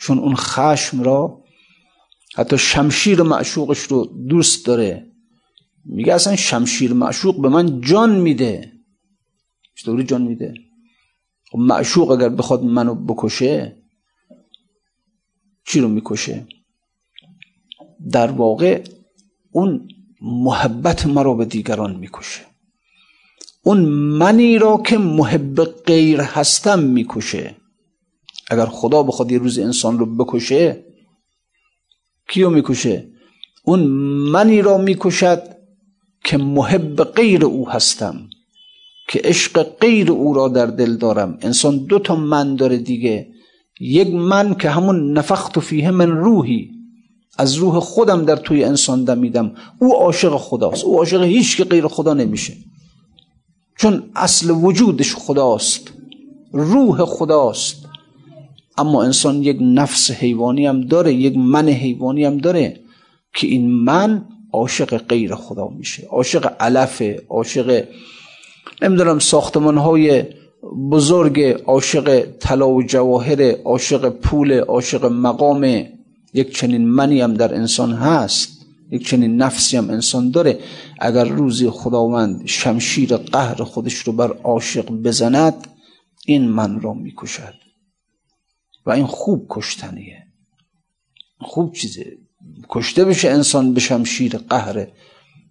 چون 0.00 0.18
اون 0.18 0.34
خشم 0.34 1.02
را 1.02 1.44
حتی 2.36 2.58
شمشیر 2.58 3.22
معشوقش 3.22 3.78
رو 3.78 4.04
دوست 4.28 4.66
داره. 4.66 5.06
میگه 5.88 6.14
اصلا 6.14 6.36
شمشیر 6.36 6.92
معشوق 6.92 7.40
به 7.40 7.48
من 7.48 7.80
جان 7.80 8.20
میده. 8.20 8.72
چطوری 9.74 10.04
جان 10.04 10.22
میده؟ 10.22 10.54
خب 11.50 11.58
معشوق 11.58 12.10
اگر 12.10 12.28
بخواد 12.28 12.62
منو 12.62 12.94
بکشه 12.94 13.76
چی 15.64 15.80
رو 15.80 15.88
می‌کشه؟ 15.88 16.46
در 18.10 18.30
واقع 18.30 18.84
اون 19.52 19.88
محبت 20.22 21.06
مرا 21.06 21.34
به 21.34 21.44
دیگران 21.44 21.96
می‌کشه. 21.96 22.40
اون 23.62 23.78
منی 24.18 24.58
را 24.58 24.82
که 24.86 24.98
محب 24.98 25.64
غیر 25.64 26.20
هستم 26.20 26.78
می‌کشه. 26.78 27.56
اگر 28.50 28.66
خدا 28.66 29.02
بخواد 29.02 29.32
یه 29.32 29.38
روز 29.38 29.58
انسان 29.58 29.98
رو 29.98 30.16
بکشه 30.16 30.84
کیو 32.28 32.50
می‌کشه؟ 32.50 33.08
اون 33.64 33.80
منی 34.32 34.62
را 34.62 34.78
می‌کشد 34.78 35.57
که 36.28 36.36
محب 36.36 37.04
غیر 37.04 37.44
او 37.44 37.68
هستم 37.68 38.28
که 39.08 39.20
عشق 39.24 39.62
غیر 39.62 40.12
او 40.12 40.34
را 40.34 40.48
در 40.48 40.66
دل 40.66 40.96
دارم. 40.96 41.38
انسان 41.40 41.78
دو 41.78 41.98
تا 41.98 42.16
من 42.16 42.56
داره 42.56 42.76
دیگه. 42.76 43.28
یک 43.80 44.08
من 44.08 44.54
که 44.54 44.70
همون 44.70 45.12
نفخت 45.12 45.60
فیه 45.60 45.90
من 45.90 46.10
روحی. 46.10 46.70
از 47.38 47.54
روح 47.54 47.78
خودم 47.78 48.24
در 48.24 48.36
توی 48.36 48.64
انسان 48.64 49.04
دمیدم. 49.04 49.54
او 49.78 49.94
عاشق 49.94 50.36
خداست. 50.36 50.84
او 50.84 50.98
عاشق 50.98 51.22
هیچ 51.22 51.56
که 51.56 51.64
غیر 51.64 51.86
خدا 51.86 52.14
نمیشه. 52.14 52.56
چون 53.78 54.02
اصل 54.16 54.50
وجودش 54.50 55.14
خداست. 55.14 55.92
روح 56.52 57.04
خداست. 57.04 57.76
اما 58.78 59.02
انسان 59.02 59.42
یک 59.42 59.58
نفس 59.60 60.10
حیوانی 60.10 60.66
هم 60.66 60.80
داره 60.80 61.14
یک 61.14 61.36
من 61.36 61.68
حیوانی 61.68 62.24
هم 62.24 62.38
داره 62.38 62.80
که 63.34 63.46
این 63.46 63.70
من 63.70 64.24
عاشق 64.52 64.96
غیر 64.96 65.34
خدا 65.34 65.68
میشه 65.68 66.06
عاشق 66.06 66.52
علفه 66.60 67.22
عاشق 67.28 67.84
نمی‌دونم 68.82 69.18
ساختمان 69.18 69.78
های 69.78 70.24
بزرگ 70.90 71.40
عاشق 71.66 72.26
طلا 72.40 72.68
و 72.68 72.82
جواهر 72.82 73.50
عاشق 73.50 74.08
پول 74.08 74.52
عاشق 74.60 75.04
مقام. 75.04 75.84
یک 76.34 76.56
چنین 76.56 76.88
منی 76.88 77.20
هم 77.20 77.34
در 77.34 77.54
انسان 77.54 77.92
هست 77.92 78.66
یک 78.90 79.08
چنین 79.08 79.36
نفسی 79.36 79.76
هم 79.76 79.90
انسان 79.90 80.30
داره. 80.30 80.58
اگر 81.00 81.24
روزی 81.24 81.70
خداوند 81.70 82.46
شمشیر 82.46 83.16
قهر 83.16 83.64
خودش 83.64 83.94
رو 83.94 84.12
بر 84.12 84.32
عاشق 84.32 84.90
بزند 84.90 85.68
این 86.26 86.48
من 86.48 86.80
را 86.80 86.94
می‌کشد. 86.94 87.54
و 88.86 88.90
این 88.90 89.06
خوب 89.06 89.46
کشتنیه 89.50 90.22
خوب 91.40 91.72
چیزه. 91.72 92.18
کشته 92.68 93.04
بشه 93.04 93.30
انسان 93.30 93.74
به 93.74 93.80
شمشیر 93.80 94.36
قهر 94.36 94.86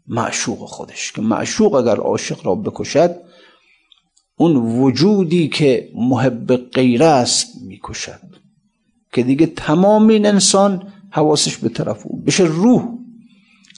معشوق 0.08 0.66
خودش. 0.66 1.12
که 1.12 1.22
معشوق 1.22 1.74
اگر 1.74 1.96
عاشق 1.96 2.46
را 2.46 2.56
بکشد 2.56 3.16
اون 4.38 4.56
وجودی 4.56 5.48
که 5.48 5.90
محب 5.96 6.56
غیر 6.56 7.04
است 7.04 7.48
می‌کشد. 7.62 8.20
که 9.14 9.24
دیگه 9.24 9.46
تمام 9.46 10.08
این 10.08 10.26
انسان 10.26 10.94
حواسش 11.12 11.58
به 11.58 11.70
طرف 11.70 12.02
او 12.06 12.22
بشه 12.22 12.44
روح. 12.44 12.84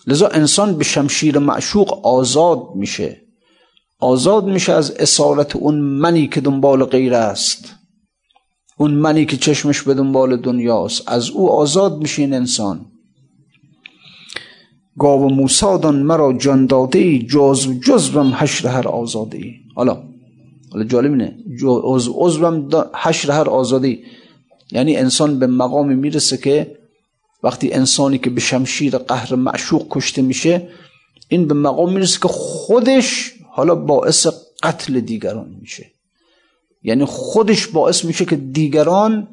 لذا 0.07 0.27
انسان 0.27 0.77
به 0.77 0.83
شمشیر 0.83 1.39
معشوق 1.39 2.05
آزاد 2.05 2.63
میشه. 2.75 3.21
آزاد 3.99 4.45
میشه 4.45 4.73
از 4.73 4.91
اسارت 4.91 5.55
اون 5.55 5.75
منی 5.75 6.27
که 6.27 6.41
دنبال 6.41 6.85
غیر 6.85 7.13
است. 7.13 7.75
اون 8.77 8.91
منی 8.93 9.25
که 9.25 9.37
چشمش 9.37 9.81
به 9.81 9.93
دنبال 9.93 10.37
دنیاست. 10.37 11.03
از 11.07 11.29
او 11.29 11.51
آزاد 11.51 11.97
میشه 11.97 12.21
این 12.21 12.33
انسان. 12.33 12.85
گاو 14.99 15.29
موسادان 15.29 15.95
مرا 15.95 16.33
جان 16.33 16.65
داده 16.65 16.99
ای 16.99 17.19
جزو 17.19 17.73
جزوم 17.73 18.33
حشر 18.33 18.67
هر 18.67 18.87
آزاده 18.87 19.37
ای. 19.37 19.53
حالا 19.75 20.03
حالا 20.71 20.83
جالب 20.83 21.11
اینه 21.11 21.37
عضوم 22.15 22.69
حشر 22.93 23.31
هر 23.31 23.49
آزاده 23.49 23.87
ای. 23.87 23.99
یعنی 24.71 24.95
انسان 24.95 25.39
به 25.39 25.47
مقامی 25.47 25.95
می‌رسه 25.95 26.37
که 26.37 26.77
وقتی 27.43 27.73
انسانی 27.73 28.17
که 28.17 28.29
به 28.29 28.41
شمشیر 28.41 28.97
قهر 28.97 29.35
معشوق 29.35 29.87
کشته 29.89 30.21
میشه 30.21 30.67
این 31.29 31.47
به 31.47 31.53
مقام 31.53 31.93
می‌رسه 31.93 32.19
که 32.21 32.27
خودش 32.27 33.33
حالا 33.51 33.75
باعث 33.75 34.27
قتل 34.63 34.99
دیگران 34.99 35.55
میشه. 35.61 35.91
یعنی 36.83 37.05
خودش 37.05 37.67
باعث 37.67 38.05
میشه 38.05 38.25
که 38.25 38.35
دیگران 38.35 39.27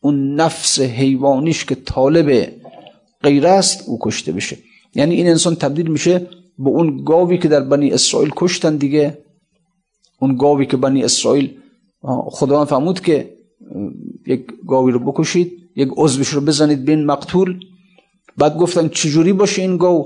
اون 0.00 0.34
نفس 0.34 0.80
حیوانیش 0.80 1.64
که 1.64 1.74
طالب 1.74 2.52
غیر 3.22 3.46
است 3.46 3.84
او 3.86 3.98
کشته 4.02 4.32
بشه. 4.32 4.58
یعنی 4.94 5.14
این 5.14 5.28
انسان 5.28 5.54
تبدیل 5.54 5.88
میشه 5.88 6.26
به 6.58 6.70
اون 6.70 7.04
گاوی 7.04 7.38
که 7.38 7.48
در 7.48 7.60
بنی 7.60 7.90
اسرائیل 7.90 8.30
کشتن 8.36 8.76
دیگه. 8.76 9.18
اون 10.20 10.36
گاوی 10.36 10.66
که 10.66 10.76
بنی 10.76 11.04
اسرائیل 11.04 11.50
خدا 12.26 12.64
فرمود 12.64 13.00
که 13.00 13.34
یک 14.26 14.46
گاوی 14.66 14.92
رو 14.92 14.98
بکشید 14.98 15.52
یک 15.76 15.88
عضوش 15.96 16.28
رو 16.28 16.40
بزنید 16.40 16.84
بین 16.84 17.04
مقتول. 17.06 17.60
بعد 18.36 18.56
گفتن 18.56 18.88
چجوری 18.88 19.32
باشه 19.32 19.62
این 19.62 19.76
گاو؟ 19.76 20.04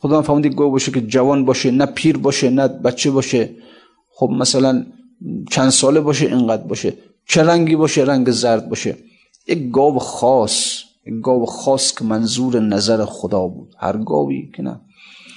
خدا 0.00 0.22
فرمود 0.22 0.46
گاو 0.46 0.70
باشه 0.70 0.92
که 0.92 1.00
جوان 1.00 1.44
باشه 1.44 1.70
نه 1.70 1.86
پیر 1.86 2.16
باشه 2.16 2.50
نه 2.50 2.68
بچه 2.68 3.10
باشه. 3.10 3.50
خب 4.14 4.30
مثلا 4.30 4.86
چند 5.50 5.70
ساله 5.70 6.00
باشه 6.00 6.26
اینقدر 6.26 6.62
باشه. 6.62 6.94
چه 7.26 7.42
رنگی 7.42 7.76
باشه؟ 7.76 8.04
رنگ 8.04 8.30
زرد 8.30 8.68
باشه. 8.68 8.96
یک 9.48 9.70
گاو 9.70 9.98
خاص. 9.98 10.89
یک 11.10 11.20
گاو 11.22 11.46
خاص 11.46 11.94
که 11.94 12.04
منظور 12.04 12.60
نظر 12.60 13.04
خدا 13.04 13.46
بود. 13.46 13.74
هر 13.78 13.96
گاوی 13.96 14.50
که 14.56 14.62
نه. 14.62 14.80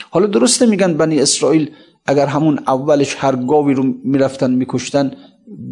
حالا 0.09 0.27
درسته 0.27 0.65
میگن 0.65 0.97
بنی 0.97 1.19
اسرائیل 1.19 1.71
اگر 2.05 2.25
همون 2.25 2.59
اولش 2.67 3.15
هر 3.17 3.35
گاوی 3.35 3.73
رو 3.73 3.83
می‌رفتن 4.03 4.51
میکشتن 4.51 5.15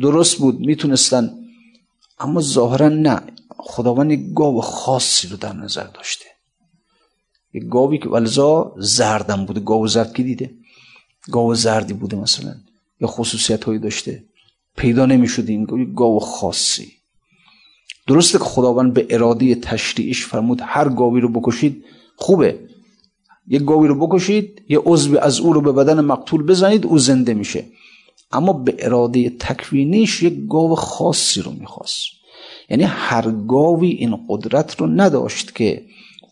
درست 0.02 0.38
بود 0.38 0.60
می‌تونستن. 0.60 1.34
اما 2.20 2.42
ظاهرا 2.42 2.90
نه. 2.90 3.22
خداوند 3.58 4.12
یک 4.12 4.34
گاو 4.34 4.62
خاصی 4.62 5.28
رو 5.28 5.38
در 5.38 5.54
نظر 5.54 5.84
داشته. 5.84 6.26
یک 7.54 7.64
گاوی 7.64 7.98
که 7.98 8.10
ولزا 8.10 8.76
زردم 8.78 9.46
بوده. 9.46 9.60
گاو 9.60 9.88
زرد 9.88 10.16
کی 10.16 10.24
دیده؟ 10.24 10.54
گاو 11.32 11.56
زردی 11.56 11.94
بوده 11.94 12.18
مثلا. 12.18 12.56
یا 13.02 13.08
خصوصیت 13.08 13.64
هایی 13.64 13.80
داشته. 13.80 14.24
پیدا 14.78 15.06
نمی‌شد 15.06 15.50
این 15.50 15.94
گاو 15.96 16.20
خاصی. 16.20 17.01
درسته 18.12 18.38
که 18.38 18.44
خداوند 18.44 18.94
به 18.94 19.08
اراده 19.10 19.56
تشریعش 19.56 20.26
فرمود 20.26 20.62
هر 20.64 20.90
گاوی 20.90 21.22
رو 21.22 21.30
بکشید 21.30 21.84
خوبه. 22.16 22.60
یک 23.48 23.64
گاوی 23.64 23.88
رو 23.88 24.08
بکشید 24.08 24.62
یه 24.70 24.80
عضوی 24.86 25.18
از 25.18 25.40
او 25.40 25.54
رو 25.54 25.62
به 25.62 25.72
بدن 25.72 26.02
مقتول 26.02 26.44
بزنید 26.44 26.86
او 26.86 26.98
زنده 26.98 27.34
میشه. 27.34 27.66
اما 28.32 28.54
به 28.54 28.76
اراده 28.80 29.30
تکوینیش 29.30 30.24
یک 30.24 30.48
گاو 30.50 30.76
خاصی 30.76 31.42
رو 31.42 31.52
می‌خواست. 31.52 32.04
یعنی 32.70 32.84
هر 32.84 33.32
گاوی 33.48 33.90
این 33.90 34.18
قدرت 34.30 34.80
رو 34.80 34.88
نداشت 34.88 35.56
که 35.56 35.86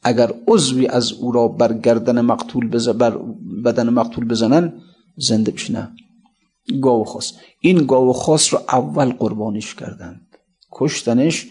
اگر 0.04 0.34
عضوی 0.48 0.88
از 0.88 1.12
او 1.12 1.32
را 1.32 1.48
بر 1.48 1.74
گردن 1.74 2.22
مقتول 2.22 2.68
بز... 2.68 2.90
بر 2.90 3.18
بدن 3.66 3.90
مقتول 3.90 4.26
بزنن 4.26 4.74
زنده 5.18 5.52
بشه. 5.52 5.74
نه. 5.74 5.92
گاو 6.82 7.04
خاص. 7.04 7.34
این 7.62 7.86
گاو 7.86 8.14
خاص 8.14 8.54
رو 8.54 8.60
اول 8.70 9.10
قربانیش 9.10 9.76
کردند. 9.76 10.22
کشتنش 10.72 11.48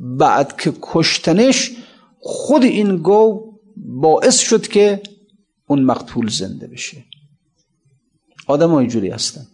بعد 0.00 0.60
که 0.60 0.72
کشتنش 0.82 1.70
خود 2.20 2.62
این 2.62 3.02
گاو 3.02 3.60
باعث 3.76 4.38
شد 4.38 4.66
که 4.66 5.02
اون 5.66 5.82
مقتول 5.82 6.28
زنده 6.28 6.66
بشه. 6.66 7.04
آدم 8.46 8.74
اینجوری 8.74 9.08
هستن. 9.08 9.46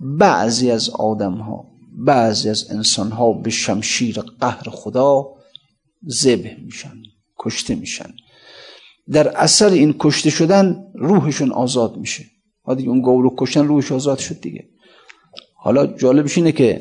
بعضی 0.00 0.70
از 0.70 0.90
آدم 0.90 1.34
ها 1.34 1.64
بعضی 1.96 2.48
از 2.48 2.70
انسان 2.70 3.10
ها 3.10 3.32
به 3.32 3.50
شمشیر 3.50 4.20
قهر 4.20 4.70
خدا 4.70 5.26
زبه 6.06 6.56
میشن 6.64 6.96
کشته 7.38 7.74
میشن. 7.74 8.14
در 9.10 9.28
اثر 9.28 9.68
این 9.68 9.94
کشته 9.98 10.30
شدن 10.30 10.84
روحشون 10.94 11.52
آزاد 11.52 11.96
میشه. 11.96 12.24
دیگه 12.76 12.88
اون 12.88 13.02
گاو 13.02 13.22
رو 13.22 13.34
کشتن 13.38 13.66
روحش 13.66 13.92
آزاد 13.92 14.18
شد 14.18 14.40
دیگه. 14.40 14.68
حالا 15.56 15.86
جالبش 15.86 16.38
اینه 16.38 16.52
که 16.52 16.78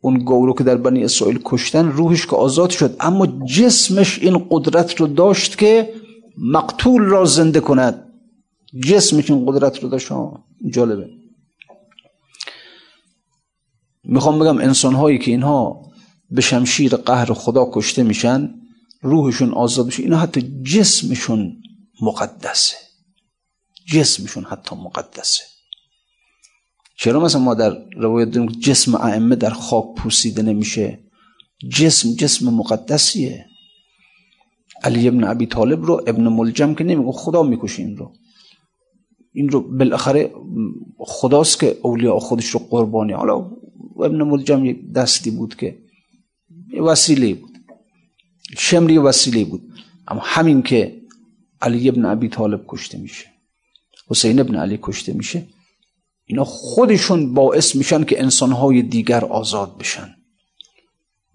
اون 0.00 0.24
گاو 0.24 0.46
رو 0.46 0.54
که 0.54 0.64
در 0.64 0.76
بنی 0.76 1.04
اسرائیل 1.04 1.40
کشتن 1.44 1.88
روحش 1.88 2.26
که 2.26 2.36
آزاد 2.36 2.70
شد. 2.70 2.96
اما 3.00 3.26
جسمش 3.26 4.18
این 4.18 4.46
قدرت 4.50 5.00
رو 5.00 5.06
داشت 5.06 5.58
که 5.58 5.94
مقتول 6.38 7.02
را 7.02 7.24
زنده 7.24 7.60
کند. 7.60 8.12
جسمش 8.84 9.30
این 9.30 9.46
قدرت 9.46 9.78
رو 9.78 9.88
داشت. 9.88 10.08
جالبه. 10.70 11.08
می‌خوام 14.04 14.38
بگم 14.38 14.58
انسان 14.58 14.94
هایی 14.94 15.18
که 15.18 15.30
اینها 15.30 15.82
به 16.30 16.40
شمشیر 16.40 16.96
قهر 16.96 17.32
خدا 17.32 17.70
کشته 17.72 18.02
میشن 18.02 18.54
روحشون 19.02 19.54
آزاد 19.54 19.86
میشه. 19.86 20.02
اینا 20.02 20.18
حتی 20.18 20.62
جسمشون 20.62 21.56
مقدسه. 22.02 22.76
جسمشون 23.86 24.44
حتی 24.44 24.76
مقدسه. 24.76 25.42
چرا 27.00 27.20
مثلا 27.20 27.40
ما 27.40 27.54
در 27.54 27.76
روایت 27.96 28.30
داریم 28.30 28.50
جسم 28.50 28.94
ائمه 28.94 29.36
در 29.36 29.50
خاک 29.50 29.84
پوسیده 29.96 30.42
نمیشه؟ 30.42 30.98
جسم 31.68 32.14
جسم 32.14 32.50
مقدسیه. 32.54 33.46
علی 34.82 35.08
ابن 35.08 35.24
ابی 35.24 35.46
طالب 35.46 35.84
رو 35.84 36.02
ابن 36.06 36.28
ملجم 36.28 36.74
که 36.74 36.84
نمیگه 36.84 37.12
خدا 37.12 37.42
می‌کشه 37.42 37.82
این 37.82 37.96
رو. 37.96 38.12
این 39.32 39.48
رو 39.48 39.60
بالاخره 39.60 40.34
خداست 40.98 41.60
که 41.60 41.78
اولیاء 41.82 42.18
خودش 42.18 42.46
رو 42.46 42.60
قربانی. 42.60 43.12
حالا 43.12 43.50
ابن 43.96 44.22
ملجم 44.22 44.64
یک 44.64 44.92
دستی 44.92 45.30
بود 45.30 45.56
که 45.56 45.78
وسیله 46.80 47.34
بود. 47.34 47.58
شمری 48.58 48.98
وسیله 48.98 49.44
بود. 49.44 49.62
اما 50.08 50.20
همین 50.24 50.62
که 50.62 51.00
علی 51.60 51.88
ابن 51.88 52.04
ابی 52.04 52.28
طالب 52.28 52.64
کشته 52.68 52.98
میشه 52.98 53.26
حسین 54.08 54.40
ابن 54.40 54.56
علی 54.56 54.78
کشته 54.82 55.12
میشه 55.12 55.46
اینا 56.30 56.44
خودشون 56.44 57.34
باعث 57.34 57.76
میشن 57.76 58.04
که 58.04 58.22
انسانهای 58.22 58.82
دیگر 58.82 59.24
آزاد 59.24 59.78
بشن. 59.78 60.14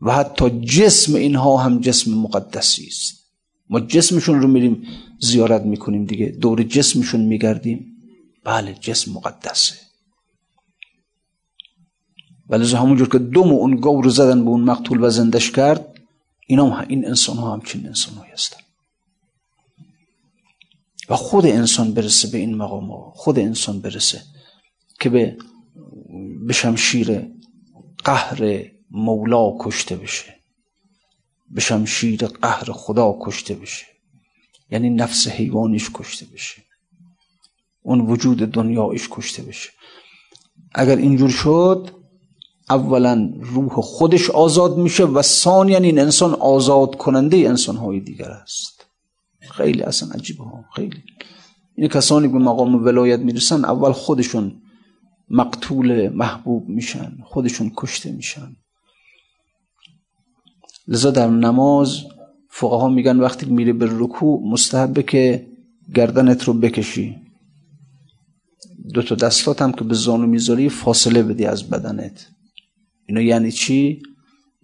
و 0.02 0.14
حتی 0.14 0.50
جسم 0.50 1.16
اینها 1.16 1.58
هم 1.58 1.80
جسم 1.80 2.14
مقدسی 2.14 2.88
است. 2.88 3.14
ما 3.70 3.80
جسمشون 3.80 4.42
رو 4.42 4.48
میریم 4.48 4.88
زیارت 5.20 5.62
می‌کنیم 5.62 6.06
دیگه. 6.06 6.26
دور 6.26 6.64
جسمشون 6.64 7.22
میگردیم. 7.22 7.86
بله 8.44 8.74
جسم 8.74 9.12
مقدسه. 9.12 9.76
ولی 12.50 12.76
همونجور 12.76 13.10
که 13.10 13.20
دم 13.20 13.50
اون 13.52 13.76
گو 13.76 14.02
رو 14.02 14.10
زدن 14.10 14.44
به 14.44 14.50
اون 14.50 14.62
مقتول 14.62 15.04
و 15.04 15.10
زندش 15.10 15.52
کرد 15.52 15.96
اینا 16.48 16.70
هم 16.70 16.86
این 16.90 17.08
انسان 17.08 17.38
ها 17.38 17.54
همچین 17.54 17.88
انسان 17.88 18.16
هایی 18.16 18.32
هستن. 18.32 18.60
و 21.10 21.16
خود 21.16 21.46
انسان 21.46 21.94
برسه 21.94 22.28
به 22.28 22.38
این 22.38 22.56
مقام 22.56 22.92
ها. 22.92 23.14
خود 23.16 23.40
انسان 23.40 23.80
برسه. 23.80 24.35
که 25.00 25.10
به 25.10 25.38
به 26.48 26.54
قهر 28.04 28.66
مولا 28.92 29.58
کشته 29.60 29.96
بشه. 29.96 30.36
به 31.50 31.62
شمشیر 31.62 32.28
قهر 32.28 32.72
خدا 32.72 33.18
کشته 33.22 33.54
بشه. 33.54 33.86
یعنی 34.72 34.90
نفس 34.90 35.28
حیوانیش 35.28 35.90
کشته 35.94 36.26
بشه. 36.34 36.62
اون 37.82 38.02
وجود 38.02 38.38
دنیایش 38.38 39.08
کشته 39.12 39.44
بشه. 39.44 39.70
اگر 40.76 40.96
اینجور 40.96 41.30
شد 41.30 41.92
اولا 42.70 43.34
روح 43.42 43.82
خودش 43.82 44.30
آزاد 44.30 44.78
میشه 44.78 45.06
و 45.06 45.22
ثانیا 45.22 45.78
این 45.78 46.00
انسان 46.00 46.34
آزاد 46.34 46.96
کننده 46.96 47.38
انسان 47.38 47.76
های 47.76 48.00
دیگر 48.00 48.30
است. 48.30 48.86
خیلی 49.52 49.82
اصلا 49.82 50.10
عجیبه 50.10 50.44
ها 50.44 50.66
خیلی. 50.76 51.04
این 51.76 51.88
کسانی 51.88 52.28
به 52.28 52.38
مقام 52.38 52.86
ولایت 52.86 53.20
می‌رسن 53.20 53.66
اول 53.66 53.92
خودشون 53.92 54.62
مقتول 55.30 56.10
محبوب 56.10 56.70
میشن 56.70 57.18
خودشون 57.24 57.72
کشته 57.78 58.12
میشن. 58.12 58.56
لذا 60.88 61.12
در 61.12 61.28
نماز 61.28 62.02
فقها 62.50 62.90
میگن 62.90 63.20
وقتی 63.20 63.46
میره 63.46 63.74
به 63.74 63.88
رکوع 63.92 64.48
مستحبه 64.52 65.04
که 65.04 65.48
گردنت 65.96 66.44
رو 66.44 66.54
بکشی. 66.54 67.16
دو 68.94 69.02
تا 69.02 69.16
دستات 69.16 69.62
هم 69.62 69.72
که 69.72 69.84
به 69.84 69.94
زانو 69.94 70.28
می‌ذاری 70.28 70.70
فاصله 70.70 71.24
بدی 71.24 71.46
از 71.46 71.70
بدنت. 71.70 72.28
اینا 73.06 73.22
یعنی 73.22 73.52
چی؟ 73.52 74.02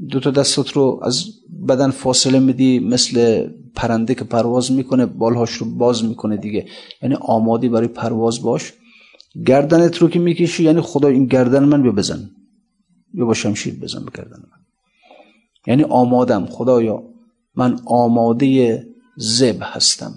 دو 0.09 0.19
تا 0.19 0.31
دستات 0.31 0.71
رو 0.71 0.99
از 1.03 1.25
بدن 1.67 1.89
فاصله 1.89 2.39
میدی 2.39 2.79
مثل 2.79 3.49
پرنده 3.75 4.15
که 4.15 4.23
پرواز 4.23 4.71
می‌کنه 4.71 5.05
بالهاش 5.05 5.51
رو 5.51 5.75
باز 5.75 6.03
می‌کنه 6.03 6.37
دیگه. 6.37 6.65
یعنی 7.01 7.15
آمادی 7.15 7.69
برای 7.69 7.87
پرواز 7.87 8.41
باش. 8.41 8.73
گردنت 9.45 9.97
رو 9.97 10.09
که 10.09 10.19
می‌کشی 10.19 10.63
یعنی 10.63 10.81
خدا 10.81 11.07
این 11.07 11.25
گردن 11.25 11.63
من 11.63 11.81
بیا 11.81 11.91
بزن. 11.91 12.29
یا 13.13 13.25
با 13.25 13.33
شمشیر 13.33 13.79
بزن 13.79 14.05
به 14.05 14.11
گردن 14.15 14.37
من. 14.37 14.59
یعنی 15.67 15.83
آمادم 15.83 16.45
خدایا 16.45 17.03
من 17.55 17.79
آماده 17.85 18.83
زب 19.17 19.57
هستم. 19.61 20.13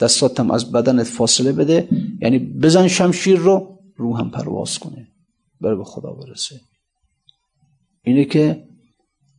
دستاتم 0.00 0.50
از 0.50 0.72
بدنت 0.72 1.06
فاصله 1.06 1.52
بده. 1.52 1.88
یعنی 2.20 2.38
بزن 2.38 2.88
شمشیر 2.88 3.38
رو 3.38 3.78
روحم 3.96 4.30
پرواز 4.30 4.78
کنه. 4.78 5.08
بره 5.60 5.76
به 5.76 5.84
خدا 5.84 6.10
برسه. 6.10 6.60
اینه 8.04 8.24
که 8.24 8.64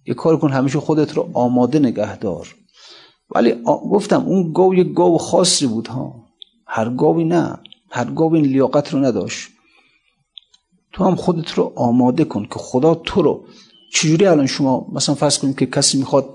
یه 0.06 0.14
کار 0.14 0.38
کن 0.38 0.52
همیشه 0.52 0.80
خودت 0.80 1.14
رو 1.14 1.30
آماده 1.34 1.80
نگه 1.80 2.18
دار. 2.18 2.56
ولی 3.36 3.54
گفتم 3.64 4.26
اون 4.26 4.54
گاو 4.54 4.76
یه 4.76 4.84
گاو 4.84 5.18
خاصی 5.18 5.68
بود 5.68 5.88
ها. 5.88 6.26
هر 6.68 6.90
گاوی 6.90 7.24
نه. 7.24 7.60
هر 7.90 8.06
گاوی 8.06 8.40
این 8.40 8.48
لیاقت 8.48 8.94
رو 8.94 9.00
نداشت. 9.00 9.50
تو 10.94 11.04
هم 11.04 11.16
خودت 11.16 11.52
رو 11.52 11.74
آماده 11.76 12.24
کن 12.24 12.44
که 12.44 12.60
خدا 12.60 12.96
تو 12.96 13.22
رو 13.22 13.46
چجوری 13.94 14.26
الان 14.26 14.46
شما 14.48 14.88
مثلا 14.94 15.16
فرض 15.16 15.38
کنید 15.40 15.60
که 15.60 15.66
کسی 15.66 15.98
می‌خواد 15.98 16.30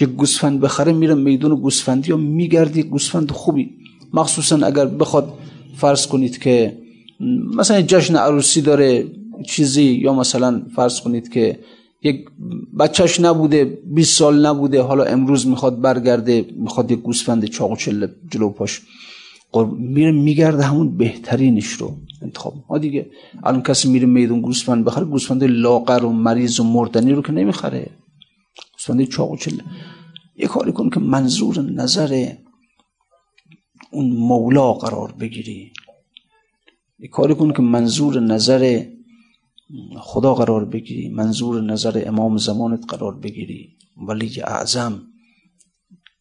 یه 0.00 0.06
گوسفند 0.06 0.60
بخره 0.60 0.92
میره 0.92 1.14
میدون 1.14 1.54
گوسفندی 1.54 2.10
یا 2.10 2.16
میگردی 2.16 2.82
گوسفند 2.82 3.30
خوبی. 3.30 3.70
مخصوصا 4.12 4.56
اگر 4.56 4.86
بخواد 4.86 5.32
فرض 5.76 6.06
کنید 6.06 6.38
که 6.38 6.78
مثلا 7.56 7.82
جشن 7.82 8.16
عروسی 8.16 8.60
داره 8.60 9.06
چیزی 9.46 9.82
یا 9.82 10.14
مثلا 10.14 10.62
فرض 10.76 11.00
کنید 11.00 11.32
که 11.32 11.58
یک 12.02 12.24
بچهش 12.78 13.20
نبوده 13.20 13.64
20 13.64 14.18
سال 14.18 14.46
نبوده 14.46 14.82
حالا 14.82 15.04
امروز 15.04 15.46
می‌خواد 15.46 15.80
برگرده 15.80 16.46
می‌خواد 16.56 16.90
یک 16.90 16.98
گوسفند 16.98 17.44
چاق 17.44 17.70
و 17.70 17.76
چله 17.76 18.10
جلو 18.30 18.48
پاش. 18.48 18.82
میره 19.78 20.12
میگرده 20.12 20.62
همون 20.62 20.96
بهترینش 20.96 21.66
رو 21.66 21.96
انتخاب. 22.22 22.54
ها 22.70 22.78
دیگه 22.78 23.10
الان 23.42 23.62
کسی 23.62 23.90
میره 23.90 24.06
میدون 24.06 24.40
گوسفند 24.40 24.84
بخره 24.84 25.04
گوسفند 25.04 25.44
لاغر 25.44 26.04
و 26.04 26.12
مریض 26.12 26.60
و 26.60 26.64
مردنی 26.64 27.12
رو 27.12 27.22
که 27.22 27.32
نمی‌خره. 27.32 27.90
گوسفند 28.72 29.04
چاق 29.04 29.30
و 29.30 29.36
چله 29.36 29.64
یه 30.36 30.46
کاری 30.46 30.72
کن 30.72 30.90
که 30.90 31.00
منظور 31.00 31.62
نظر 31.62 32.32
اون 33.90 34.10
مولا 34.10 34.72
قرار 34.72 35.12
بگیری. 35.12 35.72
یه 36.98 37.08
کاری 37.08 37.34
کن 37.34 37.52
که 37.52 37.62
منظور 37.62 38.20
نظر 38.20 38.84
خدا 39.98 40.34
قرار 40.34 40.64
بگیری. 40.64 41.08
منظور 41.08 41.62
نظر 41.62 42.02
امام 42.06 42.36
زمانت 42.36 42.84
قرار 42.88 43.18
بگیری. 43.18 43.76
ولی 44.08 44.40
اعظم 44.40 45.02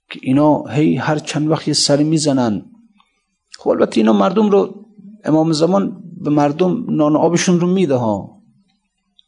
که 0.09 0.19
اینا 0.23 0.63
هی 0.63 0.95
هر 0.95 1.19
چند 1.19 1.47
وقت 1.47 1.67
یه 1.67 1.73
سری 1.73 2.03
می‌زنن 2.03 2.65
خب 3.61 3.69
البته 3.69 3.97
اینا 3.97 4.13
مردم 4.13 4.49
رو 4.49 4.85
امام 5.23 5.51
زمان 5.51 6.03
به 6.17 6.29
مردم 6.29 6.95
نان 6.95 7.15
آبشون 7.15 7.59
رو 7.59 7.67
میده 7.67 7.95
ها. 7.95 8.41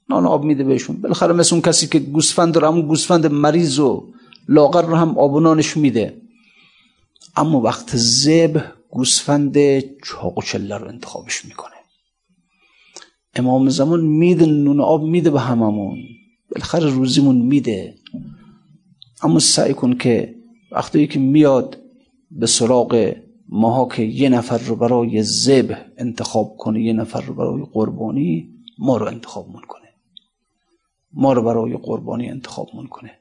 نان 0.10 0.26
آب 0.26 0.44
میده 0.44 0.64
بهشون. 0.64 1.02
بالاخره 1.02 1.34
مثل 1.34 1.56
اون 1.56 1.62
کسی 1.62 1.88
که 1.88 2.00
گوسفند 2.00 2.54
داره 2.54 2.68
همون 2.68 2.82
گوسفند 2.82 3.26
مریض 3.26 3.80
و 3.80 4.14
لاغر 4.48 4.82
رو 4.82 4.96
هم 4.96 5.18
آب 5.18 5.34
و 5.34 5.40
نانش 5.40 5.78
میده. 5.78 6.22
اما 7.38 7.62
وقت 7.62 7.98
زب 7.98 8.64
گوسفند 8.90 9.80
چاق 9.80 10.38
و 10.38 10.42
چله 10.42 10.78
رو 10.78 10.88
انتخابش 10.88 11.46
می‌کنه. 11.46 11.76
امام 13.36 13.70
زمان 13.70 14.02
میده 14.06 14.46
نون 14.46 14.82
آب 14.82 15.04
میده 15.04 15.30
به 15.30 15.40
هممون. 15.40 15.98
بالاخره 16.52 16.90
روزیمون 16.90 17.36
میده. 17.36 17.96
اما 19.24 19.40
سعی 19.40 19.74
کن 19.74 19.94
که 19.94 20.36
وقتی 20.72 21.08
که 21.08 21.20
میاد 21.20 21.78
به 22.32 22.48
سراغ 22.48 23.14
ماها 23.56 23.86
که 23.86 24.04
یه 24.04 24.30
نفر 24.30 24.58
رو 24.58 24.76
برای 24.76 25.24
زب 25.24 25.78
انتخاب 25.98 26.58
کنه 26.58 26.84
یه 26.84 26.94
نفر 26.94 27.22
رو 27.22 27.34
برای 27.34 27.66
قربانی 27.74 28.50
ما 28.78 28.98
رو 28.98 29.08
انتخاب 29.08 29.48
من 29.50 29.62
کنه. 29.62 29.90
ما 31.12 31.34
رو 31.34 31.44
برای 31.44 31.78
قربانی 31.78 32.30
انتخاب 32.30 32.76
من 32.76 32.88
کنه. 32.88 33.20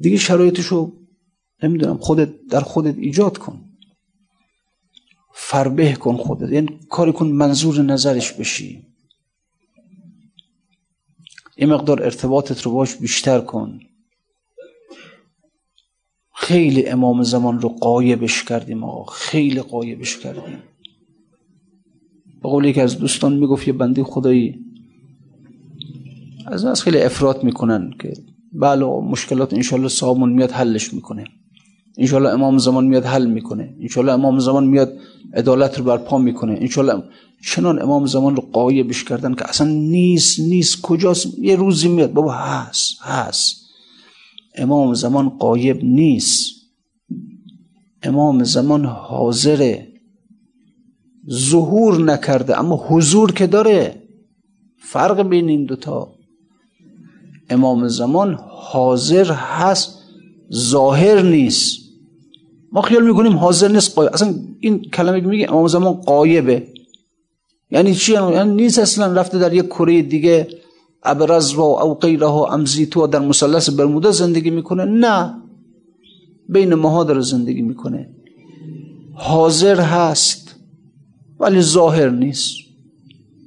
دیگه 0.00 0.16
شرایطشو 0.16 0.92
نمی‌دونم 1.62 1.98
خودت 1.98 2.46
در 2.46 2.60
خودت 2.60 2.98
ایجاد 2.98 3.38
کن. 3.38 3.64
فربه 5.32 5.92
کن 5.92 6.16
خودت. 6.16 6.52
یعنی 6.52 6.80
کاری 6.88 7.12
کن 7.12 7.26
منظور 7.26 7.82
نظرش 7.82 8.32
بشی. 8.32 8.86
یه 11.56 11.66
مقدار 11.66 12.02
ارتباطت 12.02 12.62
رو 12.62 12.72
باش 12.72 12.96
بیشتر 12.96 13.40
کن. 13.40 13.80
خیلی 16.48 16.86
امام 16.86 17.22
زمان 17.22 17.60
رو 17.60 17.68
قایبش 17.68 18.44
کردیم 18.44 18.84
آقا. 18.84 19.12
خیلی 19.12 19.60
قایبش 19.60 20.18
کردیم. 20.18 20.62
به 22.42 22.48
قول 22.48 22.64
یکی 22.64 22.80
از 22.80 22.98
دوستان 22.98 23.36
می‌گفت 23.36 23.68
یه 23.68 23.72
بندی 23.72 24.02
خدایی. 24.02 24.64
از 26.46 26.64
از 26.64 26.82
خیلی 26.82 26.98
افراد 26.98 27.44
می‌کنن 27.44 27.90
که 28.00 28.12
بله 28.52 28.84
مشکلات 28.84 29.54
انشالله 29.54 29.88
صابون 29.88 30.32
میاد 30.32 30.50
حلش 30.50 30.94
می‌کنه. 30.94 31.24
انشالله 31.98 32.28
امام 32.28 32.58
زمان 32.58 32.86
میاد 32.86 33.04
حل 33.04 33.26
می‌کنه. 33.26 33.74
انشالله 33.80 34.12
امام 34.12 34.38
زمان 34.38 34.66
میاد 34.66 34.92
عدالت 35.34 35.78
رو 35.78 35.84
برپا 35.84 36.18
می‌کنه. 36.18 36.52
انشالله 36.52 37.02
چنان 37.44 37.82
امام 37.82 38.06
زمان 38.06 38.36
رو 38.36 38.42
قایبش 38.52 39.04
کردن 39.04 39.34
که 39.34 39.48
اصلا 39.48 39.66
نیست 39.66 40.40
نیست. 40.40 40.82
کجاست؟ 40.82 41.38
یه 41.38 41.56
روزی 41.56 41.88
میاد. 41.88 42.12
بابا 42.12 42.32
هست 42.32 42.98
هست. 43.00 43.67
امام 44.58 44.94
زمان 44.94 45.28
قایب 45.28 45.84
نیست. 45.84 46.54
امام 48.02 48.44
زمان 48.44 48.84
حاضره. 48.84 49.88
ظهور 51.30 52.00
نکرده 52.00 52.58
اما 52.58 52.86
حضور 52.88 53.32
که 53.32 53.46
داره 53.46 54.02
فرق 54.78 55.22
بین 55.22 55.48
این 55.48 55.64
دوتا 55.64 56.14
امام 57.50 57.88
زمان 57.88 58.38
حاضر 58.48 59.32
هست 59.32 59.98
ظاهر 60.54 61.22
نیست. 61.22 61.78
ما 62.72 62.82
خیال 62.82 63.06
می‌کنیم 63.06 63.32
حاضر 63.32 63.68
نیست 63.68 63.94
قایب. 63.94 64.10
اصلا 64.12 64.34
این 64.60 64.80
کلمه 64.80 65.20
میگه 65.20 65.50
امام 65.50 65.66
زمان 65.66 65.92
قایبه. 65.92 66.66
یعنی 67.70 67.94
چی؟ 67.94 68.12
یعنی 68.12 68.54
نیست 68.54 68.78
اصلا 68.78 69.12
رفته 69.12 69.38
در 69.38 69.54
یک 69.54 69.66
کره 69.66 70.02
دیگه 70.02 70.48
ابرز 71.02 71.54
و 71.54 71.60
او 71.60 71.94
غیره 71.94 72.26
امزیتو 72.26 73.06
در 73.06 73.18
مثلث 73.18 73.70
برمودا 73.70 74.10
زندگی 74.10 74.50
می‌کنه؟ 74.50 74.84
نه. 74.84 75.42
بین 76.48 76.74
ماها 76.74 77.04
داره 77.04 77.20
زندگی 77.20 77.62
می‌کنه. 77.62 78.10
حاضر 79.14 79.80
هست 79.80 80.56
ولی 81.40 81.60
ظاهر 81.60 82.10
نیست. 82.10 82.54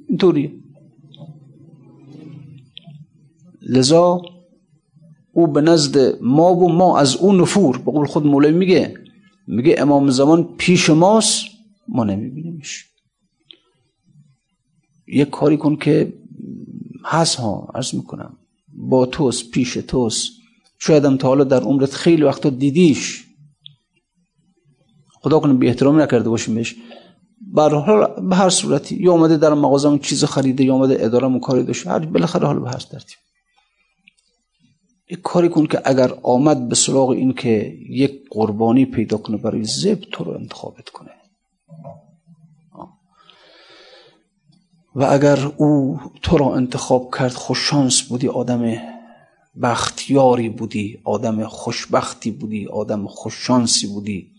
اینطوریه. 0.08 0.52
لذا 3.62 4.22
او 5.32 5.46
به 5.46 5.60
نزد 5.60 6.22
ما 6.22 6.54
و 6.54 6.72
ما 6.72 6.98
از 6.98 7.16
او 7.16 7.32
نفور. 7.32 7.78
به 7.78 7.92
قول 7.92 8.06
خود 8.06 8.26
مولوی 8.26 8.52
میگه 8.52 8.94
میگه 9.46 9.74
امام 9.78 10.10
زمان 10.10 10.48
پیش 10.58 10.90
ماست 10.90 11.44
ما 11.88 12.04
نمیبینیمش. 12.04 12.86
یه 15.06 15.24
کاری 15.24 15.56
کن 15.56 15.76
که 15.76 16.12
هست 17.04 17.34
ها 17.34 17.68
عرض 17.74 17.94
می‌کنم. 17.94 18.38
با 18.68 19.06
توست 19.06 19.50
پیش 19.50 19.74
توست 19.74 20.30
شاید 20.78 21.04
هم 21.04 21.16
تا 21.16 21.28
حالا 21.28 21.44
در 21.44 21.60
عمرت 21.60 21.92
خیلی 21.92 22.22
وقتا 22.22 22.50
دیدیش. 22.50 23.24
خدا 25.20 25.38
کنه 25.38 25.54
بی 25.54 25.68
احترام 25.68 26.00
نکرده 26.00 26.28
باشیم 26.28 26.54
بهش. 26.54 26.74
به 28.28 28.36
هر 28.36 28.48
صورتی 28.48 28.96
یا 28.96 29.12
اومده 29.12 29.36
در 29.36 29.54
مغازه 29.54 29.98
چیز 29.98 30.24
خریده 30.24 30.64
یا 30.64 30.74
اومده 30.74 31.04
اداره 31.04 31.40
کاری 31.40 31.62
داشته 31.62 31.90
هر 31.90 31.98
بالاخره 31.98 32.46
حالا 32.46 32.60
به 32.60 32.70
هر 32.70 32.78
ترتیب. 32.78 33.18
یک 35.10 35.22
کاری 35.22 35.48
کن 35.48 35.66
که 35.66 35.80
اگر 35.84 36.14
آمد 36.22 36.68
به 36.68 36.74
سراغ 36.74 37.08
این 37.08 37.32
که 37.32 37.76
یک 37.88 38.12
قربانی 38.30 38.86
پیدا 38.86 39.16
کنه 39.16 39.36
برای 39.36 39.64
زب 39.64 40.00
تو 40.12 40.24
رو 40.24 40.32
انتخابت 40.32 40.88
کنه. 40.88 41.10
و 44.94 45.04
اگر 45.04 45.46
او 45.56 46.00
تو 46.22 46.36
را 46.36 46.54
انتخاب 46.56 47.14
کرد 47.18 47.32
خوششانس 47.32 48.02
بودی 48.02 48.28
آدم 48.28 48.76
بختیاری 49.62 50.48
بودی 50.48 51.00
آدم 51.04 51.46
خوشبختی 51.46 52.30
بودی 52.30 52.66
آدم 52.66 53.06
خوششانسی 53.06 53.86
بودی 53.86 54.30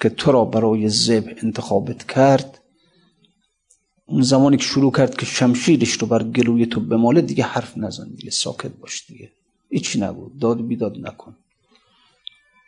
که 0.00 0.08
تو 0.08 0.32
را 0.32 0.44
برای 0.44 0.88
زب 0.88 1.34
انتخابت 1.42 2.06
کرد 2.06 2.60
اون 4.06 4.22
زمانی 4.22 4.56
که 4.56 4.64
شروع 4.64 4.92
کرد 4.92 5.16
که 5.16 5.26
شمشیرش 5.26 5.92
رو 5.92 6.06
بر 6.06 6.22
گلوی 6.22 6.66
تو 6.66 6.80
بماله 6.80 7.20
دیگه 7.20 7.44
حرف 7.44 7.78
نزن 7.78 8.08
دیگه 8.08 8.30
ساکت 8.30 8.70
باش 8.80 9.06
دیگه. 9.08 9.30
هیچی 9.70 10.00
نگو 10.00 10.30
داد 10.40 10.66
بیداد 10.66 10.96
نکن. 10.98 11.36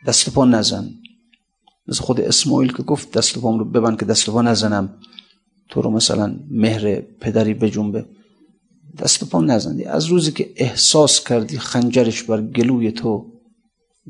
دست 0.07 0.29
پا 0.29 0.45
نزن. 0.45 0.89
مثل 1.87 2.01
خود 2.01 2.21
اسماعیل 2.21 2.73
که 2.73 2.83
گفت 2.83 3.11
دست 3.11 3.37
پام 3.37 3.59
رو 3.59 3.65
ببند 3.65 3.99
که 3.99 4.05
دست 4.05 4.29
پا 4.29 4.41
نزنم. 4.41 4.93
تو 5.71 5.81
رو 5.81 5.89
مثلا 5.89 6.39
مهر 6.49 7.01
پدری 7.01 7.53
بجنبه 7.53 8.05
دست 8.97 9.29
پا 9.29 9.41
نزندی. 9.41 9.83
از 9.83 10.05
روزی 10.05 10.31
که 10.31 10.53
احساس 10.55 11.23
کردی 11.23 11.57
خنجرش 11.57 12.23
بر 12.23 12.41
گلوی 12.41 12.91
تو 12.91 13.31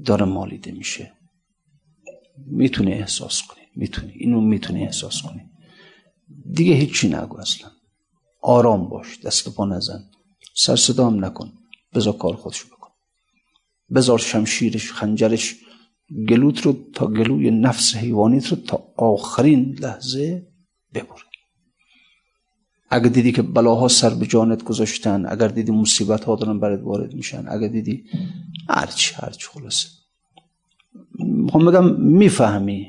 داره 0.05 0.25
مالیده 0.25 0.71
میشه. 0.71 1.13
می‌تونی 2.47 2.93
احساس 2.93 3.41
کنی 3.41 3.61
می‌تونی. 3.75 4.13
اینو 4.15 4.41
می‌تونی 4.41 4.83
احساس 4.83 5.21
کنی. 5.21 5.41
دیگه 6.53 6.73
هیچی 6.73 7.07
نگو 7.07 7.37
اصلا. 7.37 7.69
آرام 8.41 8.89
باش 8.89 9.19
دست 9.19 9.49
پا 9.49 9.65
نزن. 9.65 10.03
سر 10.55 10.75
صدا 10.75 11.07
هم 11.07 11.25
نکن. 11.25 11.53
بذار 11.95 12.17
کار 12.17 12.35
خودشو 12.35 12.67
بکن. 12.67 12.89
بذار 13.95 14.19
شمشیرش 14.19 14.91
خنجرش 14.91 15.55
گلوت 16.29 16.61
رو 16.61 16.77
تا 16.93 17.07
گلوی 17.07 17.51
نفس 17.51 17.95
حیوانیت 17.95 18.47
رو 18.47 18.57
تا 18.57 18.83
آخرین 18.97 19.77
لحظه 19.79 20.47
ببره. 20.93 21.30
اگر 22.91 23.09
دیدی 23.09 23.31
که 23.31 23.41
بلاها 23.41 23.87
سر 23.87 24.09
به 24.09 24.25
جانت 24.25 24.63
گذاشتن 24.63 25.25
اگر 25.25 25.47
دیدی 25.47 25.71
مصیبت 25.71 26.23
ها 26.23 26.35
دارن 26.35 26.59
برات 26.59 26.81
وارد 26.83 27.13
میشن 27.13 27.47
اگر 27.47 27.67
دیدی 27.67 28.03
هرچی 28.69 29.15
هرچی 29.15 29.47
خلاصه. 29.47 29.87
می‌خوام 31.19 31.65
بگم 31.65 31.95
می‌فهمی. 31.95 32.87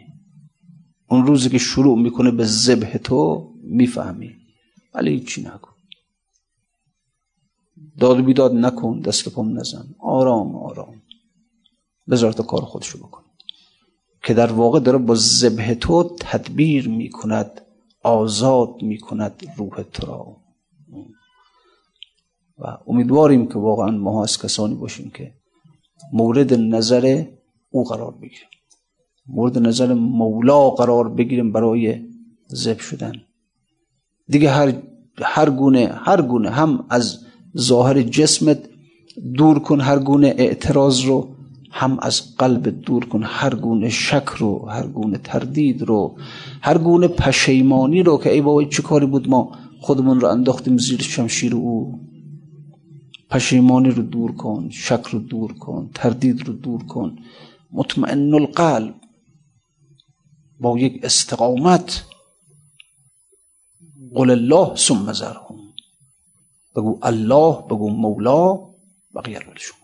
اون 1.08 1.26
روزی 1.26 1.48
که 1.48 1.58
شروع 1.58 1.98
می‌کنه 1.98 2.30
به 2.30 2.44
ذبح 2.44 2.96
تو 2.96 3.50
می‌فهمی. 3.64 4.30
ولی 4.94 5.10
هیچی 5.10 5.42
نکن 5.42 5.72
داد 7.98 8.24
بیداد 8.24 8.54
نکن 8.54 9.00
دست 9.00 9.28
پام 9.28 9.58
نزن. 9.58 9.94
آرام 9.98 10.56
آرام. 10.56 11.02
بذار 12.10 12.32
تا 12.32 12.42
کار 12.42 12.60
خودشو 12.60 12.98
بکن 12.98 13.22
که 14.24 14.34
در 14.34 14.52
واقع 14.52 14.80
داره 14.80 14.98
با 14.98 15.14
ذبح 15.14 15.74
تو 15.74 16.16
تدبیر 16.20 16.88
می‌کند. 16.88 17.60
آزاد 18.02 18.82
می‌کند 18.82 19.42
روح 19.56 19.82
تو 19.82 20.06
را. 20.06 20.36
و 22.58 22.78
امیدواریم 22.86 23.48
که 23.48 23.58
واقعا 23.58 23.90
ما 23.90 24.22
از 24.22 24.38
کسانی 24.42 24.74
باشیم 24.74 25.10
که 25.14 25.34
مورد 26.12 26.54
نظر 26.54 27.24
او 27.70 27.84
قرار 27.84 28.10
بگیریم. 28.10 28.48
مورد 29.26 29.58
نظر 29.58 29.94
مولا 29.94 30.70
قرار 30.70 31.08
بگیریم 31.08 31.52
برای 31.52 32.08
زب 32.46 32.78
شدن. 32.78 33.12
دیگه 34.28 34.50
هر 34.50 34.82
هر 35.22 35.50
گونه 35.50 35.86
هر 35.94 36.22
گونه 36.22 36.50
هم 36.50 36.86
از 36.90 37.18
ظاهر 37.58 38.02
جسمت 38.02 38.58
دور 39.36 39.58
کن 39.58 39.80
هر 39.80 39.98
گونه 39.98 40.34
اعتراض 40.38 41.04
رو 41.04 41.34
هم 41.72 41.98
از 42.02 42.36
قلب 42.36 42.68
دور 42.68 43.04
کن 43.04 43.22
هر 43.22 43.54
گونه 43.54 43.88
شک 43.88 44.28
رو 44.28 44.68
هر 44.68 44.86
گونه 44.86 45.18
تردید 45.18 45.82
رو 45.82 46.16
هر 46.60 46.78
گونه 46.78 47.08
پشیمانی 47.08 48.02
رو 48.02 48.18
که 48.18 48.32
ای 48.32 48.40
بابا 48.40 48.64
چه 48.64 48.82
کاری 48.82 49.06
بود 49.06 49.28
ما 49.28 49.52
خودمون 49.80 50.20
رو 50.20 50.28
انداختیم 50.28 50.78
زیر 50.78 51.02
شمشیر 51.02 51.54
او. 51.54 52.00
پشیمانی 53.30 53.90
رو 53.90 54.02
دور 54.02 54.32
کن 54.32 54.68
شک 54.70 55.06
رو 55.10 55.18
دور 55.18 55.52
کن 55.52 55.90
تردید 55.94 56.48
رو 56.48 56.52
دور 56.52 56.84
کن. 56.84 57.18
مطمئن 57.72 58.34
القلب. 58.34 58.94
با 60.60 60.78
یک 60.78 61.00
استقامت. 61.04 62.04
قل 64.14 64.30
الله 64.30 64.76
ثم 64.76 65.12
زرهم 65.12 65.58
بگو 66.76 66.98
الله 67.02 67.62
بگو 67.70 67.90
مولا 67.90 68.58
بقیه 69.14 69.40
شما 69.56 69.81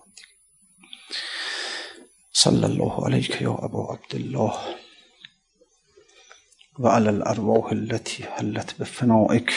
صلى 2.44 2.66
الله 2.66 3.04
عليك 3.04 3.42
يا 3.42 3.54
أبا 3.66 3.82
عبد 3.92 4.12
الله. 4.14 4.52
وعلى 6.78 7.10
الأرواح 7.10 7.72
التي 7.72 8.24
هلت 8.36 8.74
بفنائك. 8.80 9.50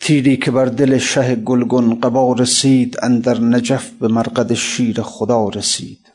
تیری 0.00 0.36
که 0.36 0.50
بر 0.50 0.64
دل 0.64 0.98
شه 0.98 1.34
گلگون 1.34 2.00
قبا 2.00 2.32
رسید 2.32 2.96
اندر 3.02 3.40
نجف 3.40 3.90
به 3.90 4.08
مرقد 4.08 4.54
شیر 4.54 5.02
خدا 5.02 5.48
رسید. 5.48 6.12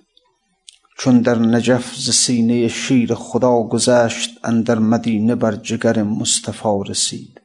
چون 0.99 1.22
در 1.22 1.39
نجف 1.39 1.95
ز 1.95 2.09
سینه 2.09 2.67
شیر 2.67 3.13
خدا 3.13 3.63
گذشت 3.63 4.30
اندر 4.43 4.80
مدینه 4.80 5.36
بر 5.36 5.55
جگر 5.55 6.03
مصطفی 6.03 6.80
رسید. 6.88 7.41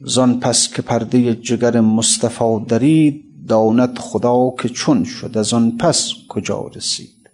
زان 0.00 0.40
پس 0.40 0.68
که 0.74 0.82
پرده 0.82 1.34
جگر 1.34 1.80
مصطفی 1.80 2.64
درید 2.68 3.27
داند 3.48 3.98
خدا 3.98 4.50
که 4.62 4.68
چون 4.68 5.04
شد 5.04 5.38
از 5.38 5.54
آن 5.54 5.76
پس 5.76 6.12
کجا 6.28 6.70
رسید؟ 6.74 7.30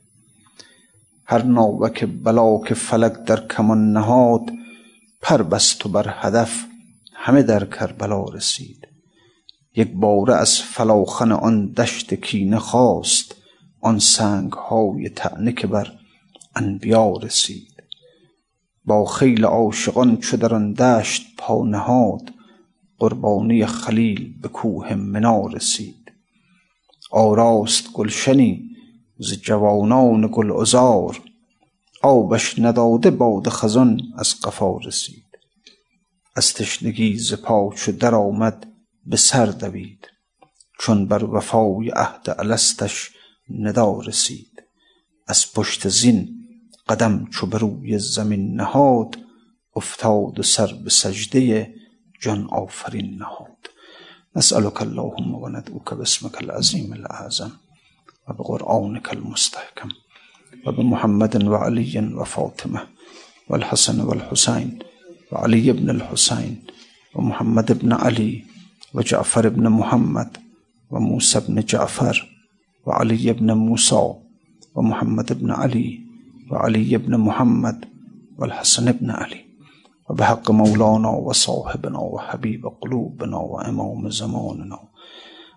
هر 1.24 1.42
ناوک 1.42 2.04
بلا 2.04 2.58
که 2.58 2.74
فلک 2.74 3.12
در 3.12 3.46
کمان 3.46 3.92
نهاد 3.92 4.50
پر 5.22 5.42
بست 5.42 5.86
و 5.86 5.88
بر 5.88 6.14
هدف 6.18 6.64
همه 7.14 7.42
در 7.42 7.64
کربلا 7.64 8.24
رسید. 8.24 8.88
یک 9.76 9.92
باره 9.92 10.34
از 10.34 10.60
فلاخن 10.60 11.32
آن 11.32 11.66
دشت 11.66 12.14
کینه 12.14 12.58
خواست 12.58 13.34
آن 13.80 13.98
سنگ 13.98 14.52
های 14.52 15.08
طعنه 15.08 15.52
که 15.52 15.66
بر 15.66 15.92
انبیا 16.56 17.12
رسید. 17.22 17.74
با 18.84 19.04
خیل 19.04 19.44
عاشقان 19.44 20.16
چو 20.16 20.36
در 20.36 20.54
آن 20.54 20.72
دشت 20.72 21.26
پا 21.38 21.64
نهاد 21.64 22.30
قربانی 22.98 23.66
خلیل 23.66 24.40
به 24.42 24.48
کوه 24.48 24.94
منا 24.94 25.46
رسید. 25.46 26.03
آراست 27.10 27.92
گلشنی 27.92 28.70
ز 29.18 29.32
جوانان 29.32 30.28
گلعذار 30.32 31.20
آبش 32.02 32.58
نداده 32.58 33.10
باد 33.10 33.48
خزان 33.48 34.00
از 34.18 34.40
قفا 34.40 34.76
رسید. 34.76 35.24
از 36.36 36.54
تشنگی 36.54 37.18
ز 37.18 37.34
پا 37.34 37.72
چو 37.76 37.92
درآمد 37.92 38.72
به 39.06 39.16
سر 39.16 39.46
دوید 39.46 40.06
چون 40.80 41.06
بر 41.06 41.24
وفای 41.24 41.90
عهد 41.90 42.34
الستش 42.38 43.10
ندا 43.48 44.00
رسید. 44.00 44.62
از 45.26 45.52
پشت 45.52 45.88
زین 45.88 46.28
قدم 46.88 47.26
چو 47.26 47.46
به 47.46 47.58
روی 47.58 47.98
زمین 47.98 48.54
نهاد 48.54 49.18
افتاد 49.76 50.38
و 50.38 50.42
سر 50.42 50.72
به 50.84 50.90
سجده 50.90 51.74
جان 52.20 52.48
آفرین 52.50 53.14
نهاد. 53.14 53.73
نسألك 54.36 54.82
اللهم 54.82 55.34
وندعوك 55.34 55.94
باسمك 55.94 56.42
العظيم 56.42 56.92
الأعظم 56.92 57.50
وبقرآنك 58.28 59.12
المستحكم 59.12 59.88
وبمحمد 60.66 61.44
وعلي 61.44 62.12
وفاطمة 62.18 62.80
والحسن 63.48 64.00
والحسين 64.00 64.78
وعلي 65.32 65.72
بن 65.72 65.90
الحسين 65.90 66.62
ومحمد 67.14 67.78
بن 67.78 67.92
علي 67.92 68.44
وجعفر 68.94 69.48
بن 69.48 69.68
محمد 69.68 70.36
وموسى 70.90 71.40
بن 71.48 71.60
جعفر 71.60 72.16
وعلي 72.86 73.32
بن 73.32 73.52
موسى 73.52 74.14
ومحمد 74.74 75.32
بن 75.40 75.50
علي 75.50 76.00
وعلي 76.50 76.96
بن 76.96 77.16
محمد 77.20 77.84
والحسن 78.38 78.92
بن 78.92 79.10
علي 79.10 79.44
و 80.10 80.14
به 80.14 80.24
حق 80.24 80.50
مولانا 80.50 81.20
و 81.20 81.32
صاحبنا 81.32 82.04
و 82.04 82.20
حبیب 82.20 82.62
قلوبنا 82.80 83.44
و 83.44 83.60
امام 83.60 84.10
زماننا. 84.10 84.80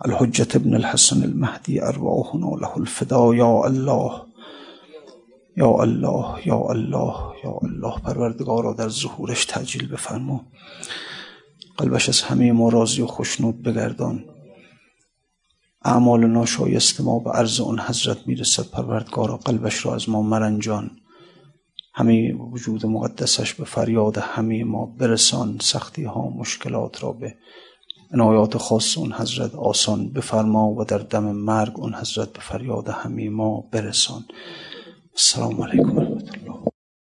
الحجة 0.06 0.48
ابن 0.56 0.74
الحسن 0.74 1.24
المهدی 1.24 1.80
ارواحنا 1.80 2.56
له 2.56 2.78
الفدا 2.78 3.36
یا 3.36 3.64
الله. 3.64 4.12
یا 5.58 5.70
الله 5.70 6.48
یا 6.48 6.58
الله 6.70 7.16
یا 7.44 7.60
الله. 7.62 8.00
پروردگارا 8.00 8.74
در 8.74 8.90
ظهورش 8.90 9.46
تعجیل 9.46 9.88
بفرما. 9.88 10.42
قلبش 11.78 12.10
از 12.10 12.22
همه 12.22 12.52
ما 12.52 12.70
راضی 12.70 13.02
و 13.02 13.08
خوشنود 13.08 13.62
بگردان. 13.64 14.26
اعمال 15.86 16.28
ناشایست 16.28 17.02
ما 17.02 17.20
به 17.20 17.32
عرض 17.32 17.60
اون 17.60 17.80
حضرت 17.80 18.28
می‌رسد. 18.28 18.70
پروردگارا 18.72 19.38
قلبش 19.38 19.86
را 19.86 19.96
از 19.96 20.10
ما 20.10 20.22
مرنجان. 20.22 20.92
همه 21.98 22.34
وجود 22.34 22.86
مقدسش 22.86 23.54
به 23.54 23.66
فریاد 23.66 24.18
همه 24.18 24.64
ما 24.64 24.86
برسان 24.86 25.58
سختی 25.62 26.04
ها 26.04 26.30
مشکلات 26.30 27.04
را 27.04 27.12
به 27.12 27.36
عنایات 28.14 28.58
خاص 28.58 28.98
اون 28.98 29.14
حضرت 29.14 29.56
آسان 29.56 30.10
بفرما 30.10 30.74
و 30.74 30.84
در 30.84 30.98
دم 30.98 31.24
مرگ 31.24 31.80
اون 31.80 31.94
حضرت 31.94 32.34
به 32.34 32.40
فریاد 32.40 32.90
همه 32.90 33.30
ما 33.30 33.64
برسان. 33.72 34.26
السلام 35.16 35.62
علیکم 35.64 35.98
و 35.98 36.00
رحمت 36.00 36.34
الله. 36.38 36.47